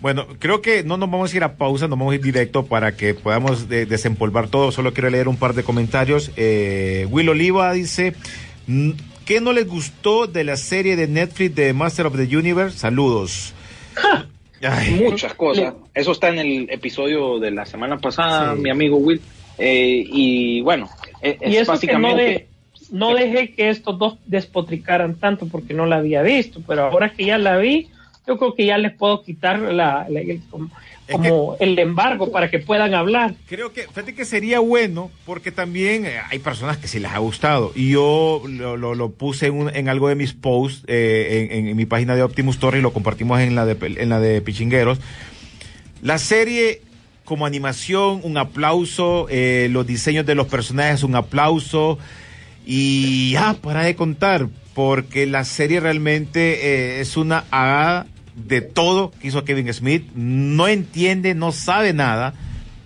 Bueno, 0.00 0.26
creo 0.38 0.62
que 0.62 0.82
no 0.82 0.96
nos 0.96 1.10
vamos 1.10 1.32
a 1.32 1.36
ir 1.36 1.44
a 1.44 1.56
pausa, 1.56 1.86
nos 1.86 1.98
vamos 1.98 2.12
a 2.12 2.14
ir 2.14 2.22
directo 2.22 2.64
para 2.64 2.96
que 2.96 3.12
podamos 3.12 3.68
de- 3.68 3.84
desempolvar 3.84 4.48
todo. 4.48 4.72
Solo 4.72 4.94
quiero 4.94 5.10
leer 5.10 5.28
un 5.28 5.36
par 5.36 5.52
de 5.54 5.62
comentarios. 5.62 6.30
Eh, 6.38 7.06
Will 7.10 7.28
Oliva 7.28 7.70
dice, 7.74 8.14
"Mm, 8.66 8.92
¿qué 9.26 9.42
no 9.42 9.52
les 9.52 9.68
gustó 9.68 10.26
de 10.26 10.42
la 10.44 10.56
serie 10.56 10.96
de 10.96 11.06
Netflix 11.06 11.54
de 11.54 11.74
Master 11.74 12.06
of 12.06 12.16
the 12.16 12.34
Universe? 12.36 12.78
Saludos. 12.78 13.52
Muchas 14.98 15.34
cosas. 15.34 15.74
Eso 15.94 16.12
está 16.12 16.28
en 16.28 16.38
el 16.38 16.70
episodio 16.70 17.38
de 17.38 17.50
la 17.50 17.64
semana 17.66 17.98
pasada, 17.98 18.54
Sí. 18.54 18.60
mi 18.62 18.70
amigo 18.70 18.96
Will. 18.98 19.20
Eh, 19.60 20.04
y 20.10 20.60
bueno, 20.62 20.88
e- 21.22 21.36
es, 21.40 21.52
y 21.52 21.56
eso 21.56 21.72
básicamente... 21.72 22.24
que 22.24 22.48
no, 22.92 23.08
de- 23.10 23.14
no 23.14 23.14
dejé 23.14 23.52
que 23.52 23.68
estos 23.70 23.98
dos 23.98 24.14
despotricaran 24.26 25.14
tanto 25.16 25.46
porque 25.46 25.74
no 25.74 25.86
la 25.86 25.96
había 25.96 26.22
visto, 26.22 26.60
pero 26.66 26.84
ahora 26.86 27.12
que 27.12 27.24
ya 27.26 27.38
la 27.38 27.56
vi, 27.58 27.88
yo 28.26 28.36
creo 28.38 28.54
que 28.54 28.66
ya 28.66 28.78
les 28.78 28.92
puedo 28.94 29.22
quitar 29.22 29.58
la, 29.60 30.06
la- 30.08 30.20
el, 30.20 30.40
como 31.10 31.56
el 31.58 31.76
embargo 31.78 32.30
para 32.30 32.50
que 32.50 32.58
puedan 32.60 32.94
hablar. 32.94 33.34
Creo 33.48 33.72
que, 33.72 33.82
fíjate 33.82 34.14
que 34.14 34.24
sería 34.24 34.60
bueno, 34.60 35.10
porque 35.26 35.50
también 35.52 36.06
eh, 36.06 36.14
hay 36.30 36.38
personas 36.38 36.76
que 36.78 36.86
sí 36.88 37.00
les 37.00 37.10
ha 37.10 37.18
gustado. 37.18 37.72
Y 37.74 37.90
yo 37.90 38.42
lo, 38.48 38.76
lo- 38.76 38.94
lo 38.94 39.10
puse 39.10 39.46
en, 39.48 39.54
un- 39.54 39.74
en 39.76 39.88
algo 39.88 40.08
de 40.08 40.14
mis 40.14 40.32
posts, 40.32 40.84
eh, 40.86 41.48
en, 41.50 41.68
en 41.68 41.76
mi 41.76 41.84
página 41.86 42.14
de 42.16 42.22
Optimus 42.22 42.58
Torre 42.58 42.78
y 42.78 42.82
lo 42.82 42.92
compartimos 42.92 43.40
en 43.40 43.54
la 43.56 43.66
de, 43.66 43.76
en 44.00 44.08
la 44.08 44.20
de 44.20 44.40
Pichingueros. 44.40 44.98
La 46.02 46.18
serie 46.18 46.80
como 47.30 47.46
animación, 47.46 48.22
un 48.24 48.38
aplauso, 48.38 49.28
eh, 49.30 49.68
los 49.70 49.86
diseños 49.86 50.26
de 50.26 50.34
los 50.34 50.48
personajes, 50.48 51.04
un 51.04 51.14
aplauso. 51.14 51.96
Y 52.66 53.30
ya, 53.30 53.54
para 53.54 53.84
de 53.84 53.94
contar, 53.94 54.48
porque 54.74 55.26
la 55.26 55.44
serie 55.44 55.78
realmente 55.78 56.98
eh, 56.98 57.00
es 57.00 57.16
una 57.16 57.44
haga 57.52 58.06
de 58.34 58.62
todo 58.62 59.12
que 59.12 59.28
hizo 59.28 59.44
Kevin 59.44 59.72
Smith. 59.72 60.10
No 60.16 60.66
entiende, 60.66 61.36
no 61.36 61.52
sabe 61.52 61.92
nada. 61.92 62.34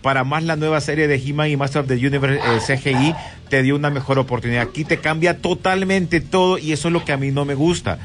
Para 0.03 0.25
más 0.25 0.43
la 0.43 0.57
nueva 0.57 0.83
serie 0.83 1.09
de 1.09 1.15
He-Man 1.17 1.49
y 1.49 1.57
Master 1.57 1.81
of 1.81 1.89
the 1.89 1.95
Universe 1.95 2.39
eh, 2.39 2.77
CGI 2.77 3.15
te 3.49 3.63
dio 3.63 3.75
una 3.75 3.89
mejor 3.89 4.19
oportunidad. 4.19 4.65
Aquí 4.65 4.85
te 4.85 4.99
cambia 4.99 5.39
totalmente 5.39 6.21
todo 6.21 6.59
y 6.59 6.73
eso 6.73 6.89
es 6.89 6.93
lo 6.93 7.03
que 7.03 7.13
a 7.13 7.17
mí 7.17 7.31
no 7.31 7.47
me 7.47 7.55
gusta. 7.55 7.99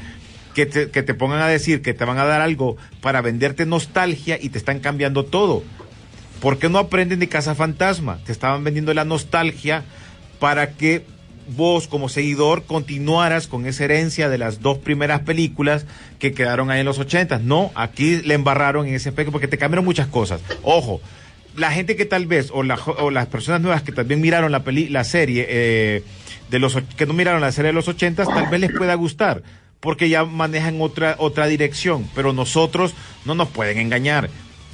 Que 0.54 0.64
te, 0.64 0.90
que 0.90 1.02
te 1.02 1.12
pongan 1.12 1.42
a 1.42 1.48
decir 1.48 1.82
que 1.82 1.92
te 1.92 2.06
van 2.06 2.16
a 2.16 2.24
dar 2.24 2.40
algo 2.40 2.78
para 3.02 3.20
venderte 3.20 3.66
nostalgia 3.66 4.38
y 4.40 4.48
te 4.48 4.56
están 4.56 4.80
cambiando 4.80 5.26
todo. 5.26 5.62
¿Por 6.40 6.58
qué 6.58 6.68
no 6.68 6.78
aprenden 6.78 7.20
de 7.20 7.28
Casa 7.28 7.54
Fantasma? 7.54 8.18
Te 8.24 8.32
estaban 8.32 8.64
vendiendo 8.64 8.94
la 8.94 9.04
nostalgia 9.04 9.84
para 10.38 10.72
que 10.72 11.04
vos 11.56 11.88
como 11.88 12.08
seguidor 12.08 12.64
continuaras 12.64 13.46
con 13.46 13.66
esa 13.66 13.84
herencia 13.84 14.28
de 14.28 14.38
las 14.38 14.60
dos 14.60 14.78
primeras 14.78 15.20
películas 15.20 15.86
que 16.18 16.32
quedaron 16.32 16.70
ahí 16.70 16.80
en 16.80 16.86
los 16.86 16.98
ochentas. 16.98 17.42
No, 17.42 17.72
aquí 17.74 18.22
le 18.22 18.34
embarraron 18.34 18.86
en 18.86 18.94
ese 18.94 19.10
aspecto 19.10 19.32
porque 19.32 19.48
te 19.48 19.58
cambiaron 19.58 19.84
muchas 19.84 20.06
cosas. 20.06 20.40
Ojo, 20.62 21.00
la 21.56 21.72
gente 21.72 21.96
que 21.96 22.06
tal 22.06 22.26
vez, 22.26 22.50
o, 22.52 22.62
la 22.62 22.76
o 22.76 23.10
las 23.10 23.26
personas 23.26 23.60
nuevas 23.60 23.82
que 23.82 23.92
también 23.92 24.20
miraron 24.20 24.52
la, 24.52 24.62
peli, 24.62 24.88
la 24.88 25.04
serie, 25.04 25.46
eh, 25.48 26.04
de 26.50 26.58
los, 26.58 26.78
que 26.96 27.06
no 27.06 27.12
miraron 27.12 27.40
la 27.40 27.52
serie 27.52 27.68
de 27.68 27.74
los 27.74 27.88
ochentas, 27.88 28.28
tal 28.28 28.48
vez 28.48 28.60
les 28.60 28.72
pueda 28.72 28.94
gustar 28.94 29.42
porque 29.80 30.10
ya 30.10 30.24
manejan 30.24 30.80
otra, 30.80 31.16
otra 31.18 31.46
dirección, 31.46 32.08
pero 32.14 32.32
nosotros 32.32 32.94
no 33.24 33.34
nos 33.34 33.48
pueden 33.48 33.78
engañar. 33.78 34.28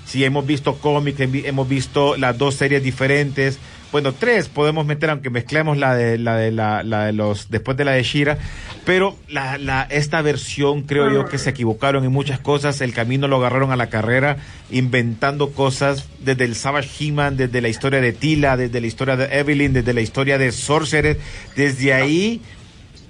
Si 0.07 0.25
hemos 0.25 0.47
visto 0.47 0.77
cómics, 0.77 1.19
hem- 1.21 1.45
hemos 1.45 1.69
visto 1.69 2.17
las 2.17 2.39
dos 2.39 2.55
series 2.55 2.83
diferentes, 2.83 3.59
bueno, 3.93 4.13
tres 4.13 4.49
podemos 4.49 4.85
meter, 4.87 5.11
aunque 5.11 5.31
mezclemos 5.31 5.79
la 5.79 5.95
de 5.95 6.19
la 6.19 6.37
de 6.37 6.51
la, 6.53 6.83
la 6.83 7.07
de 7.07 7.13
los 7.13 7.51
después 7.51 7.77
de 7.77 7.85
la 7.85 7.93
de 7.93 8.03
Shira, 8.03 8.37
pero 8.85 9.17
la, 9.29 9.59
la 9.59 9.83
esta 9.91 10.21
versión 10.23 10.83
creo 10.83 11.11
yo 11.11 11.25
que 11.27 11.39
se 11.39 11.51
equivocaron 11.51 12.05
en 12.05 12.13
muchas 12.13 12.39
cosas, 12.41 12.81
el 12.81 12.93
camino 12.93 13.27
lo 13.29 13.37
agarraron 13.37 13.71
a 13.73 13.77
la 13.77 13.89
carrera 13.89 14.37
inventando 14.71 15.51
cosas 15.53 16.09
desde 16.21 16.45
el 16.45 16.57
Savage 16.57 16.89
He-Man, 17.07 17.37
desde 17.37 17.61
la 17.61 17.69
historia 17.69 18.01
de 18.01 18.13
Tila, 18.13 18.57
desde 18.57 18.81
la 18.81 18.87
historia 18.87 19.17
de 19.17 19.39
Evelyn, 19.39 19.73
desde 19.73 19.95
la 19.95 20.01
historia 20.03 20.37
de 20.39 20.53
Sorcerer, 20.53 21.19
desde 21.55 21.95
ahí 21.95 22.43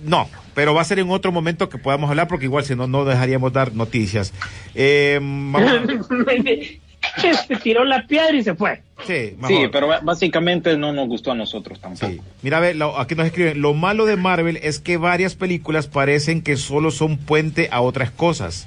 no, 0.04 0.28
pero 0.54 0.74
va 0.74 0.82
a 0.82 0.84
ser 0.84 0.98
en 0.98 1.10
otro 1.10 1.32
momento 1.32 1.68
que 1.70 1.78
podamos 1.78 2.10
hablar 2.10 2.28
porque 2.28 2.44
igual 2.44 2.64
si 2.64 2.76
no, 2.76 2.86
no 2.86 3.04
dejaríamos 3.06 3.52
dar 3.52 3.74
noticias. 3.74 4.32
Eh, 4.74 5.18
vamos- 5.22 5.72
Se 7.48 7.56
tiró 7.56 7.84
la 7.84 8.06
piedra 8.06 8.34
y 8.36 8.42
se 8.42 8.54
fue. 8.54 8.82
sí, 9.06 9.34
pero 9.72 9.88
básicamente 10.02 10.76
no 10.76 10.92
nos 10.92 11.06
gustó 11.08 11.32
a 11.32 11.34
nosotros 11.34 11.80
tampoco. 11.80 12.06
Sí. 12.12 12.20
Mira, 12.42 12.60
ve, 12.60 12.74
lo- 12.74 12.98
aquí 12.98 13.14
nos 13.14 13.26
escriben, 13.26 13.60
lo 13.60 13.74
malo 13.74 14.06
de 14.06 14.16
Marvel 14.16 14.58
es 14.62 14.78
que 14.80 14.96
varias 14.96 15.34
películas 15.34 15.86
parecen 15.86 16.42
que 16.42 16.56
solo 16.56 16.90
son 16.90 17.18
puente 17.18 17.68
a 17.70 17.80
otras 17.82 18.10
cosas. 18.10 18.66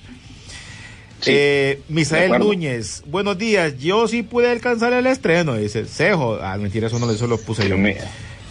Sí, 1.21 1.31
Eh, 1.33 1.81
Misael. 1.89 2.31
Núñez, 2.39 3.03
buenos 3.07 3.37
días, 3.37 3.77
yo 3.79 4.07
sí 4.07 4.23
pude 4.23 4.49
alcanzar 4.49 4.93
el 4.93 5.05
estreno, 5.07 5.55
dice, 5.55 5.85
Cejo, 5.85 6.39
ah, 6.41 6.55
mentira, 6.57 6.87
eso 6.87 6.97
no 6.99 7.11
le 7.11 7.17
solo 7.17 7.37
puse 7.37 7.67
yo. 7.67 7.75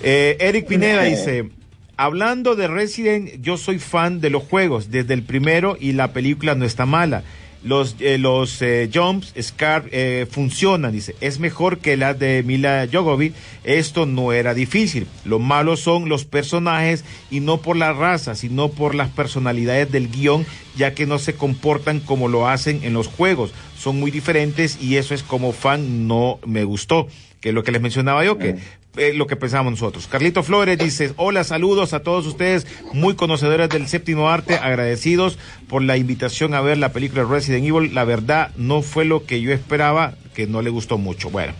Eh, 0.02 0.36
Eric 0.38 0.66
Pineda 0.66 1.02
dice, 1.04 1.48
hablando 1.96 2.56
de 2.56 2.68
Resident, 2.68 3.40
yo 3.40 3.56
soy 3.56 3.78
fan 3.78 4.20
de 4.20 4.28
los 4.30 4.42
juegos, 4.42 4.90
desde 4.90 5.14
el 5.14 5.22
primero 5.22 5.78
y 5.80 5.92
la 5.92 6.12
película 6.12 6.54
no 6.54 6.64
está 6.66 6.84
mala. 6.84 7.22
Los, 7.64 7.96
eh, 7.98 8.18
los 8.18 8.62
eh, 8.62 8.88
jumps, 8.92 9.34
Scar, 9.40 9.86
eh, 9.90 10.26
funcionan, 10.30 10.92
dice. 10.92 11.16
Es 11.20 11.40
mejor 11.40 11.78
que 11.78 11.96
la 11.96 12.14
de 12.14 12.42
Mila 12.44 12.86
Jogovic. 12.90 13.34
Esto 13.64 14.06
no 14.06 14.32
era 14.32 14.54
difícil. 14.54 15.06
Lo 15.24 15.38
malo 15.38 15.76
son 15.76 16.08
los 16.08 16.24
personajes 16.24 17.04
y 17.30 17.40
no 17.40 17.58
por 17.58 17.76
la 17.76 17.92
raza, 17.92 18.34
sino 18.34 18.68
por 18.68 18.94
las 18.94 19.10
personalidades 19.10 19.90
del 19.90 20.08
guion, 20.08 20.46
ya 20.76 20.94
que 20.94 21.06
no 21.06 21.18
se 21.18 21.34
comportan 21.34 22.00
como 22.00 22.28
lo 22.28 22.48
hacen 22.48 22.80
en 22.84 22.92
los 22.92 23.08
juegos. 23.08 23.52
Son 23.76 23.98
muy 23.98 24.10
diferentes 24.10 24.78
y 24.80 24.96
eso 24.96 25.14
es 25.14 25.22
como 25.22 25.52
fan 25.52 26.06
no 26.06 26.38
me 26.46 26.64
gustó. 26.64 27.08
Que 27.40 27.50
es 27.50 27.54
lo 27.54 27.62
que 27.62 27.70
les 27.70 27.80
mencionaba 27.80 28.24
yo, 28.24 28.36
que 28.36 28.56
lo 29.14 29.26
que 29.26 29.36
pensamos 29.36 29.72
nosotros. 29.72 30.06
Carlito 30.06 30.42
Flores 30.42 30.78
dice, 30.78 31.12
hola, 31.16 31.44
saludos 31.44 31.92
a 31.92 32.00
todos 32.00 32.26
ustedes, 32.26 32.66
muy 32.92 33.14
conocedores 33.14 33.68
del 33.68 33.88
séptimo 33.88 34.28
arte, 34.28 34.56
agradecidos 34.56 35.38
por 35.68 35.82
la 35.82 35.96
invitación 35.96 36.54
a 36.54 36.60
ver 36.60 36.78
la 36.78 36.92
película 36.92 37.24
Resident 37.24 37.66
Evil. 37.66 37.94
La 37.94 38.04
verdad, 38.04 38.50
no 38.56 38.82
fue 38.82 39.04
lo 39.04 39.24
que 39.24 39.40
yo 39.40 39.52
esperaba, 39.52 40.14
que 40.34 40.46
no 40.46 40.62
le 40.62 40.70
gustó 40.70 40.98
mucho. 40.98 41.30
Bueno. 41.30 41.54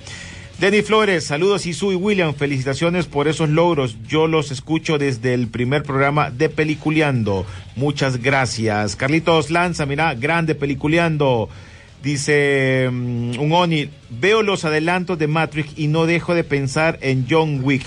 Denny 0.58 0.82
Flores, 0.82 1.22
saludos 1.22 1.66
Isu 1.66 1.92
y 1.92 1.94
William, 1.94 2.34
felicitaciones 2.34 3.06
por 3.06 3.28
esos 3.28 3.48
logros. 3.48 3.96
Yo 4.08 4.26
los 4.26 4.50
escucho 4.50 4.98
desde 4.98 5.32
el 5.32 5.46
primer 5.46 5.84
programa 5.84 6.30
de 6.30 6.48
Peliculeando. 6.48 7.46
Muchas 7.76 8.20
gracias. 8.20 8.96
Carlitos 8.96 9.52
Lanza, 9.52 9.86
mira, 9.86 10.14
grande 10.14 10.56
Peliculeando. 10.56 11.48
Dice 12.02 12.88
mm, 12.90 13.38
un 13.40 13.52
Oni, 13.52 13.90
veo 14.10 14.42
los 14.42 14.64
adelantos 14.64 15.18
de 15.18 15.26
Matrix 15.26 15.72
y 15.76 15.88
no 15.88 16.06
dejo 16.06 16.34
de 16.34 16.44
pensar 16.44 16.98
en 17.02 17.26
John 17.28 17.60
Wick. 17.64 17.84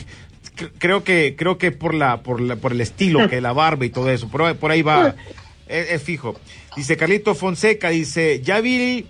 C- 0.58 0.70
creo 0.78 1.04
que 1.04 1.36
creo 1.38 1.58
que 1.58 1.72
por 1.72 1.94
la 1.94 2.22
por 2.22 2.42
la, 2.42 2.56
por 2.58 2.74
el 2.74 2.82
estilo 2.82 3.30
que 3.30 3.40
la 3.42 3.54
barba 3.54 3.86
y 3.86 3.90
todo 3.90 4.10
eso, 4.12 4.28
por, 4.28 4.42
ahí- 4.44 4.54
por 4.54 4.70
ahí 4.72 4.82
va 4.82 5.16
es, 5.68 5.92
es 5.92 6.04
fijo. 6.04 6.36
Dice 6.76 6.98
Carlito 6.98 7.36
Fonseca, 7.36 7.90
dice, 7.90 8.42
ya 8.44 8.60
vi, 8.62 9.06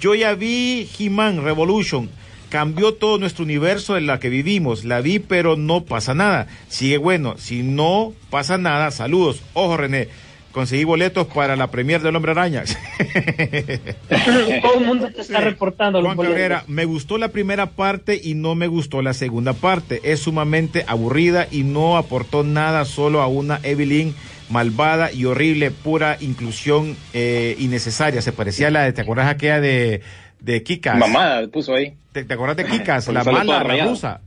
yo 0.00 0.14
ya 0.14 0.34
vi 0.34 0.88
He-Man 0.98 1.42
Revolution. 1.44 2.08
Cambió 2.50 2.92
todo 2.92 3.16
nuestro 3.16 3.44
universo 3.44 3.96
en 3.96 4.06
la 4.06 4.20
que 4.20 4.28
vivimos. 4.28 4.84
La 4.84 5.00
vi, 5.00 5.18
pero 5.20 5.56
no 5.56 5.84
pasa 5.84 6.12
nada. 6.12 6.48
Sigue 6.68 6.98
bueno. 6.98 7.36
Si 7.38 7.62
no 7.62 8.12
pasa 8.28 8.58
nada, 8.58 8.90
saludos. 8.90 9.40
Ojo, 9.54 9.78
René. 9.78 10.08
Conseguí 10.52 10.84
boletos 10.84 11.26
para 11.28 11.56
la 11.56 11.70
premier 11.70 12.02
del 12.02 12.14
Hombre 12.14 12.32
Araña. 12.32 12.64
Todo 14.62 14.78
el 14.78 14.84
mundo 14.84 15.08
te 15.10 15.22
está 15.22 15.40
reportando 15.40 16.00
los 16.00 16.08
Juan 16.08 16.16
boletos. 16.16 16.34
Cabrera, 16.34 16.64
me 16.68 16.84
gustó 16.84 17.16
la 17.18 17.28
primera 17.28 17.70
parte 17.70 18.20
y 18.22 18.34
no 18.34 18.54
me 18.54 18.66
gustó 18.66 19.00
la 19.00 19.14
segunda 19.14 19.54
parte. 19.54 20.00
Es 20.04 20.20
sumamente 20.20 20.84
aburrida 20.86 21.48
y 21.50 21.62
no 21.62 21.96
aportó 21.96 22.44
nada 22.44 22.84
solo 22.84 23.22
a 23.22 23.26
una 23.26 23.60
Evelyn 23.62 24.14
malvada 24.50 25.10
y 25.10 25.24
horrible, 25.24 25.70
pura 25.70 26.18
inclusión 26.20 26.96
eh, 27.14 27.56
innecesaria. 27.58 28.20
Se 28.20 28.32
parecía 28.32 28.68
a 28.68 28.70
la 28.70 28.82
de, 28.82 28.92
¿te 28.92 29.00
acuerdas 29.00 29.28
aquella 29.28 29.60
de, 29.60 30.02
de 30.40 30.62
Kikas? 30.62 30.98
Mamá 30.98 31.40
puso 31.50 31.74
ahí. 31.74 31.96
¿Te, 32.12 32.24
te 32.24 32.34
acuerdas 32.34 32.58
de 32.58 32.66
Kikas? 32.66 33.08
La 33.08 33.24
mala, 33.24 33.64
la 33.64 34.20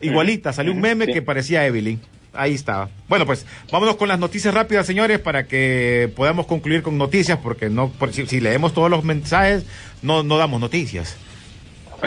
Igualita, 0.00 0.52
salió 0.52 0.72
un 0.72 0.80
meme 0.80 1.06
sí. 1.06 1.12
que 1.12 1.22
parecía 1.22 1.60
a 1.60 1.66
Evelyn. 1.66 2.00
Ahí 2.40 2.54
estaba. 2.54 2.88
Bueno, 3.08 3.26
pues 3.26 3.44
vámonos 3.72 3.96
con 3.96 4.06
las 4.08 4.18
noticias 4.18 4.54
rápidas, 4.54 4.86
señores, 4.86 5.18
para 5.18 5.46
que 5.48 6.08
podamos 6.14 6.46
concluir 6.46 6.82
con 6.82 6.96
noticias, 6.96 7.38
porque 7.42 7.68
no, 7.68 7.88
por- 7.90 8.12
si, 8.12 8.26
si 8.26 8.40
leemos 8.40 8.72
todos 8.72 8.88
los 8.88 9.02
mensajes, 9.02 9.64
no, 10.02 10.22
no 10.22 10.38
damos 10.38 10.60
noticias. 10.60 11.16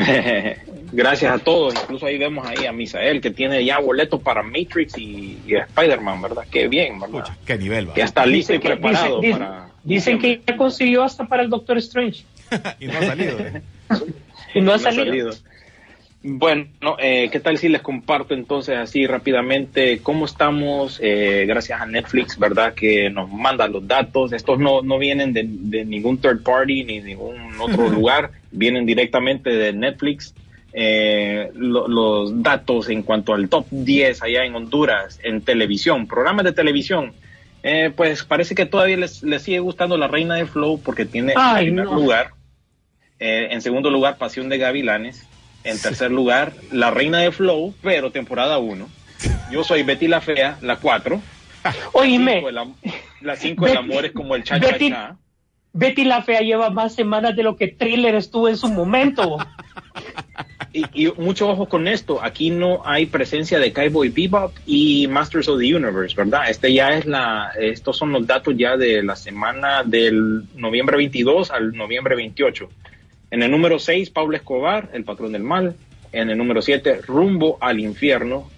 Gracias 0.94 1.34
a 1.34 1.38
todos, 1.40 1.74
incluso 1.76 2.06
ahí 2.06 2.18
vemos 2.18 2.46
ahí 2.48 2.66
a 2.66 2.72
Misael 2.74 3.22
que 3.22 3.30
tiene 3.32 3.64
ya 3.64 3.80
boletos 3.80 4.22
para 4.22 4.44
Matrix 4.44 4.98
y, 4.98 5.38
y 5.48 5.56
Spider-Man, 5.56 6.22
¿verdad? 6.22 6.44
Qué 6.52 6.68
bien, 6.68 7.00
¿verdad? 7.00 7.26
Qué 7.46 7.58
nivel, 7.58 7.90
va. 7.90 7.96
Ya 7.96 8.06
está 8.06 8.26
listo 8.26 8.54
y 8.54 8.60
que- 8.60 8.68
preparado 8.70 9.22
dicen- 9.22 9.32
para... 9.38 9.68
Dicen 9.84 10.20
que 10.20 10.42
ya 10.46 10.58
consiguió 10.58 11.04
hasta 11.04 11.26
para 11.28 11.42
el 11.44 11.50
Doctor 11.50 11.78
Strange. 11.80 12.24
y 12.80 12.86
no 12.88 12.98
ha 13.00 13.02
salido. 13.02 13.40
¿eh? 13.40 13.62
Y 14.54 14.60
no 14.62 14.74
ha 14.74 14.78
No 14.78 14.84
salido. 14.84 15.32
Bueno, 16.24 16.68
eh, 17.00 17.30
¿qué 17.32 17.40
tal 17.40 17.58
si 17.58 17.68
les 17.68 17.82
comparto 17.82 18.36
entonces 18.36 18.78
así 18.78 19.08
rápidamente 19.08 20.00
cómo 20.04 20.26
estamos? 20.26 21.00
eh, 21.02 21.46
gracias 21.48 21.82
a 21.82 21.86
Netflix, 21.88 22.38
¿verdad? 22.38 22.76
Que 22.76 23.10
nos 23.10 23.28
manda 23.32 23.68
los 23.68 23.88
datos. 23.88 24.32
Estos 24.32 24.60
no, 24.60 24.84
no 24.84 25.00
vienen 25.00 25.34
de, 25.34 25.46
de 25.48 25.84
ningún 25.84 26.20
third 26.20 26.44
party 26.44 26.84
ni 26.84 27.00
de 27.00 27.08
ningún 27.08 27.60
otro 27.60 27.90
lugar, 27.90 28.32
vienen 28.52 28.86
directamente 28.86 29.50
de 29.50 29.74
Netflix. 29.74 30.36
Eh, 30.74 31.50
lo- 31.56 31.88
los 31.88 32.42
datos 32.44 32.88
en 32.90 33.02
cuanto 33.02 33.34
al 33.34 33.50
top 33.50 33.66
10 33.72 34.22
allá 34.22 34.46
en 34.46 34.54
Honduras 34.56 35.20
en 35.24 35.42
televisión, 35.42 36.08
programas 36.08 36.46
de 36.46 36.54
televisión. 36.54 37.14
Eh, 37.64 37.92
pues 37.96 38.24
parece 38.24 38.54
que 38.56 38.66
todavía 38.68 38.98
les, 38.98 39.22
les 39.24 39.42
sigue 39.42 39.60
gustando 39.60 39.98
La 39.98 40.08
Reina 40.08 40.36
del 40.36 40.48
Flow 40.48 40.80
porque 40.84 41.06
tiene 41.06 41.34
Ay, 41.36 41.68
en 41.68 41.74
primer 41.74 41.86
no. 41.86 41.96
lugar. 41.96 42.30
Eh, 43.20 43.50
en 43.52 43.62
segundo 43.62 43.90
lugar, 43.90 44.18
Pasión 44.18 44.50
de 44.50 44.60
Gavilanes. 44.60 45.28
En 45.64 45.80
tercer 45.80 46.12
lugar, 46.12 46.54
La 46.72 46.92
Reina 46.92 47.20
de 47.20 47.32
Flow, 47.32 47.74
pero 47.82 48.12
temporada 48.12 48.58
1. 48.58 48.88
Yo 49.52 49.64
soy 49.64 49.84
Betty 49.84 50.08
la 50.08 50.22
Fea, 50.22 50.58
la 50.62 50.78
4. 50.78 51.22
Oíme, 51.94 52.44
La 53.22 53.36
5, 53.36 53.68
el 53.68 53.74
Betty- 53.74 53.78
amor 53.78 54.06
es 54.06 54.12
como 54.14 54.36
el 54.36 54.44
cha 54.44 54.60
cha 54.60 54.68
Betty- 54.72 54.90
cha. 54.90 55.16
Betty 55.74 56.04
la 56.04 56.22
Fea 56.24 56.42
lleva 56.42 56.70
más 56.72 56.96
semanas 56.96 57.36
de 57.36 57.44
lo 57.44 57.56
que 57.56 57.68
Thriller 57.68 58.16
estuvo 58.16 58.50
en 58.50 58.58
su 58.58 58.68
momento. 58.68 59.38
Y, 60.74 60.86
y 61.08 61.12
mucho 61.18 61.50
ojo 61.50 61.68
con 61.68 61.86
esto, 61.86 62.24
aquí 62.24 62.50
no 62.50 62.82
hay 62.86 63.06
presencia 63.06 63.60
de 63.60 63.74
Cowboy 63.74 64.08
Bebop 64.08 64.54
y 64.66 65.06
Masters 65.08 65.50
of 65.50 65.60
the 65.60 65.76
Universe, 65.76 66.16
¿verdad? 66.16 66.50
Este 66.50 66.74
ya 66.74 66.92
es 66.92 67.06
la, 67.06 67.52
estos 67.60 67.98
son 67.98 68.14
los 68.14 68.26
datos 68.26 68.54
ya 68.56 68.78
de 68.78 69.04
la 69.04 69.18
semana 69.18 69.84
del 69.84 70.44
noviembre 70.56 70.96
22 70.96 71.52
al 71.52 71.74
noviembre 71.74 72.16
28. 72.16 72.70
En 73.32 73.42
el 73.42 73.50
número 73.50 73.80
6, 73.80 74.10
Pablo 74.12 74.36
Escobar, 74.36 74.90
El 74.94 75.04
Patrón 75.04 75.32
del 75.32 75.44
Mal. 75.44 75.76
En 76.12 76.30
el 76.30 76.38
número 76.38 76.62
7, 76.62 77.02
Rumbo 77.08 77.58
al 77.62 77.80
Infierno, 77.80 78.50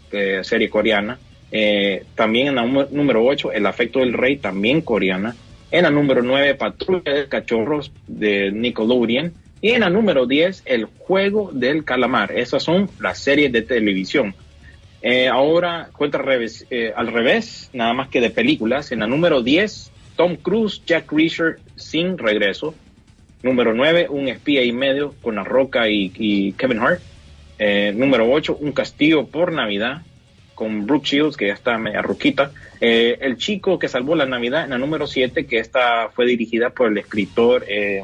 serie 0.42 0.70
coreana. 0.70 1.20
Eh, 1.52 2.06
también 2.16 2.48
en 2.48 2.56
la 2.56 2.66
número 2.66 3.24
8, 3.24 3.52
El 3.52 3.68
Afecto 3.68 4.00
del 4.00 4.14
Rey, 4.14 4.38
también 4.38 4.82
coreana. 4.82 5.36
En 5.70 5.84
la 5.84 5.92
número 5.92 6.24
9, 6.24 6.56
Patrulla 6.56 7.14
de 7.14 7.28
Cachorros 7.28 7.92
de 8.08 8.52
Nickelodeon. 8.52 9.34
Y 9.62 9.70
en 9.70 9.82
la 9.82 9.90
número 9.90 10.26
10, 10.26 10.64
El 10.66 10.86
Juego 10.86 11.52
del 11.54 11.86
Calamar. 11.86 12.32
Esas 12.32 12.64
son 12.64 12.90
las 13.00 13.20
series 13.20 13.52
de 13.52 13.62
televisión. 13.62 14.36
Eh, 15.04 15.28
ahora 15.28 15.90
cuenta 15.94 16.18
al 16.18 16.26
revés, 16.26 16.66
eh, 16.70 16.92
al 16.96 17.08
revés, 17.08 17.70
nada 17.74 17.94
más 17.94 18.10
que 18.10 18.20
de 18.20 18.30
películas. 18.30 18.92
En 18.92 19.00
la 19.00 19.08
número 19.08 19.44
10, 19.44 19.92
Tom 20.16 20.36
Cruise, 20.38 20.82
Jack 20.86 21.12
Reacher 21.12 21.60
sin 21.76 22.18
regreso. 22.18 22.74
Número 23.44 23.74
9, 23.74 24.08
Un 24.10 24.30
espía 24.30 24.64
y 24.64 24.72
medio 24.72 25.14
con 25.22 25.36
La 25.36 25.44
Roca 25.44 25.90
y, 25.90 26.54
Kevin 26.58 26.80
Hart. 26.80 27.02
Eh, 27.60 27.94
número 27.96 28.32
8, 28.32 28.58
Un 28.60 28.72
castillo 28.72 29.28
por 29.28 29.52
Navidad 29.52 30.02
con 30.56 30.86
Brooke 30.86 31.06
Shields, 31.06 31.38
que 31.38 31.48
ya 31.48 31.54
está 31.54 31.78
media 31.78 32.02
ruquita. 32.02 32.52
Eh, 32.80 33.18
el 33.22 33.38
chico 33.38 33.80
que 33.80 33.88
salvó 33.88 34.16
la 34.16 34.26
Navidad 34.26 34.64
en 34.64 34.72
la 34.72 34.78
número 34.78 35.08
7, 35.08 35.46
que 35.46 35.60
esta 35.60 36.10
fue 36.10 36.26
dirigida 36.26 36.70
por 36.70 36.92
el 36.92 36.98
escritor 36.98 37.66
eh, 37.68 38.04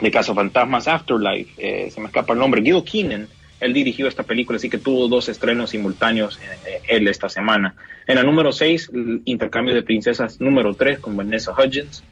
de 0.00 0.10
Cazafantasmas 0.10 0.88
Afterlife, 0.88 1.52
eh, 1.58 1.90
se 1.90 2.00
me 2.00 2.06
escapa 2.06 2.32
el 2.32 2.38
nombre, 2.38 2.62
Gil 2.62 2.82
Keenan. 2.84 3.28
Él 3.60 3.72
dirigió 3.72 4.08
esta 4.08 4.22
película, 4.22 4.56
así 4.56 4.70
que 4.70 4.78
tuvo 4.78 5.08
dos 5.08 5.28
estrenos 5.28 5.70
simultáneos 5.70 6.38
eh, 6.66 6.80
él 6.88 7.08
esta 7.08 7.28
semana. 7.28 7.74
En 8.06 8.16
la 8.16 8.22
número 8.22 8.52
6, 8.52 8.90
Intercambio 9.24 9.74
de 9.74 9.82
Princesas 9.82 10.40
número 10.40 10.74
3 10.74 10.98
con 10.98 11.16
Vanessa 11.16 11.52
Hudgens. 11.52 12.02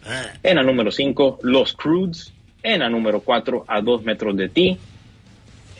En 0.43 0.57
la 0.57 0.63
número 0.63 0.91
5, 0.91 1.41
Los 1.43 1.73
Crudes. 1.73 2.33
En 2.63 2.81
la 2.81 2.91
número 2.91 3.21
4, 3.21 3.65
A 3.67 3.81
dos 3.81 4.05
metros 4.05 4.37
de 4.37 4.49
ti. 4.49 4.79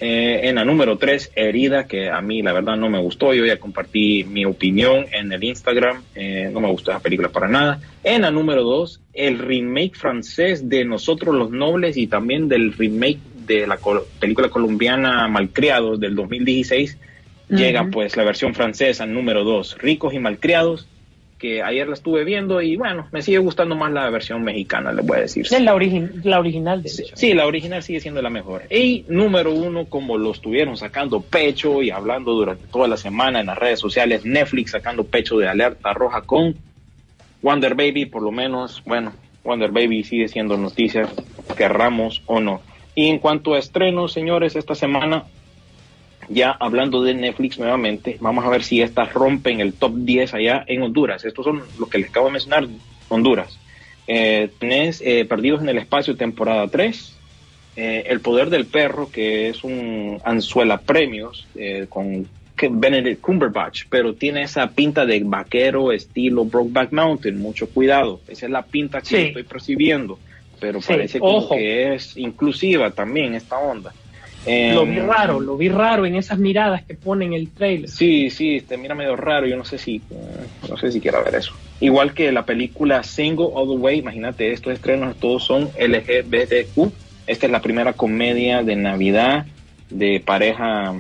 Eh, 0.01 0.49
en 0.49 0.55
la 0.55 0.65
número 0.65 0.97
3, 0.97 1.33
Herida, 1.35 1.87
que 1.87 2.09
a 2.09 2.21
mí 2.21 2.41
la 2.43 2.53
verdad 2.53 2.77
no 2.77 2.89
me 2.89 3.01
gustó. 3.01 3.35
Yo 3.35 3.45
ya 3.45 3.59
compartí 3.59 4.25
mi 4.25 4.45
opinión 4.45 5.07
en 5.13 5.33
el 5.33 5.43
Instagram. 5.43 6.03
Eh, 6.15 6.51
no 6.53 6.61
me 6.61 6.71
gustó 6.71 6.93
esa 6.93 7.01
película 7.01 7.31
para 7.31 7.49
nada. 7.49 7.81
En 8.05 8.23
la 8.23 8.31
número 8.31 8.63
2, 8.63 9.01
el 9.15 9.39
remake 9.39 9.97
francés 9.97 10.69
de 10.69 10.85
Nosotros 10.85 11.35
los 11.35 11.51
Nobles 11.51 11.97
y 11.97 12.07
también 12.07 12.49
del 12.49 12.73
remake 12.73 13.19
de 13.49 13.67
la 13.67 13.79
col- 13.79 14.05
película 14.21 14.49
colombiana 14.49 15.27
Malcriados 15.29 15.99
del 15.99 16.15
2016. 16.15 16.97
Llega 17.49 17.85
pues 17.91 18.17
la 18.17 18.25
versión 18.25 18.55
francesa 18.55 19.07
número 19.07 19.43
2, 19.43 19.79
Ricos 19.79 20.13
y 20.13 20.19
Malcriados, 20.19 20.87
que 21.39 21.63
ayer 21.63 21.87
la 21.89 21.95
estuve 21.95 22.25
viendo 22.25 22.61
y 22.61 22.77
bueno, 22.77 23.07
me 23.11 23.23
sigue 23.23 23.39
gustando 23.39 23.75
más 23.75 23.91
la 23.93 24.11
versión 24.11 24.43
mexicana, 24.43 24.93
les 24.93 25.07
voy 25.07 25.17
a 25.19 25.21
decir. 25.23 25.47
Es 25.51 25.61
la, 25.63 25.75
origi- 25.75 26.23
la 26.25 26.41
original, 26.41 26.83
de 26.83 26.89
Sí, 26.91 27.03
hecho. 27.05 27.17
sí, 27.17 27.33
la 27.33 27.47
original 27.47 27.83
sigue 27.83 28.01
siendo 28.01 28.21
la 28.21 28.29
mejor. 28.29 28.65
Y 28.71 29.05
número 29.09 29.53
uno, 29.55 29.87
como 29.87 30.19
lo 30.19 30.33
estuvieron 30.33 30.77
sacando 30.77 31.21
pecho 31.23 31.81
y 31.83 31.91
hablando 31.91 32.33
durante 32.35 32.67
toda 32.67 32.87
la 32.87 32.97
semana 32.99 33.41
en 33.41 33.47
las 33.47 33.57
redes 33.57 33.81
sociales, 33.81 34.27
Netflix 34.27 34.73
sacando 34.73 35.05
pecho 35.05 35.39
de 35.39 35.49
alerta 35.49 35.95
roja 35.95 36.21
con 36.23 36.55
Wonder 37.41 37.75
Baby, 37.77 38.07
por 38.07 38.23
lo 38.23 38.33
menos, 38.33 38.83
bueno, 38.85 39.13
Wonder 39.45 39.71
Baby 39.71 40.03
sigue 40.05 40.29
siendo 40.29 40.57
noticia, 40.59 41.09
querramos 41.57 42.21
o 42.27 42.41
no. 42.41 42.61
Y 42.99 43.07
en 43.11 43.21
cuanto 43.21 43.55
a 43.55 43.61
estrenos, 43.61 44.13
señores, 44.13 44.57
esta 44.57 44.75
semana, 44.75 45.23
ya 46.29 46.51
hablando 46.51 47.01
de 47.01 47.15
Netflix 47.15 47.57
nuevamente, 47.57 48.17
vamos 48.19 48.45
a 48.45 48.49
ver 48.49 48.65
si 48.65 48.83
estas 48.83 49.15
rompen 49.15 49.61
el 49.61 49.73
top 49.73 49.95
10 49.99 50.35
allá 50.35 50.65
en 50.67 50.83
Honduras. 50.83 51.25
Estos 51.25 51.45
son 51.45 51.63
los 51.79 51.89
que 51.89 51.99
les 51.99 52.09
acabo 52.11 52.27
de 52.27 52.33
mencionar, 52.33 52.67
Honduras. 53.09 53.57
Eh, 54.09 54.51
tenés 54.59 55.01
eh, 55.01 55.25
Perdidos 55.27 55.63
en 55.63 55.69
el 55.69 55.79
Espacio, 55.79 56.17
temporada 56.17 56.67
3. 56.67 57.17
Eh, 57.77 58.03
el 58.09 58.19
Poder 58.19 58.51
del 58.51 58.67
Perro, 58.67 59.09
que 59.13 59.49
es 59.49 59.63
un 59.63 60.19
Anzuela 60.25 60.79
Premios 60.79 61.47
eh, 61.55 61.87
con 61.89 62.27
Benedict 62.61 63.21
Cumberbatch, 63.21 63.85
pero 63.89 64.15
tiene 64.15 64.43
esa 64.43 64.71
pinta 64.71 65.07
de 65.07 65.23
vaquero 65.25 65.93
estilo 65.93 66.47
Brokeback 66.47 66.91
Mountain. 66.91 67.39
Mucho 67.39 67.69
cuidado. 67.69 68.21
Esa 68.27 68.47
es 68.47 68.51
la 68.51 68.63
pinta 68.63 68.99
que 69.03 69.07
Sí. 69.07 69.17
estoy 69.29 69.45
percibiendo. 69.45 70.19
Pero 70.61 70.81
Sí, 70.81 70.89
parece 70.89 71.21
como 71.21 71.49
que 71.49 71.95
es 71.95 72.17
inclusiva 72.17 72.91
también 72.91 73.35
esta 73.35 73.59
onda. 73.59 73.93
Eh, 74.47 74.73
Lo 74.73 74.87
vi 74.87 74.99
raro, 74.99 75.41
lo 75.41 75.57
vi 75.57 75.69
raro 75.69 76.07
en 76.07 76.17
esas 76.17 76.39
miradas 76.39 76.83
que 76.85 76.95
pone 76.95 77.25
en 77.27 77.35
el 77.35 77.51
trailer. 77.51 77.89
Sí, 77.89 78.31
sí, 78.31 78.61
te 78.67 78.77
mira 78.77 78.95
medio 78.95 79.17
raro. 79.17 79.47
Yo 79.47 79.57
no 79.57 79.65
sé 79.65 79.79
si, 79.79 80.01
no 80.69 80.77
sé 80.77 80.91
si 80.93 81.01
quiero 81.01 81.23
ver 81.25 81.35
eso. 81.35 81.53
Igual 81.81 82.15
que 82.15 82.33
la 82.33 82.47
película 82.47 83.03
Single 83.03 83.49
All 83.53 83.69
the 83.69 83.77
Way, 83.77 83.99
imagínate, 83.99 84.53
estos 84.53 84.73
estrenos 84.73 85.17
todos 85.17 85.45
son 85.45 85.71
LGBTQ. 85.79 86.93
Esta 87.27 87.47
es 87.47 87.53
la 87.53 87.61
primera 87.61 87.93
comedia 87.93 88.63
de 88.63 88.77
Navidad 88.77 89.45
de 89.91 90.21
pareja 90.25 90.95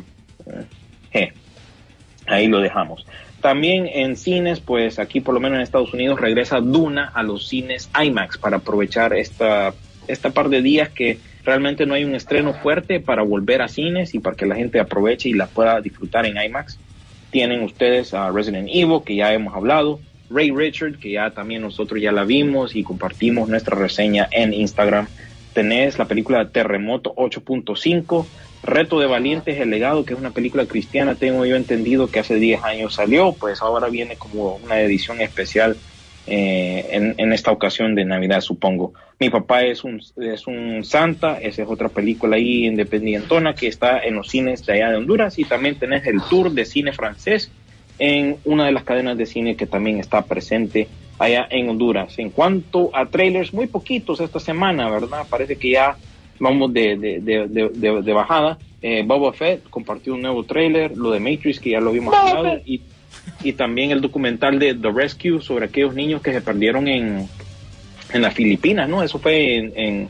eh, 0.46 0.64
G. 1.12 1.32
Ahí 2.26 2.48
lo 2.48 2.60
dejamos. 2.60 3.06
También 3.40 3.86
en 3.86 4.16
cines, 4.16 4.60
pues 4.60 4.98
aquí 4.98 5.20
por 5.20 5.34
lo 5.34 5.40
menos 5.40 5.56
en 5.56 5.62
Estados 5.62 5.94
Unidos 5.94 6.20
regresa 6.20 6.60
Duna 6.60 7.12
a 7.14 7.22
los 7.22 7.46
cines 7.48 7.88
IMAX 8.00 8.36
para 8.36 8.56
aprovechar 8.56 9.14
esta, 9.14 9.74
esta 10.08 10.30
par 10.30 10.48
de 10.48 10.60
días 10.60 10.88
que 10.88 11.18
realmente 11.44 11.86
no 11.86 11.94
hay 11.94 12.04
un 12.04 12.14
estreno 12.14 12.52
fuerte 12.52 13.00
para 13.00 13.22
volver 13.22 13.62
a 13.62 13.68
cines 13.68 14.14
y 14.14 14.18
para 14.18 14.36
que 14.36 14.44
la 14.44 14.56
gente 14.56 14.80
aproveche 14.80 15.28
y 15.28 15.34
la 15.34 15.46
pueda 15.46 15.80
disfrutar 15.80 16.26
en 16.26 16.36
IMAX. 16.36 16.78
Tienen 17.30 17.62
ustedes 17.62 18.12
a 18.12 18.30
Resident 18.30 18.68
Evil, 18.72 19.02
que 19.04 19.14
ya 19.14 19.32
hemos 19.32 19.54
hablado, 19.54 20.00
Ray 20.30 20.50
Richard, 20.50 20.98
que 20.98 21.12
ya 21.12 21.30
también 21.30 21.62
nosotros 21.62 22.00
ya 22.00 22.12
la 22.12 22.24
vimos 22.24 22.74
y 22.74 22.82
compartimos 22.82 23.48
nuestra 23.48 23.76
reseña 23.76 24.28
en 24.30 24.52
Instagram. 24.52 25.06
Tenés 25.58 25.98
la 25.98 26.04
película 26.04 26.50
Terremoto 26.50 27.12
8.5, 27.16 28.26
Reto 28.62 29.00
de 29.00 29.06
Valientes, 29.06 29.58
El 29.58 29.70
Legado, 29.70 30.04
que 30.04 30.14
es 30.14 30.20
una 30.20 30.30
película 30.30 30.66
cristiana, 30.66 31.16
tengo 31.16 31.44
yo 31.46 31.56
entendido 31.56 32.06
que 32.06 32.20
hace 32.20 32.36
10 32.36 32.62
años 32.62 32.94
salió, 32.94 33.32
pues 33.32 33.60
ahora 33.60 33.88
viene 33.88 34.14
como 34.14 34.54
una 34.62 34.80
edición 34.80 35.20
especial 35.20 35.76
eh, 36.28 36.86
en, 36.92 37.16
en, 37.18 37.32
esta 37.32 37.50
ocasión 37.50 37.96
de 37.96 38.04
Navidad, 38.04 38.40
supongo. 38.40 38.92
Mi 39.18 39.30
papá 39.30 39.62
es 39.62 39.82
un, 39.82 40.00
es 40.18 40.46
un 40.46 40.84
santa, 40.84 41.40
esa 41.40 41.62
es 41.64 41.68
otra 41.68 41.88
película 41.88 42.36
ahí 42.36 42.64
independientona 42.64 43.56
que 43.56 43.66
está 43.66 43.98
en 43.98 44.14
los 44.14 44.28
cines 44.28 44.64
de 44.64 44.74
allá 44.74 44.90
de 44.90 44.98
Honduras 44.98 45.40
y 45.40 45.44
también 45.44 45.76
tenés 45.76 46.06
el 46.06 46.20
tour 46.30 46.52
de 46.52 46.66
cine 46.66 46.92
francés 46.92 47.50
en 47.98 48.36
una 48.44 48.66
de 48.66 48.70
las 48.70 48.84
cadenas 48.84 49.18
de 49.18 49.26
cine 49.26 49.56
que 49.56 49.66
también 49.66 49.98
está 49.98 50.22
presente 50.22 50.86
allá 51.18 51.46
en 51.50 51.68
Honduras. 51.68 52.18
En 52.18 52.30
cuanto 52.30 52.90
a 52.94 53.06
trailers, 53.06 53.52
muy 53.52 53.66
poquitos 53.66 54.20
esta 54.20 54.40
semana, 54.40 54.88
¿verdad? 54.90 55.26
Parece 55.28 55.56
que 55.56 55.70
ya 55.70 55.96
vamos 56.38 56.72
de, 56.72 56.96
de, 56.96 57.20
de, 57.20 57.48
de, 57.48 58.02
de 58.02 58.12
bajada. 58.12 58.58
Eh, 58.80 59.02
Boba 59.04 59.32
Fett 59.32 59.68
compartió 59.68 60.14
un 60.14 60.22
nuevo 60.22 60.44
trailer, 60.44 60.96
lo 60.96 61.10
de 61.10 61.18
Matrix 61.18 61.58
que 61.58 61.70
ya 61.70 61.80
lo 61.80 61.90
vimos 61.90 62.14
hablado, 62.14 62.60
y, 62.64 62.80
y 63.42 63.52
también 63.54 63.90
el 63.90 64.00
documental 64.00 64.58
de 64.58 64.74
The 64.74 64.90
Rescue 64.92 65.40
sobre 65.40 65.66
aquellos 65.66 65.94
niños 65.94 66.22
que 66.22 66.32
se 66.32 66.40
perdieron 66.40 66.86
en, 66.86 67.26
en 68.12 68.22
las 68.22 68.34
Filipinas, 68.34 68.88
¿no? 68.88 69.02
Eso 69.02 69.18
fue 69.18 69.56
en, 69.56 69.72
en 69.74 70.08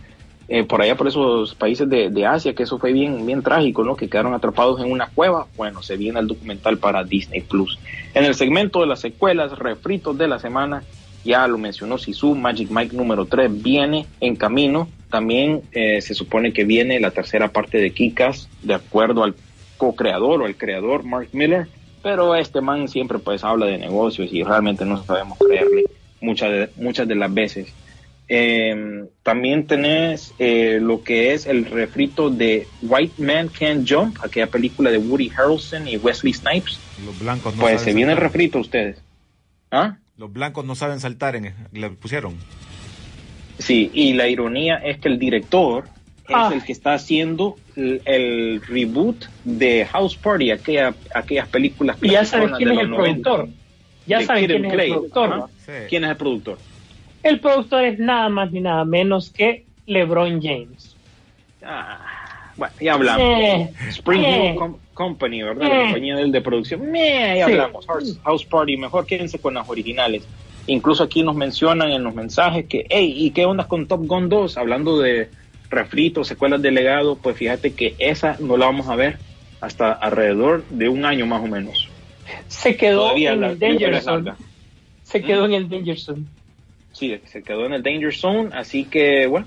eh, 0.48 0.64
por 0.64 0.80
allá 0.80 0.96
por 0.96 1.08
esos 1.08 1.54
países 1.54 1.88
de, 1.88 2.26
Asia, 2.26 2.54
que 2.54 2.62
eso 2.62 2.78
fue 2.78 2.92
bien, 2.92 3.26
bien 3.26 3.42
trágico, 3.42 3.84
¿no? 3.84 3.96
Que 3.96 4.08
quedaron 4.08 4.32
atrapados 4.32 4.80
en 4.80 4.90
una 4.90 5.08
cueva. 5.08 5.46
Bueno, 5.56 5.82
se 5.82 5.96
viene 5.96 6.20
el 6.20 6.26
documental 6.26 6.78
para 6.78 7.04
Disney 7.04 7.42
Plus. 7.42 7.78
En 8.14 8.24
el 8.24 8.34
segmento 8.34 8.80
de 8.80 8.86
las 8.86 9.00
secuelas, 9.00 9.58
refritos 9.58 10.16
de 10.16 10.26
la 10.26 10.38
semana, 10.38 10.82
ya 11.22 11.46
lo 11.46 11.58
mencionó 11.58 11.98
Sisu, 11.98 12.34
Magic 12.34 12.70
Mike 12.70 12.96
número 12.96 13.26
3 13.26 13.62
viene 13.62 14.06
en 14.20 14.36
camino. 14.36 14.88
También 15.10 15.62
eh, 15.72 16.00
se 16.00 16.14
supone 16.14 16.54
que 16.54 16.64
viene 16.64 16.98
la 17.00 17.10
tercera 17.10 17.48
parte 17.48 17.78
de 17.78 17.90
Kikas, 17.92 18.48
de 18.62 18.74
acuerdo 18.74 19.24
al 19.24 19.34
co-creador 19.76 20.40
o 20.40 20.46
el 20.46 20.56
creador 20.56 21.04
Mark 21.04 21.28
Miller. 21.32 21.68
Pero 22.02 22.34
este 22.34 22.62
man 22.62 22.88
siempre 22.88 23.18
pues 23.18 23.44
habla 23.44 23.66
de 23.66 23.76
negocios 23.76 24.32
y 24.32 24.42
realmente 24.42 24.86
no 24.86 25.02
sabemos 25.04 25.36
creerle 25.38 25.84
muchas 26.22 26.50
de, 26.50 26.70
muchas 26.76 27.06
de 27.06 27.14
las 27.14 27.32
veces. 27.32 27.74
Eh, 28.30 29.06
también 29.22 29.66
tenés 29.66 30.34
eh, 30.38 30.78
lo 30.82 31.02
que 31.02 31.32
es 31.32 31.46
el 31.46 31.64
refrito 31.64 32.28
de 32.28 32.66
White 32.82 33.22
Man 33.22 33.48
Can't 33.48 33.88
Jump, 33.90 34.18
aquella 34.22 34.48
película 34.48 34.90
de 34.90 34.98
Woody 34.98 35.30
Harrelson 35.34 35.88
y 35.88 35.96
Wesley 35.96 36.34
Snipes. 36.34 36.78
Los 37.04 37.18
blancos 37.18 37.56
no 37.56 37.62
pues 37.62 37.80
se 37.80 37.94
viene 37.94 38.12
el 38.12 38.18
refrito 38.18 38.58
ustedes. 38.58 38.98
¿Ah? 39.70 39.96
Los 40.18 40.32
blancos 40.32 40.64
no 40.64 40.74
saben 40.74 41.00
saltar, 41.00 41.36
en, 41.36 41.54
le 41.72 41.90
pusieron. 41.90 42.34
Sí, 43.58 43.90
y 43.94 44.12
la 44.12 44.28
ironía 44.28 44.76
es 44.76 44.98
que 44.98 45.08
el 45.08 45.18
director 45.18 45.84
ah. 46.28 46.48
es 46.50 46.60
el 46.60 46.64
que 46.64 46.72
está 46.72 46.92
haciendo 46.92 47.56
el, 47.76 48.02
el, 48.04 48.60
reboot 48.62 49.24
de 49.44 49.86
House 49.86 50.16
Party, 50.16 50.50
aquella, 50.50 50.94
aquellas 51.14 51.48
películas. 51.48 51.96
Y 52.02 52.10
ya 52.10 52.24
sabes 52.26 52.50
quién 52.58 52.72
es 52.72 52.78
el 52.78 52.90
90. 52.90 53.30
productor. 53.30 53.48
Ya 54.06 54.22
sabes 54.22 54.46
quién 54.46 54.64
es 54.66 54.72
el 54.72 54.90
productor. 54.90 55.32
¿Ah? 55.32 55.48
Sí. 55.64 55.72
¿Quién 55.88 56.04
es 56.04 56.10
el 56.10 56.16
productor? 56.16 56.58
El 57.22 57.40
productor 57.40 57.84
es 57.84 57.98
nada 57.98 58.28
más 58.28 58.52
ni 58.52 58.60
nada 58.60 58.84
menos 58.84 59.30
que 59.30 59.64
LeBron 59.86 60.40
James. 60.40 60.96
Ah, 61.62 61.98
bueno, 62.56 62.74
ya 62.80 62.94
hablamos. 62.94 63.22
Eh, 63.22 63.72
Spring 63.88 64.22
eh, 64.22 64.50
Hill 64.50 64.56
Com 64.56 64.76
Company, 64.94 65.42
¿verdad? 65.42 65.66
Eh, 65.66 65.74
la 65.74 65.82
compañía 65.84 66.16
del 66.16 66.32
de 66.32 66.40
producción. 66.40 66.92
Ya 66.92 67.34
sí. 67.34 67.40
hablamos. 67.40 67.86
House, 67.86 68.18
House 68.24 68.44
Party, 68.44 68.76
mejor 68.76 69.06
quédense 69.06 69.38
con 69.38 69.54
las 69.54 69.68
originales. 69.68 70.26
Incluso 70.66 71.02
aquí 71.02 71.22
nos 71.22 71.34
mencionan 71.34 71.90
en 71.90 72.04
los 72.04 72.14
mensajes 72.14 72.66
que, 72.66 72.84
hey, 72.90 73.12
¿y 73.16 73.30
qué 73.30 73.46
onda 73.46 73.66
con 73.66 73.86
Top 73.86 74.06
Gun 74.06 74.28
2? 74.28 74.58
Hablando 74.58 74.98
de 74.98 75.30
refritos, 75.70 76.28
secuelas 76.28 76.60
de 76.62 76.70
legado, 76.70 77.16
pues 77.16 77.36
fíjate 77.36 77.72
que 77.74 77.94
esa 77.98 78.36
no 78.40 78.56
la 78.56 78.66
vamos 78.66 78.88
a 78.88 78.96
ver 78.96 79.18
hasta 79.60 79.92
alrededor 79.92 80.64
de 80.68 80.88
un 80.88 81.04
año 81.04 81.26
más 81.26 81.42
o 81.42 81.46
menos. 81.46 81.88
Se 82.48 82.76
quedó 82.76 83.02
Todavía 83.02 83.32
en 83.32 83.40
la, 83.40 83.50
el 83.50 83.58
Danger 83.58 84.02
Zone. 84.02 84.32
Se 85.02 85.22
quedó 85.22 85.42
¿Mm? 85.42 85.44
en 85.46 85.54
el 85.54 85.68
Danger 85.68 85.98
Zone. 85.98 86.24
Sí, 86.98 87.16
se 87.26 87.44
quedó 87.44 87.64
en 87.64 87.74
el 87.74 87.82
Danger 87.84 88.12
Zone, 88.12 88.50
así 88.54 88.82
que 88.82 89.28
bueno, 89.28 89.46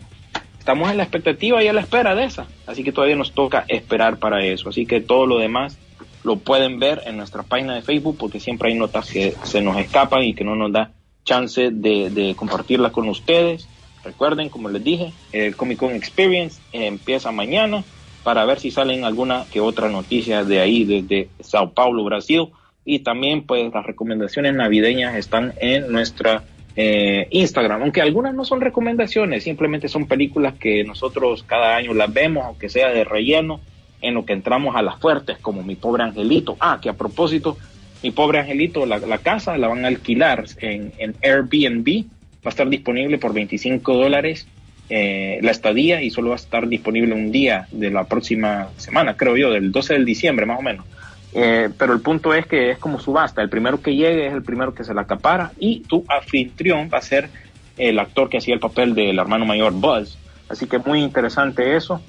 estamos 0.58 0.90
en 0.90 0.96
la 0.96 1.04
expectativa 1.04 1.62
y 1.62 1.68
a 1.68 1.74
la 1.74 1.82
espera 1.82 2.16
de 2.16 2.24
esa. 2.24 2.48
Así 2.66 2.82
que 2.82 2.94
todavía 2.94 3.18
nos 3.18 3.34
toca 3.34 3.66
esperar 3.68 4.20
para 4.20 4.42
eso. 4.46 4.70
Así 4.70 4.86
que 4.86 5.02
todo 5.02 5.26
lo 5.26 5.38
demás 5.38 5.78
lo 6.24 6.38
pueden 6.38 6.80
ver 6.80 7.02
en 7.06 7.18
nuestra 7.18 7.44
página 7.44 7.76
de 7.76 7.82
Facebook 7.82 8.16
porque 8.18 8.40
siempre 8.40 8.70
hay 8.70 8.78
notas 8.78 9.12
que 9.12 9.34
se 9.44 9.60
nos 9.60 9.76
escapan 9.78 10.24
y 10.24 10.34
que 10.34 10.46
no 10.46 10.56
nos 10.56 10.72
da 10.72 10.92
chance 11.26 11.72
de, 11.72 12.10
de 12.10 12.36
compartirlas 12.36 12.94
con 12.94 13.10
ustedes. 13.10 13.68
Recuerden, 14.02 14.48
como 14.48 14.70
les 14.70 14.86
dije, 14.86 15.12
el 15.34 15.58
Comic 15.58 15.80
Con 15.80 15.94
Experience 15.94 16.62
empieza 16.72 17.34
mañana 17.34 17.84
para 18.24 18.46
ver 18.46 18.62
si 18.62 18.72
salen 18.72 19.04
alguna 19.04 19.44
que 19.52 19.60
otra 19.60 19.90
noticia 19.90 20.46
de 20.46 20.62
ahí, 20.62 20.86
desde 20.86 21.28
Sao 21.42 21.74
Paulo, 21.74 22.06
Brasil. 22.06 22.48
Y 22.86 23.00
también, 23.00 23.44
pues, 23.44 23.74
las 23.74 23.86
recomendaciones 23.86 24.54
navideñas 24.56 25.16
están 25.16 25.54
en 25.60 25.92
nuestra 25.92 26.46
eh, 26.76 27.28
Instagram, 27.32 27.82
aunque 27.82 28.02
algunas 28.02 28.34
no 28.34 28.46
son 28.46 28.62
recomendaciones, 28.62 29.44
simplemente 29.44 29.90
son 29.90 30.08
películas 30.08 30.54
que 30.56 30.84
nosotros 30.84 31.44
cada 31.44 31.76
año 31.76 31.94
las 31.94 32.14
vemos, 32.14 32.46
aunque 32.46 32.70
sea 32.70 32.90
de 32.90 33.04
relleno, 33.04 33.60
en 34.02 34.16
lo 34.16 34.26
que 34.26 34.34
entramos 34.34 34.76
a 34.76 34.82
las 34.82 35.00
fuertes, 35.00 35.38
como 35.38 35.64
Mi 35.64 35.76
Pobre 35.76 36.04
Angelito. 36.04 36.58
Ah, 36.60 36.80
que 36.82 36.90
a 36.90 36.94
propósito, 36.94 37.58
Mi 38.02 38.12
Pobre 38.12 38.40
Angelito, 38.40 38.86
la, 38.86 39.18
casa 39.20 39.58
la 39.58 39.68
van 39.68 39.86
a 39.86 39.90
alquilar 39.90 40.46
en, 40.60 40.92
en, 40.98 41.16
Airbnb, 41.22 42.06
va 42.38 42.46
a 42.46 42.50
estar 42.50 42.68
disponible 42.68 43.18
por 43.18 43.34
25 43.34 43.94
dólares 43.94 44.48
eh, 44.94 45.40
la 45.42 45.52
estadía 45.52 46.02
y 46.02 46.10
solo 46.10 46.32
va 46.32 46.36
a 46.36 46.40
estar 46.40 46.68
disponible 46.68 47.14
un 47.14 47.32
día 47.32 47.66
de 47.72 47.90
la 47.92 48.04
próxima 48.04 48.68
semana, 48.76 49.16
creo 49.16 49.38
yo, 49.38 49.50
del 49.50 49.72
12 49.72 49.94
de 49.94 50.04
diciembre 50.04 50.46
más 50.46 50.60
o 50.60 50.62
menos. 50.62 50.86
Eh, 51.34 51.70
pero 51.78 51.94
el 51.94 52.02
punto 52.02 52.34
es 52.34 52.46
que 52.46 52.72
es 52.72 52.78
como 52.78 53.00
subasta, 53.00 53.42
el 53.42 53.50
primero 53.50 53.82
que 53.82 53.96
llegue 53.96 54.28
es 54.28 54.34
el 54.34 54.44
primero 54.44 54.74
que 54.74 54.84
se 54.84 54.94
la 54.94 55.02
acapara 55.02 55.54
y 55.58 55.80
tu 55.82 56.04
anfitrión 56.10 56.90
va 56.94 56.98
a 56.98 57.02
ser 57.02 57.30
el 57.78 58.00
actor 58.00 58.30
que 58.30 58.38
hacía 58.38 58.54
el 58.54 58.60
papel 58.60 58.94
del 58.94 59.18
hermano 59.18 59.46
mayor 59.46 59.72
Buzz. 59.74 60.18
Así 60.50 60.68
que 60.68 60.78
muy 60.80 61.02
interesante 61.02 61.78
eso, 61.78 62.02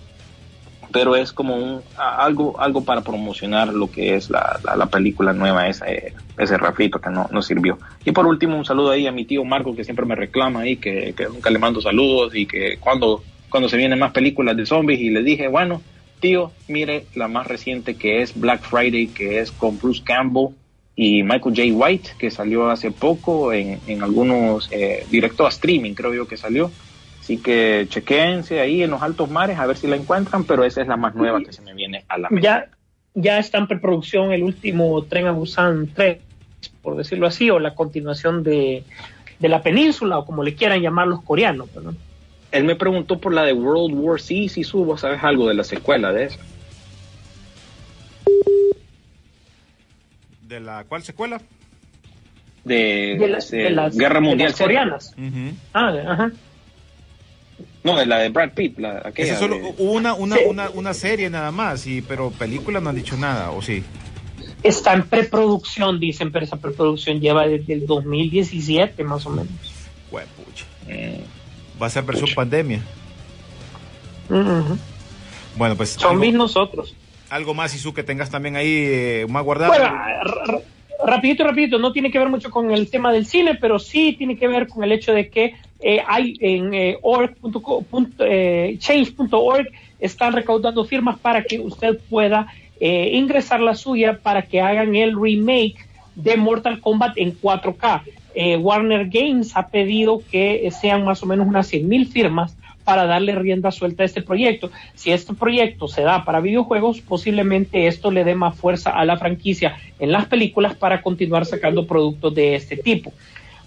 pero 0.91 1.15
es 1.15 1.33
como 1.33 1.57
un, 1.57 1.81
algo, 1.97 2.61
algo 2.61 2.85
para 2.85 3.03
promocionar 3.03 3.73
lo 3.73 3.91
que 3.91 4.17
es 4.17 4.29
la, 4.29 4.59
la, 4.65 4.77
la 4.77 4.87
película 4.87 5.33
nueva, 5.33 5.69
ese, 5.69 6.15
ese 6.37 6.59
rafito 6.59 7.01
que 7.01 7.11
no, 7.11 7.29
no 7.31 7.43
sirvió. 7.43 7.79
Y 8.05 8.11
por 8.11 8.27
último, 8.27 8.57
un 8.57 8.65
saludo 8.65 8.91
ahí 8.91 9.07
a 9.07 9.13
mi 9.13 9.25
tío 9.25 9.45
Marco 9.45 9.75
que 9.75 9.85
siempre 9.85 10.05
me 10.05 10.17
reclama 10.17 10.61
ahí, 10.61 10.77
que, 10.77 11.15
que 11.17 11.27
nunca 11.29 11.51
le 11.51 11.61
mando 11.61 11.81
saludos 11.81 12.35
y 12.35 12.47
que 12.47 12.77
cuando, 12.79 13.23
cuando 13.49 13.69
se 13.69 13.77
vienen 13.77 14.01
más 14.01 14.13
películas 14.13 14.57
de 14.57 14.67
zombies 14.67 15.01
y 15.01 15.11
le 15.11 15.23
dije, 15.23 15.47
bueno, 15.47 15.81
tío, 16.23 16.53
mire 16.69 17.05
la 17.15 17.29
más 17.29 17.47
reciente 17.47 17.97
que 17.97 18.23
es 18.23 18.41
Black 18.41 18.63
Friday, 18.63 19.09
que 19.09 19.41
es 19.41 19.51
con 19.51 19.79
Bruce 19.79 20.03
Campbell 20.03 20.55
y 20.97 21.23
Michael 21.23 21.55
J. 21.55 21.63
White, 21.75 22.11
que 22.19 22.31
salió 22.31 22.71
hace 22.71 22.91
poco 22.93 23.53
en, 23.53 23.81
en 23.87 24.03
algunos, 24.03 24.71
eh, 24.71 25.05
directo 25.11 25.45
a 25.45 25.51
streaming 25.51 25.93
creo 25.93 26.15
yo 26.15 26.27
que 26.27 26.39
salió. 26.39 26.71
Así 27.21 27.39
que 27.39 27.87
chequense 27.89 28.61
ahí 28.61 28.83
en 28.83 28.91
los 28.91 29.03
altos 29.03 29.31
mares 29.31 29.59
a 29.59 29.67
ver 29.67 29.77
si 29.77 29.87
la 29.87 29.97
encuentran, 29.97 30.45
pero 30.45 30.65
esa 30.65 30.81
es 30.81 30.89
la 30.89 30.97
más 30.97 31.15
nueva 31.15 31.41
que 31.41 31.53
se 31.53 31.63
me 31.63 31.75
viene 31.75 32.05
a 32.09 32.19
la 32.19 32.31
mente. 32.31 32.45
Ya, 32.45 32.69
ya 33.15 33.39
está 33.39 33.59
en 33.59 33.67
preproducción 33.67 34.33
el 34.33 34.43
último 34.43 35.03
Tren 35.05 35.27
a 35.27 35.33
Busan 35.33 35.91
3, 35.93 36.19
por 36.83 36.97
decirlo 36.97 37.27
así, 37.27 37.51
o 37.51 37.59
la 37.59 37.75
continuación 37.75 38.43
de, 38.43 38.85
de 39.39 39.49
la 39.49 39.63
península, 39.63 40.19
o 40.19 40.25
como 40.25 40.43
le 40.43 40.55
quieran 40.55 40.81
llamar 40.81 41.09
los 41.09 41.23
coreanos. 41.23 41.69
¿no? 41.83 41.95
Él 42.53 42.65
me 42.65 42.77
preguntó 42.77 43.19
por 43.19 43.33
la 43.33 43.45
de 43.45 43.55
World 43.55 43.95
War 43.95 44.21
C, 44.21 44.49
si 44.49 44.63
subo, 44.63 44.99
¿sabes 44.99 45.25
algo 45.25 45.49
de 45.49 45.55
la 45.55 45.65
secuela 45.65 46.13
de 46.13 46.25
esa? 46.27 46.39
¿De 50.43 50.61
la 50.61 50.85
cuál 50.85 51.03
secuela? 51.03 51.41
De, 52.65 53.17
de, 53.19 53.29
las, 53.29 53.51
de 53.51 53.59
de 53.65 53.71
las, 53.71 53.97
Guerra 53.97 54.21
Mundial 54.21 54.51
las 54.51 54.61
coreanas. 54.61 55.15
Uh 55.17 55.23
-huh. 55.23 55.55
Ah, 55.73 55.95
ajá. 56.07 56.33
No, 57.83 57.97
de 57.97 58.07
la 58.07 58.19
de 58.19 58.29
Brad 58.29 58.51
Pitt, 58.53 58.79
la, 58.79 59.03
aquella. 59.05 59.33
Esa 59.33 59.41
solo 59.41 59.57
de... 59.57 59.75
una, 59.79 60.15
una, 60.15 60.37
sí. 60.37 60.43
una, 60.47 60.71
una 60.71 60.95
serie 60.95 61.31
nada 61.31 61.51
más, 61.51 61.87
y, 61.87 62.03
pero 62.03 62.31
película 62.31 62.81
no 62.81 62.91
han 62.91 62.97
dicho 62.97 63.17
nada, 63.17 63.51
¿o 63.51 63.63
sí? 63.63 63.83
Está 64.63 64.93
en 64.93 65.05
preproducción, 65.05 65.99
dicen, 65.99 66.31
pero 66.31 66.45
esa 66.45 66.59
preproducción 66.59 67.19
lleva 67.21 67.49
desde 67.49 67.73
el 67.73 67.87
2017 67.87 69.03
más 69.05 69.25
o 69.27 69.31
menos. 69.31 69.49
Huepucha. 70.11 70.67
Mm. 70.87 71.42
Va 71.81 71.87
a 71.87 71.91
ser 71.91 72.05
versión 72.05 72.27
Pucha. 72.27 72.37
pandemia. 72.37 72.81
Uh 74.29 74.35
-huh. 74.35 74.79
Bueno, 75.57 75.77
pues. 75.77 75.91
Zombies 75.91 76.33
algo, 76.33 76.45
nosotros. 76.45 76.95
Algo 77.31 77.55
más, 77.55 77.75
Isu, 77.75 77.93
que 77.93 78.03
tengas 78.03 78.31
también 78.31 78.57
ahí 78.57 78.69
eh, 78.69 79.27
más 79.29 79.45
guardado. 79.45 79.73
Bueno, 79.73 79.93
rapidito, 81.05 81.45
rapidito, 81.45 81.79
no 81.79 81.93
tiene 81.93 82.11
que 82.11 82.19
ver 82.19 82.29
mucho 82.29 82.51
con 82.51 82.71
el 82.71 82.91
tema 82.91 83.13
del 83.13 83.27
cine, 83.27 83.57
pero 83.61 83.79
sí 83.79 84.15
tiene 84.17 84.37
que 84.37 84.49
ver 84.49 84.69
con 84.69 84.85
el 84.85 84.93
hecho 84.93 85.13
de 85.13 85.29
que 85.29 85.55
eh, 85.81 86.03
hay 86.07 86.37
en 86.41 86.75
eh, 86.75 86.99
org.change.org 87.03 88.17
eh, 89.67 89.73
están 89.99 90.33
recaudando 90.33 90.85
firmas 90.85 91.19
para 91.19 91.43
que 91.43 91.59
usted 91.59 91.99
pueda 92.09 92.47
eh, 92.81 93.11
ingresar 93.13 93.61
la 93.61 93.75
suya 93.75 94.19
para 94.23 94.43
que 94.43 94.61
hagan 94.61 94.95
el 94.97 95.21
remake 95.21 95.77
de 96.15 96.37
Mortal 96.37 96.81
Kombat 96.81 97.17
en 97.17 97.39
4K. 97.41 98.03
Eh, 98.35 98.57
Warner 98.57 99.09
Games 99.09 99.57
ha 99.57 99.69
pedido 99.69 100.23
que 100.31 100.71
sean 100.71 101.05
más 101.05 101.23
o 101.23 101.27
menos 101.27 101.47
unas 101.47 101.67
100 101.67 101.89
mil 101.89 102.07
firmas 102.07 102.57
para 102.85 103.07
darle 103.07 103.35
rienda 103.35 103.71
suelta 103.71 104.03
a 104.03 104.07
este 104.07 104.23
proyecto. 104.23 104.71
Si 104.95 105.13
este 105.13 105.35
proyecto 105.35 105.89
se 105.89 106.03
da 106.03 106.25
para 106.25 106.41
videojuegos, 106.41 107.01
posiblemente 107.01 107.87
esto 107.87 108.11
le 108.11 108.25
dé 108.25 108.35
más 108.35 108.57
fuerza 108.57 108.91
a 108.91 109.05
la 109.05 109.17
franquicia 109.17 109.77
en 109.99 110.13
las 110.13 110.27
películas 110.27 110.75
para 110.75 111.03
continuar 111.03 111.47
sacando 111.47 111.87
productos 111.87 112.35
de 112.35 112.57
este 112.57 112.77
tipo. 112.77 113.13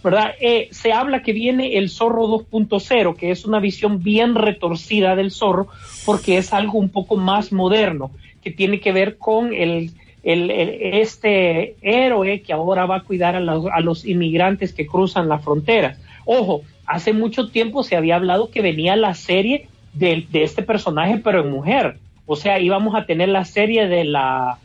¿verdad? 0.04 0.36
Eh, 0.40 0.68
se 0.70 0.94
habla 0.94 1.24
que 1.24 1.34
viene 1.34 1.78
el 1.78 1.90
zorro 1.90 2.28
2.0, 2.28 3.16
que 3.16 3.32
es 3.32 3.44
una 3.44 3.60
visión 3.60 4.04
bien 4.04 4.36
retorcida 4.36 5.16
del 5.16 5.32
zorro, 5.32 5.68
porque 6.06 6.38
es 6.38 6.54
algo 6.54 6.78
un 6.78 6.90
poco 6.90 7.16
más 7.16 7.52
moderno, 7.52 8.12
que 8.44 8.52
tiene 8.52 8.80
que 8.80 8.92
ver 8.92 9.18
con 9.18 9.52
el, 9.52 9.94
el, 10.26 10.50
este 10.50 11.76
héroe 11.82 12.42
que 12.42 12.52
ahora 12.52 12.86
va 12.86 12.98
a 12.98 13.04
cuidar 13.04 13.36
a 13.36 13.40
los, 13.40 13.66
a 13.72 13.80
los 13.80 14.06
inmigrantes 14.06 14.74
que 14.74 14.88
cruzan 14.88 15.30
las 15.30 15.44
fronteras. 15.44 15.98
Ojo, 16.26 16.64
hace 16.86 17.14
mucho 17.14 17.50
tiempo 17.50 17.84
se 17.84 17.96
había 17.96 18.16
hablado 18.16 18.50
que 18.50 18.62
venía 18.62 18.96
la 18.96 19.14
serie 19.14 19.70
de, 19.94 20.26
de 20.30 20.44
este 20.44 20.64
personaje, 20.64 21.22
pero 21.24 21.42
en 21.42 21.52
mujer. 21.52 21.98
O 22.26 22.36
sea, 22.36 22.60
íbamos 22.60 22.96
a 22.96 23.06
tener 23.06 23.30
la 23.30 23.46
serie 23.46 23.88
de 23.88 24.04
la 24.04 24.58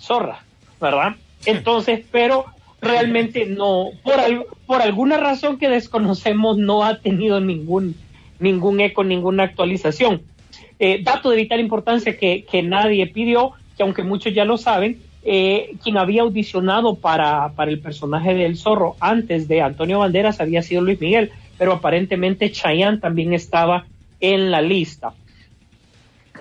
zorra, 0.00 0.42
¿verdad? 0.80 1.16
Entonces, 1.44 2.04
pero 2.10 2.46
realmente 2.80 3.46
no, 3.46 3.90
por, 4.02 4.14
por 4.66 4.82
alguna 4.82 5.18
razón 5.18 5.58
que 5.58 5.68
desconocemos, 5.68 6.56
no 6.56 6.84
ha 6.84 7.00
tenido 7.00 7.40
ningún, 7.40 7.94
ningún 8.38 8.80
eco, 8.80 9.04
ninguna 9.04 9.44
actualización. 9.44 10.22
Eh, 10.78 11.02
dato 11.02 11.28
de 11.28 11.36
vital 11.36 11.60
importancia 11.60 12.16
que, 12.16 12.46
que, 12.50 12.62
nadie 12.62 13.06
pidió, 13.06 13.52
que 13.80 13.84
aunque 13.84 14.02
muchos 14.02 14.34
ya 14.34 14.44
lo 14.44 14.58
saben, 14.58 15.00
eh, 15.24 15.70
quien 15.82 15.96
había 15.96 16.20
audicionado 16.20 16.96
para, 16.96 17.52
para 17.56 17.70
el 17.70 17.80
personaje 17.80 18.34
del 18.34 18.58
zorro 18.58 18.94
antes 19.00 19.48
de 19.48 19.62
Antonio 19.62 20.00
Banderas 20.00 20.38
había 20.38 20.60
sido 20.60 20.82
Luis 20.82 21.00
Miguel, 21.00 21.30
pero 21.56 21.72
aparentemente 21.72 22.52
Chayanne 22.52 22.98
también 22.98 23.32
estaba 23.32 23.86
en 24.20 24.50
la 24.50 24.60
lista. 24.60 25.14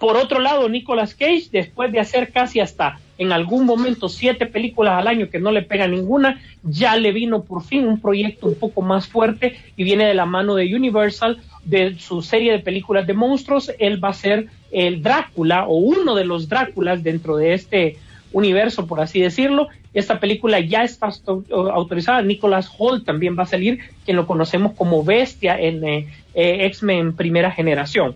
Por 0.02 0.18
otro 0.18 0.42
lado, 0.42 0.68
Nicolas 0.68 1.16
Cage, 1.16 1.46
después 1.50 1.94
de 1.94 2.02
hacer 2.02 2.34
casi 2.34 2.60
hasta 2.60 3.00
en 3.18 3.32
algún 3.32 3.66
momento 3.66 4.10
siete 4.10 4.46
películas 4.46 5.00
al 5.00 5.08
año 5.08 5.30
que 5.30 5.40
no 5.40 5.54
le 5.54 5.62
pega 5.62 5.88
ninguna, 5.88 6.42
ya 6.62 6.98
le 6.98 7.14
vino 7.14 7.44
por 7.44 7.64
fin 7.64 7.88
un 7.88 8.02
proyecto 8.02 8.48
un 8.48 8.56
poco 8.56 8.82
más 8.82 9.08
fuerte 9.08 9.58
y 9.78 9.86
viene 9.86 10.06
de 10.06 10.14
la 10.14 10.26
mano 10.26 10.56
de 10.56 10.76
Universal, 10.76 11.42
de 11.64 11.98
su 12.00 12.22
serie 12.22 12.52
de 12.52 12.60
películas 12.60 13.08
de 13.08 13.14
monstruos. 13.14 13.72
Él 13.80 14.04
va 14.04 14.10
a 14.10 14.14
ser 14.14 14.48
el 14.72 15.02
Drácula 15.02 15.66
o 15.68 15.78
uno 15.78 16.16
de 16.16 16.26
los 16.26 16.50
Dráculas 16.50 17.04
dentro 17.04 17.38
de 17.38 17.54
este 17.54 17.98
universo, 18.32 18.88
por 18.88 19.00
así 19.00 19.20
decirlo. 19.20 19.68
Esta 19.94 20.20
película 20.20 20.60
ya 20.60 20.84
está 20.84 21.10
autorizada. 21.52 22.22
Nicholas 22.22 22.70
Holt 22.78 23.06
también 23.06 23.38
va 23.38 23.44
a 23.44 23.48
salir, 23.48 23.80
quien 24.06 24.18
lo 24.18 24.28
conocemos 24.28 24.74
como 24.74 25.04
Bestia 25.04 25.60
en 25.60 25.84
eh, 25.84 26.08
eh, 26.36 26.66
X-Men 26.66 27.16
primera 27.16 27.52
generación. 27.52 28.16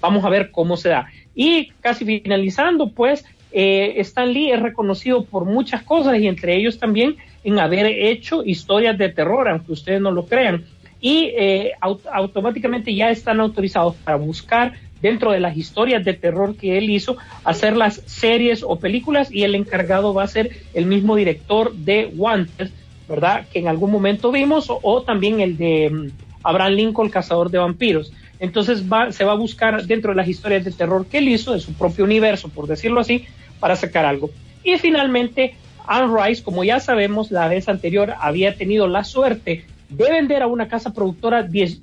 Vamos 0.00 0.24
a 0.24 0.28
ver 0.28 0.50
cómo 0.50 0.76
se 0.76 0.88
da. 0.88 1.08
Y 1.34 1.68
casi 1.80 2.04
finalizando, 2.04 2.88
pues, 2.88 3.24
eh, 3.52 3.94
Stan 3.98 4.32
Lee 4.32 4.50
es 4.50 4.60
reconocido 4.60 5.24
por 5.24 5.44
muchas 5.44 5.82
cosas 5.82 6.18
y 6.18 6.26
entre 6.26 6.56
ellos 6.56 6.78
también 6.78 7.16
en 7.44 7.58
haber 7.58 7.86
hecho 7.86 8.44
historias 8.44 8.96
de 8.98 9.10
terror, 9.10 9.48
aunque 9.48 9.72
ustedes 9.72 10.00
no 10.00 10.10
lo 10.10 10.26
crean. 10.26 10.64
Y 11.00 11.32
eh, 11.36 11.72
automáticamente 12.12 12.94
ya 12.94 13.10
están 13.10 13.40
autorizados 13.40 13.96
para 13.96 14.16
buscar 14.16 14.74
dentro 15.02 15.32
de 15.32 15.40
las 15.40 15.56
historias 15.56 16.04
de 16.04 16.14
terror 16.14 16.56
que 16.56 16.78
él 16.78 16.88
hizo, 16.88 17.16
hacer 17.44 17.76
las 17.76 17.96
series 18.06 18.62
o 18.62 18.76
películas 18.76 19.30
y 19.30 19.42
el 19.42 19.56
encargado 19.56 20.14
va 20.14 20.22
a 20.22 20.28
ser 20.28 20.50
el 20.72 20.86
mismo 20.86 21.16
director 21.16 21.74
de 21.74 22.10
Wanted, 22.16 22.70
¿verdad? 23.08 23.46
Que 23.52 23.58
en 23.58 23.68
algún 23.68 23.90
momento 23.90 24.30
vimos, 24.30 24.68
o, 24.70 25.02
también 25.02 25.40
el 25.40 25.56
de 25.58 25.90
mm, 25.90 26.08
Abraham 26.44 26.72
Lincoln, 26.72 27.10
Cazador 27.10 27.50
de 27.50 27.58
Vampiros. 27.58 28.12
Entonces 28.38 28.82
se 29.10 29.24
va 29.24 29.32
a 29.32 29.36
buscar 29.36 29.84
dentro 29.86 30.12
de 30.12 30.16
las 30.16 30.28
historias 30.28 30.64
de 30.64 30.70
terror 30.70 31.06
que 31.06 31.18
él 31.18 31.28
hizo, 31.28 31.52
de 31.52 31.60
su 31.60 31.74
propio 31.74 32.04
universo, 32.04 32.48
por 32.48 32.66
decirlo 32.66 33.00
así, 33.00 33.26
para 33.60 33.76
sacar 33.76 34.04
algo. 34.04 34.30
Y 34.64 34.78
finalmente, 34.78 35.54
Anne 35.86 36.12
Rice, 36.16 36.42
como 36.42 36.64
ya 36.64 36.80
sabemos, 36.80 37.30
la 37.30 37.48
vez 37.48 37.68
anterior 37.68 38.14
había 38.20 38.56
tenido 38.56 38.86
la 38.88 39.04
suerte 39.04 39.64
de 39.88 40.10
vender 40.10 40.42
a 40.42 40.46
una 40.46 40.68
casa 40.68 40.92
productora 40.92 41.42
diez, 41.42 41.78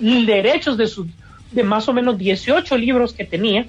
derechos 0.00 0.76
de, 0.76 0.86
su, 0.86 1.06
de 1.54 1.62
más 1.62 1.88
o 1.88 1.92
menos 1.92 2.18
18 2.18 2.76
libros 2.76 3.12
que 3.12 3.24
tenía, 3.24 3.66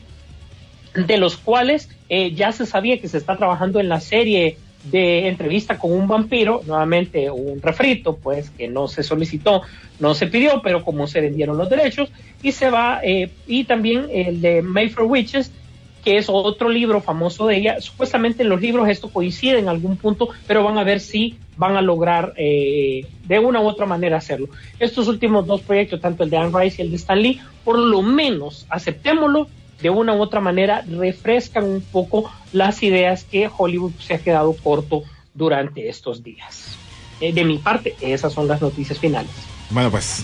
de 0.93 1.17
los 1.17 1.38
cuales 1.38 1.89
eh, 2.09 2.33
ya 2.33 2.51
se 2.51 2.65
sabía 2.65 2.99
que 2.99 3.07
se 3.07 3.17
está 3.17 3.38
trabajando 3.38 3.79
en 3.79 3.89
la 3.89 3.99
serie 3.99 4.57
de 4.91 5.27
entrevista 5.27 5.79
con 5.79 5.91
un 5.91 6.07
vampiro, 6.07 6.61
nuevamente 6.65 7.29
un 7.31 7.61
refrito, 7.61 8.17
pues 8.17 8.51
que 8.51 8.67
no 8.67 8.88
se 8.88 9.03
solicitó, 9.03 9.63
no 9.99 10.13
se 10.13 10.27
pidió, 10.27 10.61
pero 10.61 10.83
como 10.83 11.07
se 11.07 11.21
vendieron 11.21 11.57
los 11.57 11.69
derechos, 11.69 12.11
y 12.43 12.51
se 12.51 12.69
va, 12.69 12.99
eh, 13.03 13.31
y 13.47 13.63
también 13.63 14.07
el 14.11 14.41
de 14.41 14.61
for 14.93 15.05
Witches, 15.05 15.51
que 16.05 16.17
es 16.17 16.27
otro 16.29 16.69
libro 16.69 17.01
famoso 17.01 17.47
de 17.47 17.57
ella. 17.57 17.81
Supuestamente 17.81 18.43
en 18.43 18.49
los 18.49 18.61
libros 18.61 18.87
esto 18.87 19.09
coincide 19.09 19.57
en 19.57 19.67
algún 19.67 19.97
punto, 19.97 20.29
pero 20.47 20.63
van 20.63 20.77
a 20.77 20.83
ver 20.83 20.99
si 20.99 21.37
van 21.57 21.75
a 21.75 21.81
lograr 21.81 22.33
eh, 22.37 23.07
de 23.23 23.39
una 23.39 23.59
u 23.59 23.67
otra 23.67 23.87
manera 23.87 24.17
hacerlo. 24.17 24.47
Estos 24.79 25.07
últimos 25.07 25.47
dos 25.47 25.61
proyectos, 25.61 25.99
tanto 25.99 26.23
el 26.23 26.29
de 26.29 26.37
Anne 26.37 26.51
Rice 26.57 26.81
y 26.81 26.85
el 26.85 26.91
de 26.91 26.97
Stan 26.97 27.19
Lee, 27.19 27.41
por 27.63 27.79
lo 27.79 28.03
menos 28.03 28.67
aceptémoslo, 28.69 29.47
de 29.81 29.89
una 29.89 30.13
u 30.13 30.21
otra 30.21 30.39
manera 30.39 30.85
refrescan 30.87 31.65
un 31.65 31.81
poco 31.81 32.31
las 32.53 32.81
ideas 32.83 33.23
que 33.23 33.49
Hollywood 33.55 33.91
se 33.99 34.13
ha 34.13 34.19
quedado 34.19 34.53
corto 34.53 35.03
durante 35.33 35.89
estos 35.89 36.23
días. 36.23 36.77
Eh, 37.19 37.33
de 37.33 37.43
mi 37.43 37.57
parte, 37.57 37.95
esas 37.99 38.31
son 38.31 38.47
las 38.47 38.61
noticias 38.61 38.99
finales. 38.99 39.31
Bueno, 39.71 39.89
pues, 39.89 40.23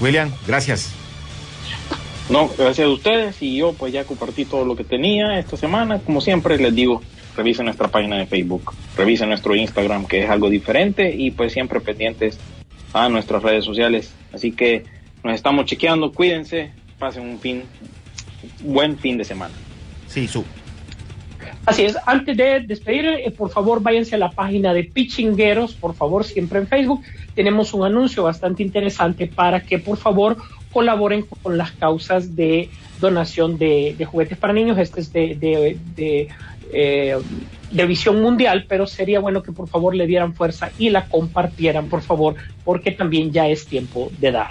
William, 0.00 0.30
gracias. 0.46 0.92
No, 2.30 2.48
gracias 2.58 2.86
a 2.86 2.90
ustedes 2.90 3.42
y 3.42 3.56
yo 3.56 3.72
pues 3.72 3.92
ya 3.92 4.04
compartí 4.04 4.44
todo 4.44 4.64
lo 4.66 4.76
que 4.76 4.84
tenía 4.84 5.38
esta 5.38 5.56
semana. 5.56 5.98
Como 5.98 6.20
siempre 6.20 6.58
les 6.58 6.74
digo, 6.74 7.00
revisen 7.36 7.64
nuestra 7.64 7.88
página 7.88 8.18
de 8.18 8.26
Facebook, 8.26 8.74
revisen 8.96 9.30
nuestro 9.30 9.54
Instagram 9.56 10.06
que 10.06 10.24
es 10.24 10.30
algo 10.30 10.50
diferente 10.50 11.14
y 11.14 11.30
pues 11.30 11.54
siempre 11.54 11.80
pendientes 11.80 12.38
a 12.92 13.08
nuestras 13.08 13.42
redes 13.42 13.64
sociales. 13.64 14.12
Así 14.32 14.52
que 14.52 14.84
nos 15.24 15.34
estamos 15.34 15.64
chequeando, 15.64 16.12
cuídense, 16.12 16.70
pasen 16.98 17.22
un 17.22 17.40
fin, 17.40 17.62
buen 18.60 18.98
fin 18.98 19.16
de 19.16 19.24
semana. 19.24 19.54
Sí, 20.06 20.28
su. 20.28 20.44
Así 21.64 21.82
es, 21.82 21.96
antes 22.06 22.36
de 22.36 22.60
despedir, 22.60 23.06
eh, 23.06 23.30
por 23.30 23.50
favor 23.50 23.82
váyanse 23.82 24.14
a 24.14 24.18
la 24.18 24.30
página 24.30 24.72
de 24.74 24.84
Pichingueros, 24.84 25.74
por 25.74 25.94
favor, 25.94 26.24
siempre 26.24 26.58
en 26.58 26.66
Facebook. 26.66 27.02
Tenemos 27.34 27.72
un 27.74 27.84
anuncio 27.84 28.22
bastante 28.22 28.62
interesante 28.62 29.26
para 29.26 29.60
que 29.60 29.78
por 29.78 29.96
favor 29.96 30.36
colaboren 30.78 31.24
con 31.42 31.58
las 31.58 31.72
causas 31.72 32.36
de 32.36 32.70
donación 33.00 33.58
de, 33.58 33.96
juguetes 34.08 34.38
para 34.38 34.52
niños. 34.52 34.78
Este 34.78 35.00
es 35.00 35.12
de, 35.12 35.76
eh, 36.72 37.18
de, 37.72 37.86
visión 37.86 38.22
mundial, 38.22 38.64
pero 38.68 38.86
sería 38.86 39.18
bueno 39.18 39.42
que 39.42 39.50
por 39.50 39.66
favor 39.68 39.96
le 39.96 40.06
dieran 40.06 40.36
fuerza 40.36 40.70
y 40.78 40.90
la 40.90 41.06
compartieran, 41.06 41.88
por 41.88 42.02
favor, 42.02 42.36
porque 42.64 42.92
también 42.92 43.32
ya 43.32 43.48
es 43.48 43.66
tiempo 43.66 44.12
de 44.20 44.30
dar. 44.30 44.50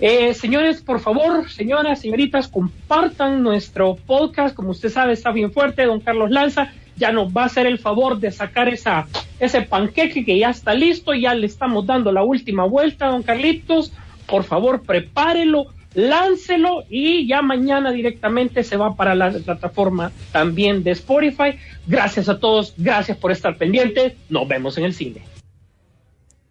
Eh, 0.00 0.34
señores, 0.34 0.82
por 0.82 1.00
favor, 1.00 1.48
señoras, 1.48 1.98
señoritas, 1.98 2.46
compartan 2.46 3.42
nuestro 3.42 3.96
podcast. 3.96 4.54
Como 4.54 4.68
usted 4.68 4.90
sabe, 4.90 5.14
está 5.14 5.32
bien 5.32 5.50
fuerte. 5.50 5.86
Don 5.86 6.00
Carlos 6.00 6.30
Lanza 6.30 6.74
ya 6.94 7.10
nos 7.10 7.34
va 7.34 7.44
a 7.44 7.46
hacer 7.46 7.66
el 7.66 7.78
favor 7.78 8.18
de 8.20 8.30
sacar 8.32 8.68
esa, 8.68 9.06
ese 9.40 9.62
panqueque 9.62 10.26
que 10.26 10.38
ya 10.38 10.50
está 10.50 10.74
listo. 10.74 11.14
Ya 11.14 11.32
le 11.32 11.46
estamos 11.46 11.86
dando 11.86 12.12
la 12.12 12.22
última 12.22 12.66
vuelta, 12.66 13.06
don 13.06 13.22
Carlitos 13.22 13.94
por 14.26 14.44
favor 14.44 14.82
prepárelo, 14.82 15.66
láncelo 15.94 16.84
y 16.88 17.26
ya 17.26 17.42
mañana 17.42 17.92
directamente 17.92 18.64
se 18.64 18.76
va 18.76 18.96
para 18.96 19.14
la 19.14 19.30
plataforma 19.30 20.12
también 20.32 20.82
de 20.82 20.92
Spotify. 20.92 21.58
Gracias 21.86 22.28
a 22.28 22.38
todos, 22.38 22.74
gracias 22.76 23.16
por 23.16 23.32
estar 23.32 23.56
pendientes, 23.56 24.14
nos 24.28 24.46
vemos 24.48 24.76
en 24.78 24.84
el 24.84 24.94
cine. 24.94 25.22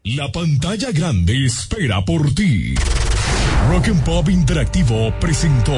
La 0.04 0.30
pantalla 0.32 0.92
grande 0.92 1.46
espera 1.46 2.04
por 2.04 2.34
ti. 2.36 2.76
Rock 3.70 3.88
and 3.88 4.04
Pop 4.04 4.28
Interactivo 4.28 5.14
presentó 5.22 5.72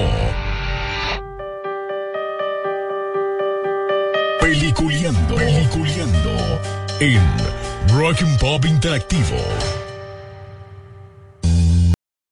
Peliculeando, 4.41 5.35
Peliculeando 5.35 6.61
en 6.99 7.21
Rock 7.95 8.23
and 8.23 8.65
Interactivo. 8.65 9.37